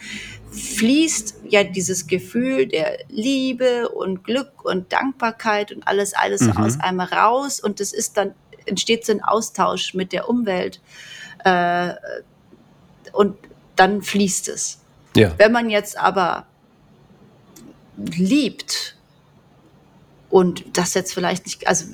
fließt 0.52 1.36
ja 1.48 1.64
dieses 1.64 2.08
Gefühl 2.08 2.68
der 2.68 3.00
Liebe 3.10 3.90
und 3.90 4.24
Glück 4.24 4.66
und 4.66 4.92
Dankbarkeit 4.92 5.72
und 5.72 5.88
alles, 5.88 6.14
alles 6.14 6.42
mhm. 6.42 6.58
aus 6.58 6.80
einem 6.80 7.00
raus 7.00 7.60
und 7.62 7.80
es 7.80 7.94
ist 7.94 8.18
dann, 8.18 8.34
entsteht 8.66 9.06
so 9.06 9.14
ein 9.14 9.24
Austausch 9.24 9.94
mit 9.94 10.12
der 10.12 10.30
Umwelt. 10.30 10.82
Äh, 11.46 11.94
und 13.14 13.38
dann 13.76 14.02
fließt 14.02 14.48
es. 14.50 14.80
Ja. 15.16 15.34
Wenn 15.38 15.52
man 15.52 15.70
jetzt 15.70 15.98
aber 15.98 16.46
liebt 17.98 18.96
und 20.30 20.78
das 20.78 20.94
jetzt 20.94 21.14
vielleicht 21.14 21.46
nicht, 21.46 21.68
also 21.68 21.86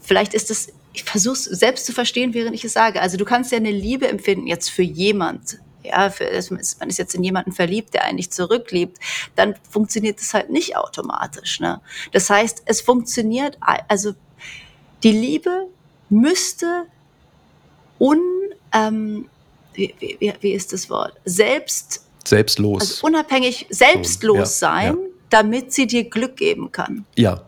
vielleicht 0.00 0.34
ist 0.34 0.50
es, 0.50 0.72
ich 0.92 1.04
versuche 1.04 1.34
es 1.34 1.44
selbst 1.44 1.86
zu 1.86 1.92
verstehen, 1.92 2.34
während 2.34 2.54
ich 2.54 2.64
es 2.64 2.72
sage. 2.72 3.00
Also 3.00 3.16
du 3.16 3.24
kannst 3.24 3.52
ja 3.52 3.58
eine 3.58 3.70
Liebe 3.70 4.08
empfinden 4.08 4.46
jetzt 4.46 4.70
für 4.70 4.82
jemand, 4.82 5.58
ja, 5.82 6.10
für, 6.10 6.24
man 6.50 6.88
ist 6.88 6.98
jetzt 6.98 7.14
in 7.14 7.22
jemanden 7.22 7.52
verliebt, 7.52 7.94
der 7.94 8.04
einen 8.04 8.16
nicht 8.16 8.32
zurückliebt, 8.32 8.98
dann 9.34 9.54
funktioniert 9.68 10.20
das 10.20 10.34
halt 10.34 10.50
nicht 10.50 10.76
automatisch. 10.76 11.60
Ne? 11.60 11.80
Das 12.12 12.30
heißt, 12.30 12.62
es 12.66 12.80
funktioniert, 12.80 13.58
also 13.88 14.14
die 15.02 15.12
Liebe 15.12 15.68
müsste 16.08 16.86
un, 17.98 18.20
ähm, 18.72 19.28
wie, 19.76 19.94
wie, 19.98 20.32
wie 20.40 20.52
ist 20.52 20.72
das 20.72 20.88
Wort? 20.90 21.14
Selbst. 21.24 22.06
Selbstlos. 22.26 22.80
Also 22.80 23.06
unabhängig, 23.06 23.66
selbstlos 23.70 24.38
ja, 24.38 24.46
sein, 24.46 24.96
ja. 25.00 25.08
damit 25.30 25.72
sie 25.72 25.86
dir 25.86 26.08
Glück 26.08 26.36
geben 26.36 26.72
kann. 26.72 27.04
Ja. 27.16 27.42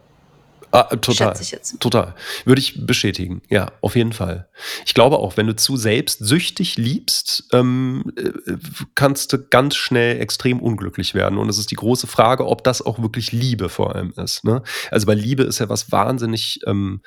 Ah, 0.71 0.83
total. 0.97 1.35
Total. 1.81 2.15
Würde 2.45 2.61
ich 2.61 2.87
bestätigen. 2.87 3.41
Ja, 3.49 3.73
auf 3.81 3.97
jeden 3.97 4.13
Fall. 4.13 4.49
Ich 4.85 4.93
glaube 4.93 5.19
auch, 5.19 5.39
wenn 5.39 5.47
du 5.47 5.57
zu 5.57 5.79
selbstsüchtig 5.79 6.77
liebst, 6.77 7.45
ähm, 7.55 8.13
äh, 8.17 8.53
kannst 8.95 9.33
du 9.33 9.39
ganz 9.39 9.77
schnell 9.77 10.21
extrem 10.21 10.61
unglücklich 10.61 11.15
werden. 11.15 11.39
Und 11.39 11.49
es 11.49 11.57
ist 11.57 11.71
die 11.71 11.77
große 11.77 12.07
Frage, 12.07 12.47
ob 12.47 12.65
das 12.65 12.83
auch 12.83 13.01
wirklich 13.01 13.33
Liebe 13.33 13.71
vor 13.71 13.95
allem 13.95 14.13
ist. 14.17 14.45
Ne? 14.45 14.63
Also, 14.91 15.07
weil 15.07 15.19
Liebe 15.19 15.43
ist 15.45 15.59
ja 15.59 15.71
was 15.71 15.91
wahnsinnig 15.91 16.61
ähm, 16.67 17.01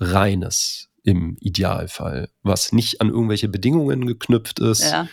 Reines 0.00 0.88
im 1.04 1.36
Idealfall, 1.40 2.28
was 2.42 2.72
nicht 2.72 3.00
an 3.00 3.10
irgendwelche 3.10 3.48
Bedingungen 3.48 4.06
geknüpft 4.06 4.58
ist. 4.58 4.90
Ja. 4.90 5.06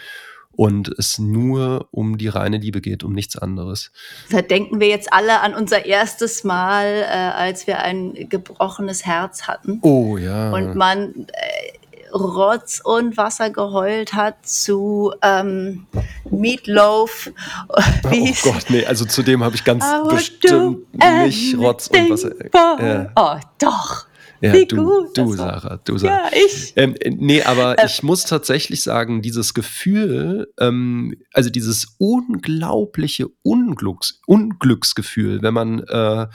Und 0.54 0.89
es 0.98 1.18
nur 1.18 1.88
um 1.92 2.18
die 2.18 2.28
reine 2.28 2.58
Liebe 2.58 2.82
geht, 2.82 3.04
um 3.04 3.14
nichts 3.14 3.38
anderes. 3.38 3.92
Da 4.30 4.42
denken 4.42 4.82
wir 4.82 4.88
jetzt 4.88 5.14
alle 5.14 5.39
an 5.39 5.54
unser 5.54 5.86
erstes 5.86 6.44
Mal, 6.44 6.86
äh, 6.86 7.08
als 7.08 7.68
wir 7.68 7.80
ein 7.80 8.28
gebrochenes 8.30 9.06
Herz 9.06 9.44
hatten. 9.44 9.80
Oh 9.82 10.18
ja. 10.18 10.52
Und 10.52 10.76
man 10.76 11.26
äh, 11.32 12.14
Rotz 12.14 12.82
und 12.84 13.16
Wasser 13.16 13.50
geheult 13.50 14.14
hat 14.14 14.46
zu 14.46 15.14
ähm, 15.22 15.88
Meatloaf. 16.30 17.32
Wie 18.10 18.32
oh 18.32 18.52
Gott, 18.52 18.66
nee, 18.70 18.86
also 18.86 19.06
zu 19.06 19.24
dem 19.24 19.44
habe 19.44 19.56
ich 19.56 19.64
ganz 19.64 19.86
bestimmt 20.10 20.94
nicht 20.94 21.58
Rotz 21.58 21.88
und 21.88 22.10
Wasser. 22.10 22.34
Ja. 22.54 23.12
Oh, 23.16 23.39
doch. 23.58 24.06
Ja, 24.42 24.54
Wie 24.54 24.66
du, 24.66 24.76
gut. 24.78 25.18
Du, 25.18 25.34
Sarah, 25.34 25.78
du, 25.84 26.00
Sarah. 26.00 26.32
Ja, 26.32 26.32
ich. 26.34 26.74
Ähm, 26.76 26.96
nee, 27.06 27.44
aber 27.44 27.78
äh. 27.78 27.86
ich 27.86 28.02
muss 28.02 28.24
tatsächlich 28.26 28.82
sagen, 28.82 29.22
dieses 29.22 29.54
Gefühl, 29.54 30.52
ähm, 30.60 31.16
also 31.32 31.52
dieses 31.52 31.96
unglaubliche 32.00 33.28
Unglücks, 33.44 34.20
Unglücksgefühl, 34.26 35.44
wenn 35.44 35.54
man, 35.54 35.84
äh, 35.84 36.28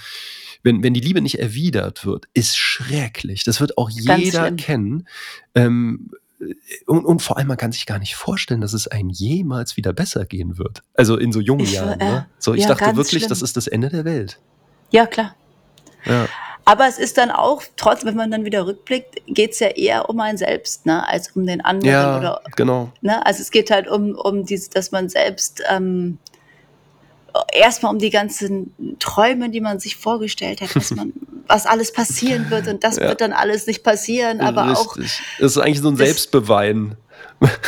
wenn, 0.62 0.84
wenn 0.84 0.94
die 0.94 1.00
Liebe 1.00 1.20
nicht 1.20 1.40
erwidert 1.40 2.06
wird, 2.06 2.28
ist 2.32 2.56
schrecklich. 2.56 3.42
Das 3.42 3.60
wird 3.60 3.76
auch 3.76 3.90
Ganz 4.04 4.22
jeder 4.22 4.46
schlimm. 4.46 4.56
kennen. 4.56 5.08
Ähm, 5.56 6.10
und, 6.86 7.04
und, 7.04 7.22
vor 7.22 7.38
allem, 7.38 7.48
man 7.48 7.56
kann 7.56 7.72
sich 7.72 7.86
gar 7.86 7.98
nicht 7.98 8.14
vorstellen, 8.14 8.60
dass 8.60 8.72
es 8.72 8.86
einem 8.86 9.10
jemals 9.10 9.76
wieder 9.76 9.92
besser 9.92 10.26
gehen 10.26 10.58
wird. 10.58 10.82
Also 10.94 11.16
in 11.16 11.32
so 11.32 11.40
jungen 11.40 11.64
ich, 11.64 11.72
Jahren. 11.72 11.98
Äh, 11.98 12.04
ne? 12.04 12.26
So, 12.38 12.54
ich 12.54 12.62
ja, 12.62 12.68
dachte 12.68 12.94
wirklich, 12.96 13.22
schlimm. 13.22 13.30
das 13.30 13.42
ist 13.42 13.56
das 13.56 13.66
Ende 13.66 13.88
der 13.88 14.04
Welt. 14.04 14.38
Ja, 14.90 15.06
klar. 15.06 15.34
Ja. 16.04 16.28
Aber 16.68 16.88
es 16.88 16.98
ist 16.98 17.16
dann 17.16 17.30
auch, 17.30 17.62
trotzdem, 17.76 18.08
wenn 18.08 18.16
man 18.16 18.30
dann 18.32 18.44
wieder 18.44 18.66
rückblickt, 18.66 19.22
geht 19.28 19.52
es 19.52 19.60
ja 19.60 19.68
eher 19.68 20.10
um 20.10 20.18
ein 20.18 20.36
Selbst, 20.36 20.84
ne, 20.84 21.08
als 21.08 21.30
um 21.36 21.46
den 21.46 21.60
anderen. 21.60 21.88
Ja, 21.94 22.18
oder, 22.18 22.42
genau. 22.56 22.92
Ne? 23.02 23.24
Also 23.24 23.40
es 23.40 23.52
geht 23.52 23.70
halt 23.70 23.86
um, 23.86 24.16
um 24.16 24.44
dieses, 24.44 24.68
dass 24.68 24.90
man 24.90 25.08
selbst 25.08 25.62
ähm, 25.70 26.18
erstmal 27.52 27.92
um 27.92 28.00
die 28.00 28.10
ganzen 28.10 28.74
Träume, 28.98 29.48
die 29.48 29.60
man 29.60 29.78
sich 29.78 29.94
vorgestellt 29.94 30.60
hat, 30.60 30.74
was 30.74 30.90
man, 30.90 31.12
was 31.46 31.66
alles 31.66 31.92
passieren 31.92 32.50
wird 32.50 32.66
und 32.66 32.82
das 32.82 32.96
ja. 32.96 33.08
wird 33.08 33.20
dann 33.20 33.32
alles 33.32 33.68
nicht 33.68 33.84
passieren, 33.84 34.40
aber 34.40 34.68
Richtig. 34.68 34.86
auch. 34.88 34.96
Es 35.38 35.56
ist 35.56 35.58
eigentlich 35.58 35.80
so 35.80 35.88
ein 35.88 35.96
Selbstbewein. 35.96 36.96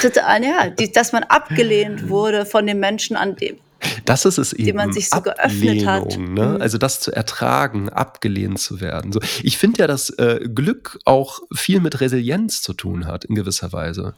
Total, 0.01 0.43
ja, 0.43 0.71
die, 0.71 0.91
dass 0.91 1.13
man 1.13 1.23
abgelehnt 1.23 2.09
wurde 2.09 2.47
von 2.47 2.67
den 2.67 2.81
Menschen, 2.81 3.17
an 3.17 3.37
dem, 3.37 3.59
das 4.05 4.25
ist 4.25 4.39
es 4.39 4.53
eben. 4.53 4.65
die 4.65 4.73
man 4.73 4.93
sich 4.93 5.09
so 5.11 5.21
geöffnet 5.21 5.87
hat. 5.87 6.03
Ablehnung, 6.03 6.35
ne? 6.35 6.47
Mhm. 6.47 6.63
Also 6.63 6.79
das 6.79 7.01
zu 7.01 7.13
ertragen, 7.13 7.89
abgelehnt 7.89 8.59
zu 8.59 8.81
werden. 8.81 9.13
So, 9.13 9.21
ich 9.43 9.59
finde 9.59 9.81
ja, 9.81 9.87
dass 9.87 10.11
äh, 10.11 10.49
Glück 10.53 10.99
auch 11.05 11.41
viel 11.55 11.81
mit 11.81 12.01
Resilienz 12.01 12.63
zu 12.63 12.73
tun 12.73 13.07
hat, 13.07 13.25
in 13.25 13.35
gewisser 13.35 13.73
Weise. 13.73 14.15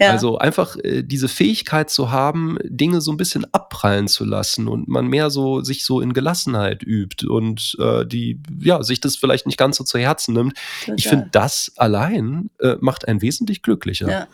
Ja. 0.00 0.10
Also 0.10 0.38
einfach 0.38 0.76
äh, 0.82 1.02
diese 1.02 1.28
Fähigkeit 1.28 1.90
zu 1.90 2.10
haben, 2.10 2.58
Dinge 2.64 3.00
so 3.00 3.12
ein 3.12 3.16
bisschen 3.16 3.46
abprallen 3.52 4.08
zu 4.08 4.24
lassen 4.24 4.68
und 4.68 4.88
man 4.88 5.06
mehr 5.06 5.30
so 5.30 5.62
sich 5.62 5.84
so 5.84 6.00
in 6.00 6.12
Gelassenheit 6.12 6.82
übt 6.82 7.26
und 7.26 7.76
äh, 7.78 8.04
die, 8.04 8.40
ja, 8.60 8.82
sich 8.82 9.00
das 9.00 9.16
vielleicht 9.16 9.46
nicht 9.46 9.58
ganz 9.58 9.76
so 9.76 9.84
zu 9.84 9.98
Herzen 9.98 10.34
nimmt. 10.34 10.54
Ich 10.96 11.04
Total. 11.04 11.10
finde, 11.10 11.28
das 11.32 11.72
allein 11.76 12.50
äh, 12.60 12.76
macht 12.80 13.06
einen 13.06 13.22
wesentlich 13.22 13.62
glücklicher. 13.62 14.10
Ja. 14.10 14.26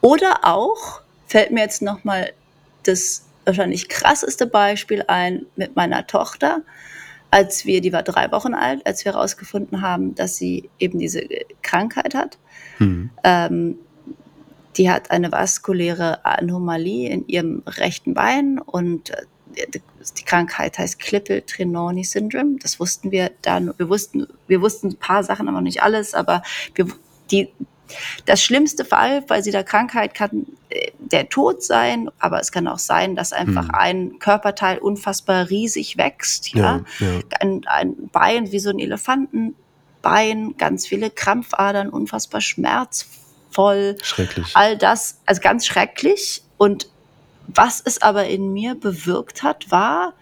Oder 0.00 0.40
auch, 0.42 1.00
fällt 1.26 1.50
mir 1.50 1.60
jetzt 1.60 1.82
nochmal 1.82 2.32
das 2.84 3.23
wahrscheinlich 3.44 3.88
krasseste 3.88 4.46
Beispiel 4.46 5.04
ein 5.08 5.46
mit 5.56 5.76
meiner 5.76 6.06
Tochter, 6.06 6.62
als 7.30 7.64
wir, 7.64 7.80
die 7.80 7.92
war 7.92 8.02
drei 8.02 8.30
Wochen 8.30 8.54
alt, 8.54 8.86
als 8.86 9.04
wir 9.04 9.12
herausgefunden 9.12 9.82
haben, 9.82 10.14
dass 10.14 10.36
sie 10.36 10.70
eben 10.78 10.98
diese 10.98 11.22
Krankheit 11.62 12.14
hat. 12.14 12.38
Hm. 12.78 13.10
Ähm, 13.24 13.78
die 14.76 14.90
hat 14.90 15.10
eine 15.10 15.30
vaskuläre 15.30 16.24
Anomalie 16.24 17.08
in 17.08 17.26
ihrem 17.26 17.62
rechten 17.66 18.14
Bein 18.14 18.58
und 18.58 19.10
äh, 19.10 19.66
die 20.18 20.24
Krankheit 20.24 20.78
heißt 20.78 20.98
Klippel-Trenoni-Syndrom. 20.98 22.58
Das 22.58 22.80
wussten 22.80 23.12
wir 23.12 23.30
dann. 23.42 23.72
Wir 23.76 23.88
wussten, 23.88 24.26
wir 24.48 24.60
wussten 24.60 24.88
ein 24.88 24.96
paar 24.96 25.22
Sachen, 25.22 25.48
aber 25.48 25.60
nicht 25.60 25.82
alles. 25.82 26.14
Aber 26.14 26.42
wir, 26.74 26.86
die, 27.30 27.52
das 28.26 28.42
schlimmste 28.42 28.84
Fall 28.84 29.22
bei 29.22 29.40
dieser 29.40 29.62
Krankheit 29.64 30.14
kann 30.14 30.46
äh, 30.70 30.90
der 30.98 31.28
Tod 31.28 31.62
sein, 31.62 32.08
aber 32.18 32.40
es 32.40 32.50
kann 32.50 32.66
auch 32.66 32.78
sein, 32.78 33.14
dass 33.14 33.32
einfach 33.32 33.68
Hm. 33.68 33.74
ein 33.74 34.18
Körperteil 34.18 34.78
unfassbar 34.78 35.50
riesig 35.50 35.96
wächst. 35.96 36.54
Ja? 36.54 36.84
Ja, 36.98 37.06
ja. 37.06 37.20
Ein, 37.40 37.62
ein 37.66 37.94
Bein 38.12 38.50
wie 38.52 38.58
so 38.58 38.70
ein 38.70 38.78
Elefantenbein, 38.78 40.56
ganz 40.56 40.86
viele 40.86 41.10
Krampfadern, 41.10 41.88
unfassbar 41.90 42.40
schmerzvoll. 42.40 43.96
Schrecklich. 44.02 44.50
All 44.54 44.76
das, 44.78 45.20
also 45.26 45.40
ganz 45.40 45.66
schrecklich. 45.66 46.42
Und 46.56 46.88
was 47.46 47.82
es 47.84 48.00
aber 48.00 48.26
in 48.26 48.52
mir 48.52 48.74
bewirkt 48.74 49.42
hat, 49.42 49.70
war 49.70 50.14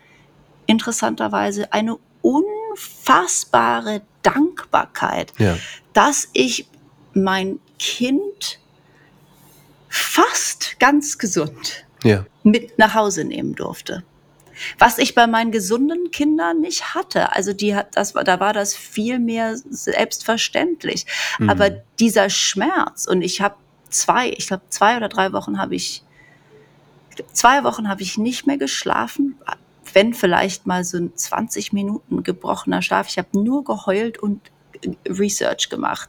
interessanterweise 0.67 1.73
eine 1.73 1.97
unfassbare 2.23 4.03
Dankbarkeit, 4.23 5.33
Ja. 5.39 5.57
dass 5.93 6.29
ich 6.33 6.67
mein 7.15 7.59
Kind 7.79 8.59
fast 9.89 10.79
ganz 10.81 11.19
gesund 11.19 11.85
Ja. 12.03 12.25
mit 12.43 12.79
nach 12.79 12.95
Hause 12.95 13.25
nehmen 13.25 13.55
durfte. 13.55 14.05
Was 14.79 14.99
ich 14.99 15.15
bei 15.15 15.27
meinen 15.27 15.51
gesunden 15.51 16.11
Kindern 16.11 16.61
nicht 16.61 16.95
hatte. 16.95 17.35
Also 17.35 17.53
die 17.53 17.75
hat, 17.75 17.97
das 17.97 18.15
war, 18.15 18.23
da 18.23 18.39
war 18.39 18.53
das 18.53 18.75
viel 18.75 19.19
mehr 19.19 19.57
selbstverständlich. 19.69 21.07
Mhm. 21.39 21.51
Aber 21.51 21.71
dieser 21.99 22.31
Schmerz 22.31 23.07
und 23.07 23.23
ich 23.23 23.41
habe 23.41 23.57
zwei, 23.91 24.31
ich 24.31 24.47
glaube 24.47 24.63
zwei 24.69 24.97
oder 24.97 25.09
drei 25.09 25.33
Wochen 25.33 25.59
habe 25.59 25.75
ich, 25.75 26.03
zwei 27.33 27.65
Wochen 27.65 27.89
habe 27.89 28.03
ich 28.03 28.19
nicht 28.19 28.47
mehr 28.47 28.59
geschlafen. 28.59 29.37
Wenn 29.93 30.15
vielleicht 30.15 30.67
mal 30.67 30.85
so 30.85 30.99
ein 30.99 31.13
20 31.15 31.73
Minuten 31.73 32.23
gebrochener 32.23 32.83
Schlaf. 32.83 33.09
Ich 33.09 33.19
habe 33.19 33.29
nur 33.33 33.65
geheult 33.65 34.19
und 34.19 34.41
Research 35.09 35.68
gemacht 35.70 36.09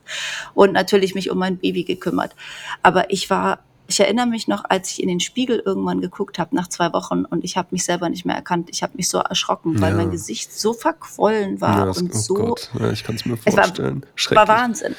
und 0.54 0.74
natürlich 0.74 1.16
mich 1.16 1.30
um 1.30 1.38
mein 1.38 1.58
Baby 1.58 1.84
gekümmert. 1.84 2.36
Aber 2.82 3.10
ich 3.12 3.30
war, 3.30 3.60
ich 3.88 4.00
erinnere 4.00 4.28
mich 4.28 4.48
noch, 4.48 4.64
als 4.68 4.92
ich 4.92 5.02
in 5.04 5.10
den 5.10 5.20
Spiegel 5.20 5.62
irgendwann 5.66 6.00
geguckt 6.02 6.40
habe 6.40 6.56
nach 6.56 6.68
zwei 6.70 6.94
Wochen 6.94 7.26
und 7.26 7.44
ich 7.44 7.58
habe 7.58 7.68
mich 7.72 7.84
selber 7.84 8.10
nicht 8.10 8.26
mehr 8.26 8.36
erkannt. 8.36 8.70
Ich 8.72 8.82
habe 8.82 8.94
mich 8.96 9.10
so 9.10 9.18
erschrocken, 9.20 9.82
weil 9.82 9.92
Ja. 9.92 9.98
mein 9.98 10.12
Gesicht 10.12 10.58
so 10.58 10.74
verquollen 10.74 11.60
war 11.62 11.88
Ja, 11.88 11.92
und 11.92 12.12
oh 12.14 12.18
so 12.18 12.34
Gott, 12.34 12.70
ja, 12.80 12.92
ich 12.92 13.04
kann 13.04 13.16
es 13.16 13.26
mir 13.26 13.38
Es 13.44 13.46
war- 13.58 13.64
vorstellen. 13.66 14.06
war. 14.32 14.48
Wahnsinn. 14.48 14.96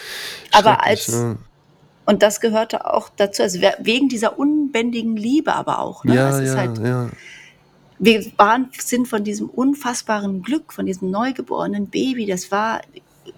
Aber 0.52 0.84
als 0.84 1.06
ja. 1.08 1.36
und 2.06 2.22
das 2.22 2.40
gehörte 2.40 2.92
auch 2.92 3.08
dazu, 3.16 3.42
also 3.42 3.60
we- 3.62 3.74
wegen 3.80 4.08
dieser 4.10 4.38
unbändigen 4.38 5.16
Liebe 5.16 5.54
aber 5.54 5.78
auch. 5.78 6.04
Ne? 6.04 6.14
Ja, 6.14 6.40
ja, 6.42 6.54
halt, 6.54 6.78
ja. 6.78 7.08
wir 7.98 8.26
waren, 8.36 8.68
sind 8.78 9.08
von 9.08 9.24
diesem 9.24 9.48
unfassbaren 9.48 10.42
Glück, 10.42 10.72
von 10.74 10.84
diesem 10.84 11.10
neugeborenen 11.10 11.86
Baby, 11.88 12.26
das 12.26 12.50
war 12.52 12.82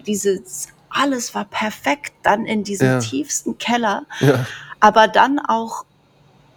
dieses, 0.05 0.67
alles 0.89 1.33
war 1.35 1.45
perfekt, 1.45 2.13
dann 2.23 2.45
in 2.45 2.63
diesem 2.63 2.87
Ja. 2.87 2.99
tiefsten 2.99 3.57
Keller, 3.57 4.05
Ja, 4.19 4.45
aber 4.79 5.07
dann 5.07 5.39
auch 5.39 5.85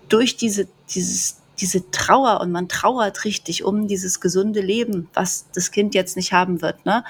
durch 0.09 0.37
diese, 0.37 0.69
dieses, 0.91 1.37
diese 1.59 1.91
Trauer 1.91 2.41
und 2.41 2.51
man 2.53 2.69
trauert 2.69 3.25
richtig 3.25 3.65
um 3.65 3.87
dieses 3.87 4.21
gesunde 4.21 4.61
Leben, 4.61 5.09
was 5.15 5.47
das 5.55 5.71
Kind 5.71 5.95
jetzt 5.95 6.17
nicht 6.17 6.33
haben 6.33 6.63
wird. 6.63 6.85
Ne? 6.87 7.05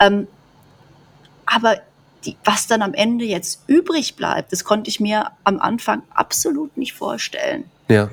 Ähm, 0.00 0.26
aber 1.46 1.76
die, 2.24 2.36
was 2.44 2.66
dann 2.66 2.82
am 2.82 2.94
Ende 2.94 3.24
jetzt 3.24 3.62
übrig 3.66 4.16
bleibt, 4.16 4.52
das 4.52 4.64
konnte 4.64 4.88
ich 4.88 5.00
mir 5.00 5.30
am 5.44 5.58
Anfang 5.60 6.02
absolut 6.10 6.76
nicht 6.76 6.92
vorstellen, 6.94 7.64
ja. 7.88 8.10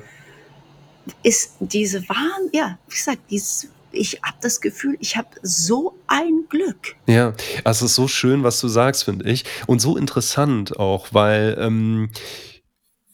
ist 1.22 1.54
diese 1.60 2.08
Wahn, 2.08 2.50
ja, 2.52 2.78
wie 2.88 2.94
gesagt, 2.94 3.22
dieses, 3.30 3.68
ich 3.92 4.20
habe 4.22 4.36
das 4.40 4.60
Gefühl, 4.60 4.96
ich 5.00 5.16
habe 5.16 5.28
so 5.42 5.98
ein 6.06 6.46
Glück. 6.48 6.96
Ja, 7.06 7.34
also 7.64 7.86
so 7.86 8.08
schön, 8.08 8.42
was 8.42 8.60
du 8.60 8.68
sagst, 8.68 9.04
finde 9.04 9.30
ich. 9.30 9.44
Und 9.66 9.80
so 9.80 9.96
interessant 9.96 10.78
auch, 10.78 11.08
weil 11.12 11.56
ähm, 11.58 12.10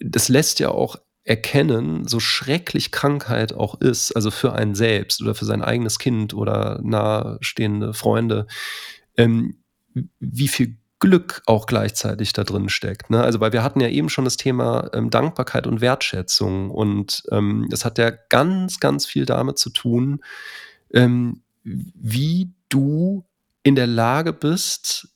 das 0.01 0.29
lässt 0.29 0.61
ja 0.61 0.71
auch 0.71 0.97
erkennen, 1.25 2.07
so 2.07 2.21
schrecklich 2.21 2.93
Krankheit 2.93 3.53
auch 3.53 3.81
ist, 3.81 4.13
also 4.13 4.31
für 4.31 4.53
einen 4.53 4.77
selbst 4.77 5.21
oder 5.21 5.35
für 5.35 5.45
sein 5.45 5.63
eigenes 5.63 5.99
Kind 5.99 6.35
oder 6.35 6.81
nahestehende 6.83 7.95
Freunde, 7.95 8.47
ähm, 9.17 9.57
wie 10.21 10.49
viel 10.49 10.77
Glück 10.99 11.43
auch 11.47 11.67
gleichzeitig 11.67 12.33
da 12.33 12.45
drin 12.45 12.69
steckt. 12.69 13.11
Ne? 13.11 13.23
Also, 13.23 13.41
weil 13.41 13.53
wir 13.53 13.63
hatten 13.63 13.81
ja 13.81 13.89
eben 13.89 14.09
schon 14.09 14.25
das 14.25 14.37
Thema 14.37 14.89
ähm, 14.95 15.11
Dankbarkeit 15.11 15.67
und 15.67 15.81
Wertschätzung 15.81 16.71
und 16.71 17.25
ähm, 17.31 17.67
das 17.71 17.85
hat 17.85 17.99
ja 17.99 18.11
ganz, 18.11 18.81
ganz 18.81 19.05
viel 19.05 19.27
damit 19.27 19.59
zu 19.59 19.71
tun, 19.71 20.21
ähm, 20.97 21.43
wie 21.63 22.53
du 22.69 23.25
in 23.63 23.77
der 23.77 23.87
Lage 23.87 24.33
bist, 24.33 25.09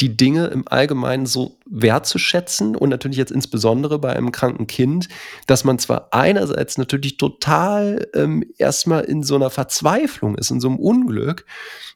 die 0.00 0.16
Dinge 0.16 0.48
im 0.48 0.68
Allgemeinen 0.68 1.26
so 1.26 1.58
wertzuschätzen 1.66 2.76
und 2.76 2.90
natürlich 2.90 3.16
jetzt 3.16 3.32
insbesondere 3.32 3.98
bei 3.98 4.14
einem 4.14 4.30
kranken 4.30 4.66
Kind, 4.66 5.08
dass 5.46 5.64
man 5.64 5.78
zwar 5.78 6.08
einerseits 6.12 6.76
natürlich 6.76 7.16
total 7.16 8.06
ähm, 8.14 8.44
erstmal 8.58 9.04
in 9.04 9.22
so 9.22 9.36
einer 9.36 9.50
Verzweiflung 9.50 10.36
ist, 10.36 10.50
in 10.50 10.60
so 10.60 10.68
einem 10.68 10.78
Unglück 10.78 11.46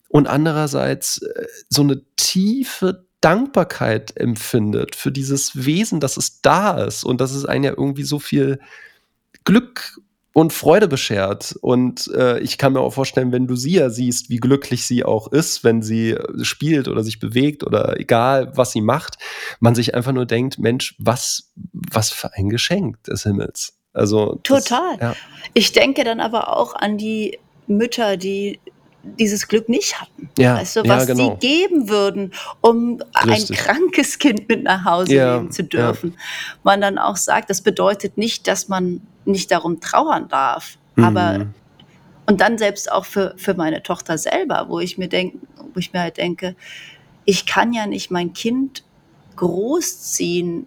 und 0.08 0.28
andererseits 0.28 1.22
äh, 1.22 1.46
so 1.68 1.82
eine 1.82 2.02
tiefe 2.16 3.06
Dankbarkeit 3.20 4.16
empfindet 4.16 4.96
für 4.96 5.12
dieses 5.12 5.66
Wesen, 5.66 6.00
dass 6.00 6.16
es 6.16 6.40
da 6.40 6.82
ist 6.82 7.04
und 7.04 7.20
dass 7.20 7.32
es 7.32 7.44
einen 7.44 7.64
ja 7.64 7.70
irgendwie 7.76 8.04
so 8.04 8.18
viel 8.18 8.60
Glück 9.44 10.00
und 10.32 10.52
Freude 10.52 10.86
beschert. 10.88 11.56
Und 11.60 12.08
äh, 12.14 12.38
ich 12.40 12.56
kann 12.58 12.72
mir 12.72 12.80
auch 12.80 12.92
vorstellen, 12.92 13.32
wenn 13.32 13.46
du 13.46 13.56
sie 13.56 13.72
ja 13.74 13.90
siehst, 13.90 14.30
wie 14.30 14.36
glücklich 14.36 14.86
sie 14.86 15.04
auch 15.04 15.32
ist, 15.32 15.64
wenn 15.64 15.82
sie 15.82 16.10
äh, 16.12 16.44
spielt 16.44 16.86
oder 16.88 17.02
sich 17.02 17.18
bewegt 17.18 17.64
oder 17.64 17.98
egal, 17.98 18.52
was 18.56 18.72
sie 18.72 18.80
macht, 18.80 19.16
man 19.58 19.74
sich 19.74 19.94
einfach 19.94 20.12
nur 20.12 20.26
denkt, 20.26 20.58
Mensch, 20.58 20.94
was, 20.98 21.50
was 21.72 22.10
für 22.10 22.32
ein 22.34 22.48
Geschenk 22.48 23.02
des 23.04 23.24
Himmels. 23.24 23.74
Also 23.92 24.38
das- 24.44 24.64
Total. 24.64 24.98
ja, 25.00 25.16
Ich 25.54 25.72
denke 25.72 26.04
dann 26.04 26.20
aber 26.20 26.56
auch 26.56 26.74
an 26.74 26.96
die 26.96 27.38
Mütter, 27.66 28.16
die 28.16 28.60
dieses 29.02 29.48
Glück 29.48 29.68
nicht 29.68 30.00
hatten. 30.00 30.28
ja, 30.38 30.56
Weißt 30.56 30.76
du, 30.76 30.80
ja, 30.80 30.88
was 30.96 31.06
genau. 31.06 31.38
sie 31.40 31.46
geben 31.46 31.88
würden, 31.88 32.32
um 32.60 33.00
Richtig. 33.26 33.58
ein 33.58 33.64
krankes 33.64 34.18
Kind 34.18 34.48
mit 34.48 34.62
nach 34.62 34.84
Hause 34.84 35.14
Ja, 35.14 35.36
nehmen 35.36 35.50
zu 35.50 35.64
dürfen. 35.64 36.16
Man 36.62 36.80
dann 36.80 36.98
auch 36.98 37.16
sagt, 37.16 37.48
das 37.50 37.62
bedeutet 37.62 38.18
nicht, 38.18 38.46
dass 38.46 38.68
man 38.68 39.00
nicht 39.24 39.50
darum 39.50 39.80
trauern 39.80 40.28
darf. 40.28 40.76
Aber 40.96 41.38
Mhm. 41.38 41.54
und 42.26 42.40
dann 42.40 42.58
selbst 42.58 42.90
auch 42.92 43.04
für, 43.06 43.34
für 43.36 43.54
meine 43.54 43.82
Tochter 43.82 44.18
selber, 44.18 44.66
wo 44.68 44.80
ich 44.80 44.98
mir 44.98 45.08
denke, 45.08 45.38
wo 45.72 45.78
ich 45.78 45.92
mir 45.92 46.00
halt 46.00 46.16
denke, 46.18 46.54
ich 47.24 47.46
kann 47.46 47.72
ja 47.72 47.86
nicht 47.86 48.10
mein 48.10 48.32
Kind 48.34 48.84
großziehen 49.36 50.66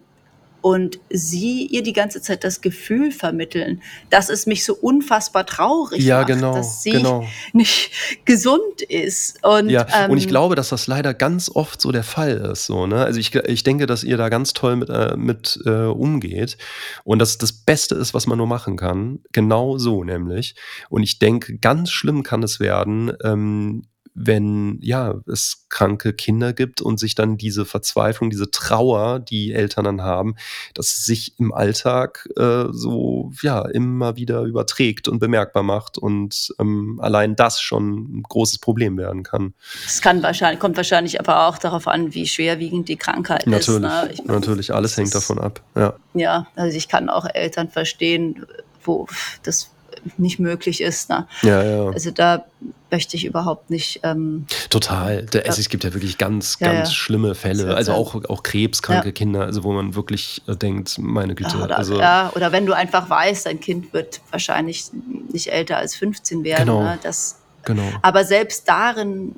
und 0.64 0.98
sie 1.10 1.66
ihr 1.66 1.82
die 1.82 1.92
ganze 1.92 2.22
Zeit 2.22 2.42
das 2.42 2.62
Gefühl 2.62 3.12
vermitteln, 3.12 3.82
dass 4.08 4.30
es 4.30 4.46
mich 4.46 4.64
so 4.64 4.74
unfassbar 4.74 5.44
traurig 5.44 6.02
ja, 6.02 6.20
macht, 6.20 6.28
genau, 6.28 6.54
dass 6.54 6.82
sie 6.82 6.92
genau. 6.92 7.26
nicht 7.52 7.92
gesund 8.24 8.80
ist. 8.88 9.44
Und, 9.44 9.68
Ja, 9.68 10.06
und 10.08 10.16
ich 10.16 10.24
ähm, 10.24 10.30
glaube, 10.30 10.54
dass 10.54 10.70
das 10.70 10.86
leider 10.86 11.12
ganz 11.12 11.50
oft 11.54 11.82
so 11.82 11.92
der 11.92 12.02
Fall 12.02 12.50
ist. 12.50 12.64
So, 12.64 12.86
ne? 12.86 13.04
Also 13.04 13.20
ich, 13.20 13.34
ich 13.34 13.62
denke, 13.62 13.84
dass 13.84 14.04
ihr 14.04 14.16
da 14.16 14.30
ganz 14.30 14.54
toll 14.54 14.76
mit, 14.76 14.88
äh, 14.88 15.14
mit 15.18 15.60
äh, 15.66 15.84
umgeht 15.84 16.56
und 17.04 17.18
dass 17.18 17.36
das 17.36 17.52
Beste 17.52 17.94
ist, 17.94 18.14
was 18.14 18.26
man 18.26 18.38
nur 18.38 18.46
machen 18.46 18.78
kann. 18.78 19.18
Genau 19.32 19.76
so 19.76 20.02
nämlich. 20.02 20.54
Und 20.88 21.02
ich 21.02 21.18
denke, 21.18 21.58
ganz 21.58 21.90
schlimm 21.90 22.22
kann 22.22 22.42
es 22.42 22.58
werden, 22.58 23.12
ähm, 23.22 23.82
wenn 24.14 24.78
ja 24.80 25.20
es 25.26 25.66
kranke 25.68 26.12
Kinder 26.12 26.52
gibt 26.52 26.80
und 26.80 27.00
sich 27.00 27.16
dann 27.16 27.36
diese 27.36 27.64
Verzweiflung, 27.64 28.30
diese 28.30 28.50
Trauer, 28.50 29.18
die 29.18 29.52
Eltern 29.52 29.84
dann 29.84 30.02
haben, 30.02 30.36
dass 30.72 31.04
sich 31.04 31.38
im 31.38 31.52
Alltag 31.52 32.28
äh, 32.36 32.66
so 32.70 33.32
ja 33.42 33.62
immer 33.68 34.16
wieder 34.16 34.42
überträgt 34.42 35.08
und 35.08 35.18
bemerkbar 35.18 35.64
macht 35.64 35.98
und 35.98 36.54
ähm, 36.60 36.98
allein 37.02 37.34
das 37.34 37.60
schon 37.60 38.18
ein 38.18 38.22
großes 38.22 38.58
Problem 38.58 38.96
werden 38.96 39.24
kann. 39.24 39.54
Es 39.84 40.00
kann 40.00 40.22
wahrscheinlich, 40.22 40.60
kommt 40.60 40.76
wahrscheinlich 40.76 41.18
aber 41.18 41.48
auch 41.48 41.58
darauf 41.58 41.88
an, 41.88 42.14
wie 42.14 42.26
schwerwiegend 42.26 42.88
die 42.88 42.96
Krankheit 42.96 43.46
natürlich, 43.48 43.82
ist. 43.84 44.04
Ne? 44.04 44.10
Ich 44.12 44.24
mein, 44.24 44.36
natürlich, 44.36 44.72
alles 44.72 44.96
hängt 44.96 45.14
davon 45.14 45.40
ab. 45.40 45.60
Ja. 45.74 45.94
ja, 46.14 46.46
also 46.54 46.76
ich 46.76 46.88
kann 46.88 47.08
auch 47.08 47.26
Eltern 47.32 47.68
verstehen, 47.68 48.46
wo 48.84 49.08
das 49.42 49.73
nicht 50.18 50.38
möglich 50.38 50.80
ist. 50.80 51.08
Ne? 51.10 51.26
Ja, 51.42 51.62
ja. 51.62 51.86
Also 51.88 52.10
da 52.10 52.44
möchte 52.90 53.16
ich 53.16 53.24
überhaupt 53.24 53.70
nicht. 53.70 54.00
Ähm, 54.02 54.46
Total. 54.70 55.24
Da, 55.24 55.40
also 55.40 55.60
es 55.60 55.68
gibt 55.68 55.84
ja 55.84 55.92
wirklich 55.94 56.18
ganz, 56.18 56.56
ja, 56.60 56.72
ganz 56.72 56.88
ja. 56.88 56.94
schlimme 56.94 57.34
Fälle. 57.34 57.74
Also 57.74 57.92
auch, 57.92 58.14
auch 58.26 58.42
krebskranke 58.42 59.08
ja. 59.08 59.12
Kinder, 59.12 59.42
also 59.42 59.64
wo 59.64 59.72
man 59.72 59.94
wirklich 59.94 60.42
äh, 60.46 60.56
denkt, 60.56 60.98
meine 60.98 61.34
Güte. 61.34 61.56
oder, 61.58 61.78
also, 61.78 61.98
ja, 61.98 62.30
oder 62.34 62.52
wenn 62.52 62.66
du 62.66 62.72
einfach 62.72 63.10
weißt, 63.10 63.46
dein 63.46 63.60
Kind 63.60 63.92
wird 63.92 64.20
wahrscheinlich 64.30 64.90
nicht 65.32 65.50
älter 65.52 65.78
als 65.78 65.94
15 65.96 66.44
werden. 66.44 66.66
Genau. 66.66 66.82
Ne? 66.82 66.98
Das, 67.02 67.38
genau. 67.64 67.88
Aber 68.02 68.24
selbst 68.24 68.68
darin, 68.68 69.36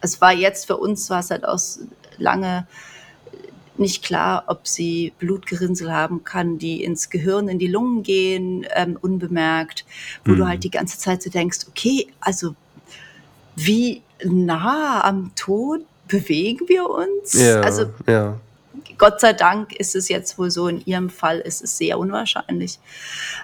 es 0.00 0.20
war 0.20 0.32
jetzt 0.32 0.66
für 0.66 0.76
uns, 0.76 1.10
war 1.10 1.20
es 1.20 1.30
halt 1.30 1.46
auch 1.46 1.58
lange 2.18 2.66
nicht 3.78 4.04
klar, 4.04 4.44
ob 4.46 4.66
sie 4.66 5.12
Blutgerinnsel 5.18 5.92
haben 5.92 6.24
kann, 6.24 6.58
die 6.58 6.82
ins 6.82 7.10
Gehirn, 7.10 7.48
in 7.48 7.58
die 7.58 7.66
Lungen 7.66 8.02
gehen, 8.02 8.66
ähm, 8.74 8.98
unbemerkt, 9.00 9.84
wo 10.24 10.32
mhm. 10.32 10.36
du 10.36 10.48
halt 10.48 10.64
die 10.64 10.70
ganze 10.70 10.98
Zeit 10.98 11.22
so 11.22 11.30
denkst, 11.30 11.60
okay, 11.68 12.08
also 12.20 12.54
wie 13.54 14.02
nah 14.24 15.04
am 15.04 15.32
Tod 15.34 15.80
bewegen 16.08 16.68
wir 16.68 16.88
uns? 16.88 17.32
Ja, 17.32 17.60
also 17.60 17.86
ja. 18.06 18.38
Gott 18.98 19.20
sei 19.20 19.32
Dank 19.32 19.72
ist 19.74 19.94
es 19.94 20.08
jetzt 20.08 20.38
wohl 20.38 20.50
so, 20.50 20.68
in 20.68 20.84
ihrem 20.84 21.10
Fall 21.10 21.40
ist 21.40 21.62
es 21.62 21.76
sehr 21.76 21.98
unwahrscheinlich. 21.98 22.78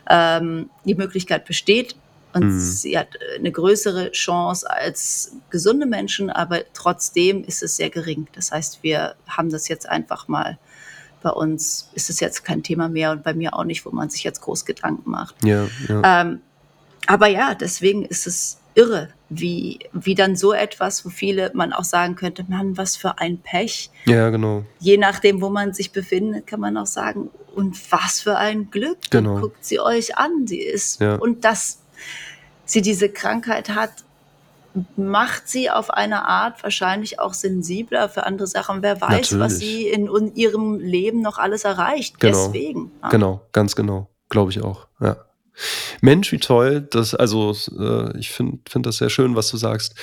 Ähm, 0.08 0.70
die 0.84 0.94
Möglichkeit 0.94 1.44
besteht, 1.44 1.96
und 2.34 2.44
mhm. 2.44 2.60
sie 2.60 2.98
hat 2.98 3.16
äh, 3.16 3.38
eine 3.38 3.52
größere 3.52 4.12
Chance 4.12 4.70
als 4.70 5.36
gesunde 5.50 5.86
Menschen, 5.86 6.30
aber 6.30 6.60
trotzdem 6.72 7.44
ist 7.44 7.62
es 7.62 7.76
sehr 7.76 7.90
gering. 7.90 8.26
Das 8.34 8.52
heißt, 8.52 8.82
wir 8.82 9.14
haben 9.26 9.50
das 9.50 9.68
jetzt 9.68 9.88
einfach 9.88 10.28
mal 10.28 10.58
bei 11.22 11.30
uns 11.30 11.88
ist 11.94 12.10
es 12.10 12.20
jetzt 12.20 12.44
kein 12.44 12.62
Thema 12.62 12.88
mehr 12.88 13.12
und 13.12 13.22
bei 13.22 13.32
mir 13.32 13.54
auch 13.54 13.64
nicht, 13.64 13.86
wo 13.86 13.90
man 13.90 14.10
sich 14.10 14.24
jetzt 14.24 14.40
groß 14.40 14.64
Gedanken 14.64 15.08
macht. 15.08 15.36
Ja, 15.44 15.68
ja. 15.88 16.22
Ähm, 16.22 16.40
aber 17.06 17.28
ja, 17.28 17.54
deswegen 17.54 18.04
ist 18.04 18.26
es 18.26 18.58
irre, 18.74 19.08
wie, 19.28 19.78
wie 19.92 20.14
dann 20.14 20.36
so 20.36 20.52
etwas, 20.52 21.04
wo 21.04 21.10
viele 21.10 21.50
man 21.54 21.72
auch 21.72 21.84
sagen 21.84 22.16
könnte, 22.16 22.44
Mann, 22.48 22.76
was 22.76 22.96
für 22.96 23.18
ein 23.18 23.38
Pech. 23.38 23.90
Ja, 24.06 24.30
genau. 24.30 24.64
Je 24.78 24.96
nachdem, 24.96 25.40
wo 25.40 25.48
man 25.48 25.72
sich 25.72 25.92
befindet, 25.92 26.46
kann 26.46 26.60
man 26.60 26.76
auch 26.76 26.86
sagen, 26.86 27.30
und 27.54 27.92
was 27.92 28.20
für 28.20 28.36
ein 28.36 28.70
Glück. 28.70 28.98
Genau. 29.10 29.40
guckt 29.40 29.64
sie 29.64 29.78
euch 29.78 30.16
an. 30.16 30.46
Sie 30.46 30.60
ist, 30.60 31.00
ja. 31.00 31.16
und 31.16 31.44
das 31.44 31.81
sie 32.64 32.82
diese 32.82 33.08
Krankheit 33.08 33.70
hat, 33.70 33.92
macht 34.96 35.48
sie 35.48 35.70
auf 35.70 35.90
eine 35.90 36.26
Art 36.26 36.62
wahrscheinlich 36.62 37.20
auch 37.20 37.34
sensibler 37.34 38.08
für 38.08 38.24
andere 38.24 38.46
Sachen. 38.46 38.82
Wer 38.82 39.00
weiß, 39.00 39.32
Natürlich. 39.32 39.40
was 39.40 39.58
sie 39.58 39.88
in, 39.88 40.34
ihrem 40.34 40.80
Leben 40.80 41.20
noch 41.20 41.38
alles 41.38 41.64
erreicht. 41.64 42.18
Genau. 42.20 42.46
Deswegen. 42.46 42.90
Ja. 43.02 43.08
Genau, 43.10 43.42
ganz 43.52 43.76
genau. 43.76 44.08
Glaube 44.28 44.50
ich 44.50 44.62
auch. 44.62 44.86
Ja. 45.00 45.16
Mensch, 46.00 46.32
wie 46.32 46.38
toll. 46.38 46.80
Das, 46.90 47.14
also, 47.14 47.54
äh, 47.78 48.18
ich 48.18 48.30
finde 48.30 48.58
find 48.68 48.86
das 48.86 48.96
sehr 48.96 49.10
schön, 49.10 49.36
was 49.36 49.50
du 49.50 49.58
sagst. 49.58 49.94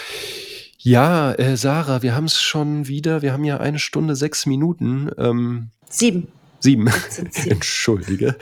Ja, 0.77 1.33
äh, 1.33 1.57
Sarah, 1.57 2.03
wir 2.03 2.15
haben 2.15 2.25
es 2.25 2.39
schon 2.39 2.87
wieder. 2.87 3.21
Wir 3.21 3.33
haben 3.33 3.43
ja 3.43 3.57
eine 3.57 3.79
Stunde, 3.79 4.15
sechs 4.15 4.45
Minuten. 4.45 5.09
Ähm, 5.17 5.71
Sieben. 5.89 6.27
Sieben. 6.59 6.89
Entschuldige. 7.45 8.35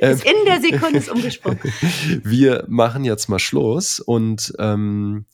Ist 0.00 0.24
in 0.24 0.44
der 0.46 0.60
Sekunde 0.60 0.98
ist 0.98 1.10
umgesprungen. 1.10 1.58
Wir 2.22 2.64
machen 2.68 3.04
jetzt 3.04 3.28
mal 3.28 3.38
Schluss 3.38 4.00
und 4.00 4.52
ähm, 4.58 5.26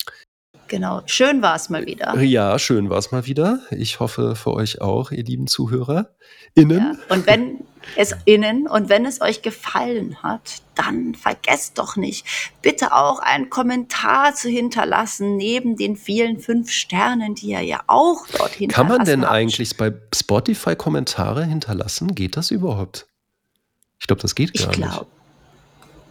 Genau, 0.68 1.02
schön 1.04 1.42
war 1.42 1.54
es 1.54 1.68
mal 1.68 1.84
wieder. 1.84 2.18
Ja, 2.22 2.58
schön 2.58 2.88
war 2.88 2.96
es 2.96 3.12
mal 3.12 3.26
wieder. 3.26 3.60
Ich 3.72 4.00
hoffe 4.00 4.34
für 4.34 4.54
euch 4.54 4.80
auch, 4.80 5.10
ihr 5.10 5.22
lieben 5.22 5.46
Zuhörer. 5.46 6.14
Innen. 6.54 6.78
Ja, 6.78 7.14
und 7.14 7.26
wenn 7.26 7.58
es 7.96 8.14
innen 8.24 8.66
und 8.66 8.88
wenn 8.88 9.06
es 9.06 9.20
euch 9.20 9.42
gefallen 9.42 10.22
hat, 10.22 10.62
dann 10.74 11.14
vergesst 11.14 11.78
doch 11.78 11.96
nicht, 11.96 12.26
bitte 12.62 12.92
auch 12.94 13.18
einen 13.18 13.50
Kommentar 13.50 14.34
zu 14.34 14.48
hinterlassen, 14.48 15.36
neben 15.36 15.76
den 15.76 15.96
vielen 15.96 16.40
fünf 16.40 16.70
Sternen, 16.70 17.34
die 17.34 17.48
ihr 17.48 17.60
ja 17.60 17.80
auch 17.86 18.26
dort 18.28 18.52
hinterlassen 18.52 18.88
Kann 18.88 18.88
man 18.88 19.06
denn 19.06 19.22
habt. 19.22 19.32
eigentlich 19.32 19.76
bei 19.76 19.92
Spotify 20.14 20.76
Kommentare 20.76 21.44
hinterlassen? 21.44 22.14
Geht 22.14 22.36
das 22.36 22.50
überhaupt? 22.50 23.06
Ich 24.00 24.06
glaube, 24.06 24.22
das 24.22 24.34
geht 24.34 24.54
gar 24.54 24.70
ich 24.70 24.76
glaub, 24.76 24.90
nicht. 24.90 25.06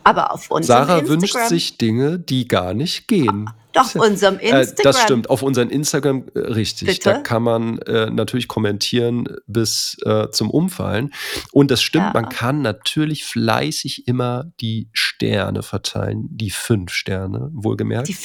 Aber 0.03 0.33
auf 0.33 0.49
unserem 0.49 0.63
Sarah 0.87 0.99
Instagram 0.99 1.21
wünscht 1.21 1.49
sich 1.49 1.77
Dinge, 1.77 2.19
die 2.19 2.47
gar 2.47 2.73
nicht 2.73 3.07
gehen. 3.07 3.49
Doch, 3.73 3.95
unserem 3.95 4.37
Instagram. 4.39 4.73
Äh, 4.77 4.83
das 4.83 5.01
stimmt, 5.01 5.29
auf 5.29 5.41
unserem 5.43 5.69
Instagram, 5.69 6.25
äh, 6.35 6.39
richtig. 6.39 6.87
Bitte? 6.87 7.09
Da 7.09 7.17
kann 7.19 7.43
man 7.43 7.77
äh, 7.79 8.09
natürlich 8.09 8.47
kommentieren 8.47 9.27
bis 9.47 9.97
äh, 10.05 10.29
zum 10.31 10.49
Umfallen. 10.49 11.13
Und 11.51 11.71
das 11.71 11.81
stimmt, 11.81 12.05
Ja. 12.05 12.11
man 12.13 12.29
kann 12.29 12.61
natürlich 12.61 13.23
fleißig 13.23 14.07
immer 14.07 14.51
die 14.59 14.89
Sterne 14.93 15.63
verteilen, 15.63 16.27
die 16.29 16.49
fünf 16.49 16.91
Sterne, 16.93 17.49
wohlgemerkt. 17.53 18.09
Die, 18.09 18.17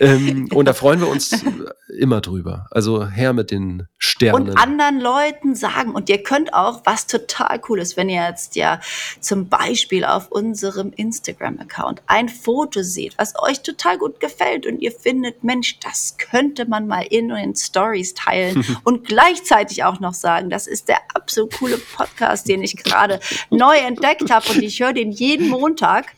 ähm, 0.00 0.48
und 0.54 0.66
da 0.66 0.72
freuen 0.72 1.00
wir 1.00 1.08
uns 1.08 1.44
immer 1.88 2.20
drüber. 2.20 2.66
Also 2.70 3.08
her 3.08 3.32
mit 3.32 3.50
den 3.50 3.86
Sternen. 3.98 4.50
und 4.50 4.58
anderen 4.58 5.00
Leuten 5.00 5.54
sagen. 5.54 5.92
Und 5.92 6.08
ihr 6.08 6.22
könnt 6.22 6.52
auch, 6.52 6.82
was 6.84 7.06
total 7.06 7.60
cool 7.68 7.80
ist, 7.80 7.96
wenn 7.96 8.08
ihr 8.08 8.28
jetzt 8.28 8.56
ja 8.56 8.80
zum 9.20 9.48
Beispiel 9.48 10.04
auf 10.04 10.30
unserem 10.30 10.92
Instagram-Account 10.92 12.02
ein 12.06 12.28
Foto 12.28 12.82
seht, 12.82 13.16
was 13.18 13.34
euch 13.40 13.62
total 13.62 13.98
gut 13.98 14.20
gefällt 14.20 14.66
und 14.66 14.80
ihr 14.80 14.92
findet, 14.92 15.44
Mensch, 15.44 15.78
das 15.80 16.16
könnte 16.18 16.66
man 16.66 16.86
mal 16.86 17.06
in 17.08 17.28
den 17.28 17.54
Stories 17.54 18.14
teilen 18.14 18.64
und 18.84 19.06
gleichzeitig 19.06 19.84
auch 19.84 20.00
noch 20.00 20.14
sagen, 20.14 20.50
das 20.50 20.66
ist 20.66 20.88
der 20.88 20.98
absolut 21.14 21.52
coole 21.58 21.78
Podcast, 21.78 22.48
den 22.48 22.62
ich 22.62 22.76
gerade 22.76 23.20
neu 23.50 23.76
entdeckt 23.76 24.30
habe 24.30 24.48
und 24.50 24.62
ich 24.62 24.80
höre 24.80 24.92
den 24.92 25.10
jeden 25.10 25.48
Montag. 25.48 26.12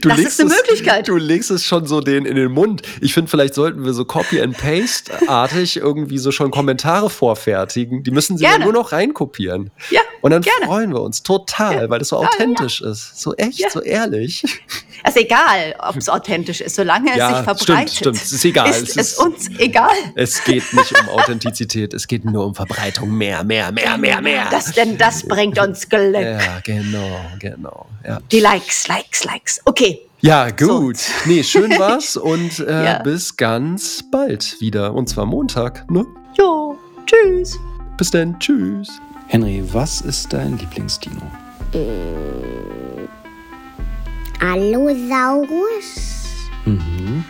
Du 0.00 0.08
das 0.08 0.18
legst 0.18 0.32
ist 0.32 0.40
eine 0.40 0.50
es, 0.50 0.56
Möglichkeit. 0.56 1.08
Du 1.08 1.16
legst 1.16 1.50
es 1.50 1.64
schon 1.64 1.86
so 1.86 2.00
den 2.00 2.24
in 2.24 2.36
den 2.36 2.52
Mund. 2.52 2.82
Ich 3.00 3.11
finde, 3.12 3.30
vielleicht 3.30 3.54
sollten 3.54 3.84
wir 3.84 3.92
so 3.94 4.04
Copy 4.04 4.40
and 4.40 4.56
Paste-artig 4.56 5.76
irgendwie 5.76 6.18
so 6.18 6.30
schon 6.30 6.50
Kommentare 6.50 7.10
vorfertigen. 7.10 8.02
Die 8.02 8.10
müssen 8.10 8.38
sie 8.38 8.44
ja 8.44 8.58
nur 8.58 8.72
noch 8.72 8.92
reinkopieren. 8.92 9.70
Ja, 9.90 10.00
Und 10.20 10.30
dann 10.30 10.42
gerne. 10.42 10.66
freuen 10.66 10.92
wir 10.92 11.00
uns 11.02 11.22
total, 11.22 11.74
Ja. 11.82 11.90
weil 11.90 11.98
das 11.98 12.08
so 12.08 12.20
Ja, 12.22 12.28
authentisch 12.28 12.80
ist. 12.80 13.20
So 13.20 13.34
echt, 13.34 13.58
Ja. 13.58 13.70
so 13.70 13.80
ehrlich. 13.80 14.42
ist 15.06 15.16
egal, 15.16 15.74
ob 15.78 15.96
es 15.96 16.08
authentisch 16.08 16.60
ist, 16.60 16.76
solange 16.76 17.10
es 17.10 17.14
sich 17.14 17.44
verbreitet. 17.44 17.66
stimmt, 17.66 17.90
stimmt. 17.90 18.16
Es 18.16 18.32
ist 18.32 18.44
egal. 18.44 18.70
Ist 18.70 18.82
es, 18.82 18.96
es 18.96 18.96
ist, 19.12 19.18
uns 19.18 19.50
egal. 19.58 19.90
es 20.14 20.44
geht 20.44 20.72
nicht 20.72 20.98
um 21.00 21.08
Authentizität, 21.08 21.94
es 21.94 22.06
geht 22.06 22.24
nur 22.24 22.46
um 22.46 22.54
Verbreitung. 22.54 23.10
Mehr, 23.16 23.42
mehr, 23.44 23.72
mehr, 23.72 23.98
mehr, 23.98 24.20
mehr. 24.20 24.46
Das, 24.50 24.72
denn 24.72 24.96
das 24.98 25.26
bringt 25.26 25.58
uns 25.58 25.88
Glück. 25.88 26.14
ja, 26.14 26.60
genau, 26.64 27.20
genau. 27.38 27.86
Ja. 28.06 28.20
Die 28.30 28.40
Likes, 28.40 28.88
Likes, 28.88 29.24
Likes. 29.24 29.60
Okay. 29.64 30.00
Ja, 30.24 30.50
gut. 30.50 30.98
Nee, 31.26 31.42
schön 31.42 31.70
war's 31.78 32.16
und 32.16 32.60
äh, 32.60 32.84
Ja. 32.84 32.98
bis 33.02 33.36
ganz 33.36 34.04
bald 34.10 34.60
wieder. 34.60 34.94
Und 34.94 35.08
zwar 35.08 35.26
Montag, 35.26 35.90
ne? 35.90 36.06
Jo, 36.38 36.78
tschüss. 37.06 37.58
Bis 37.98 38.10
dann, 38.12 38.38
tschüss. 38.38 38.88
Henry, 39.26 39.64
was 39.72 40.00
ist 40.02 40.32
dein 40.32 40.56
Lieblingsdino? 40.58 41.22
Allosaurus, 44.40 46.28
Mhm. 46.66 47.24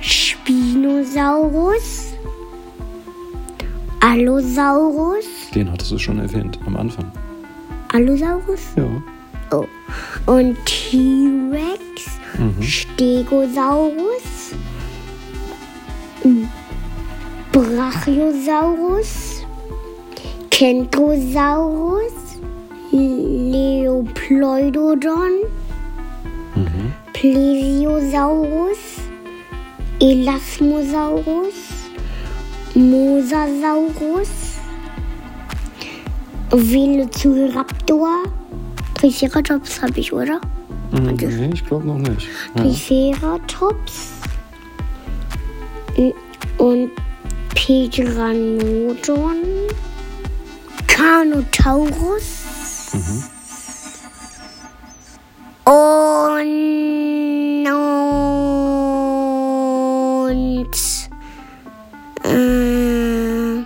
Spinosaurus, 0.00 2.12
Allosaurus, 4.00 5.24
Den 5.54 5.70
hattest 5.72 5.90
du 5.92 5.98
schon 5.98 6.18
erwähnt 6.20 6.58
am 6.66 6.76
Anfang. 6.76 7.10
Allosaurus 7.92 8.60
Ja. 8.76 8.84
oh. 9.52 9.66
und 10.26 10.56
T-Rex, 10.64 11.80
Mhm. 12.38 12.62
Stegosaurus, 12.62 14.52
Brachiosaurus, 17.52 19.37
Kentrosaurus, 20.58 22.12
Leopleudodon, 22.90 24.10
Plesiosaurus, 27.12 28.78
Elasmosaurus, 30.00 31.54
Mosasaurus, 32.74 34.30
Velociraptor, 36.50 38.24
Triceratops 38.94 39.80
habe 39.80 40.00
ich, 40.00 40.12
oder? 40.12 40.40
Mhm. 40.90 41.14
Nee, 41.14 41.50
ich 41.54 41.64
glaube 41.64 41.86
noch 41.86 41.98
nicht. 41.98 42.26
Ja. 42.56 42.62
Triceratops 42.64 44.08
und 46.58 46.90
Pedranodon, 47.54 49.36
Carnotaurus 50.98 52.26
und 55.64 55.76
äh, 62.24 63.64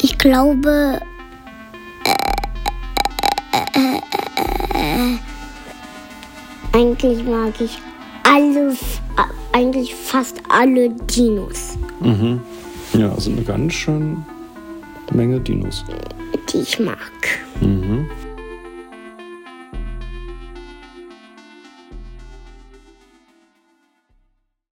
ich 0.00 0.16
glaube 0.16 1.00
eigentlich 6.72 7.24
mag 7.24 7.60
ich 7.60 7.78
alle, 8.22 8.70
äh, 8.70 8.74
eigentlich 9.52 9.94
fast 9.94 10.40
alle 10.48 10.88
Dinos, 10.88 11.76
Mhm. 12.00 12.40
Ja, 12.94 13.10
also 13.12 13.30
eine 13.30 13.42
ganz 13.42 13.74
schön 13.74 14.24
Menge 15.12 15.40
Dinos. 15.40 15.84
Die 16.52 16.58
ich 16.58 16.78
mag. 16.78 16.98
Mhm. 17.60 18.08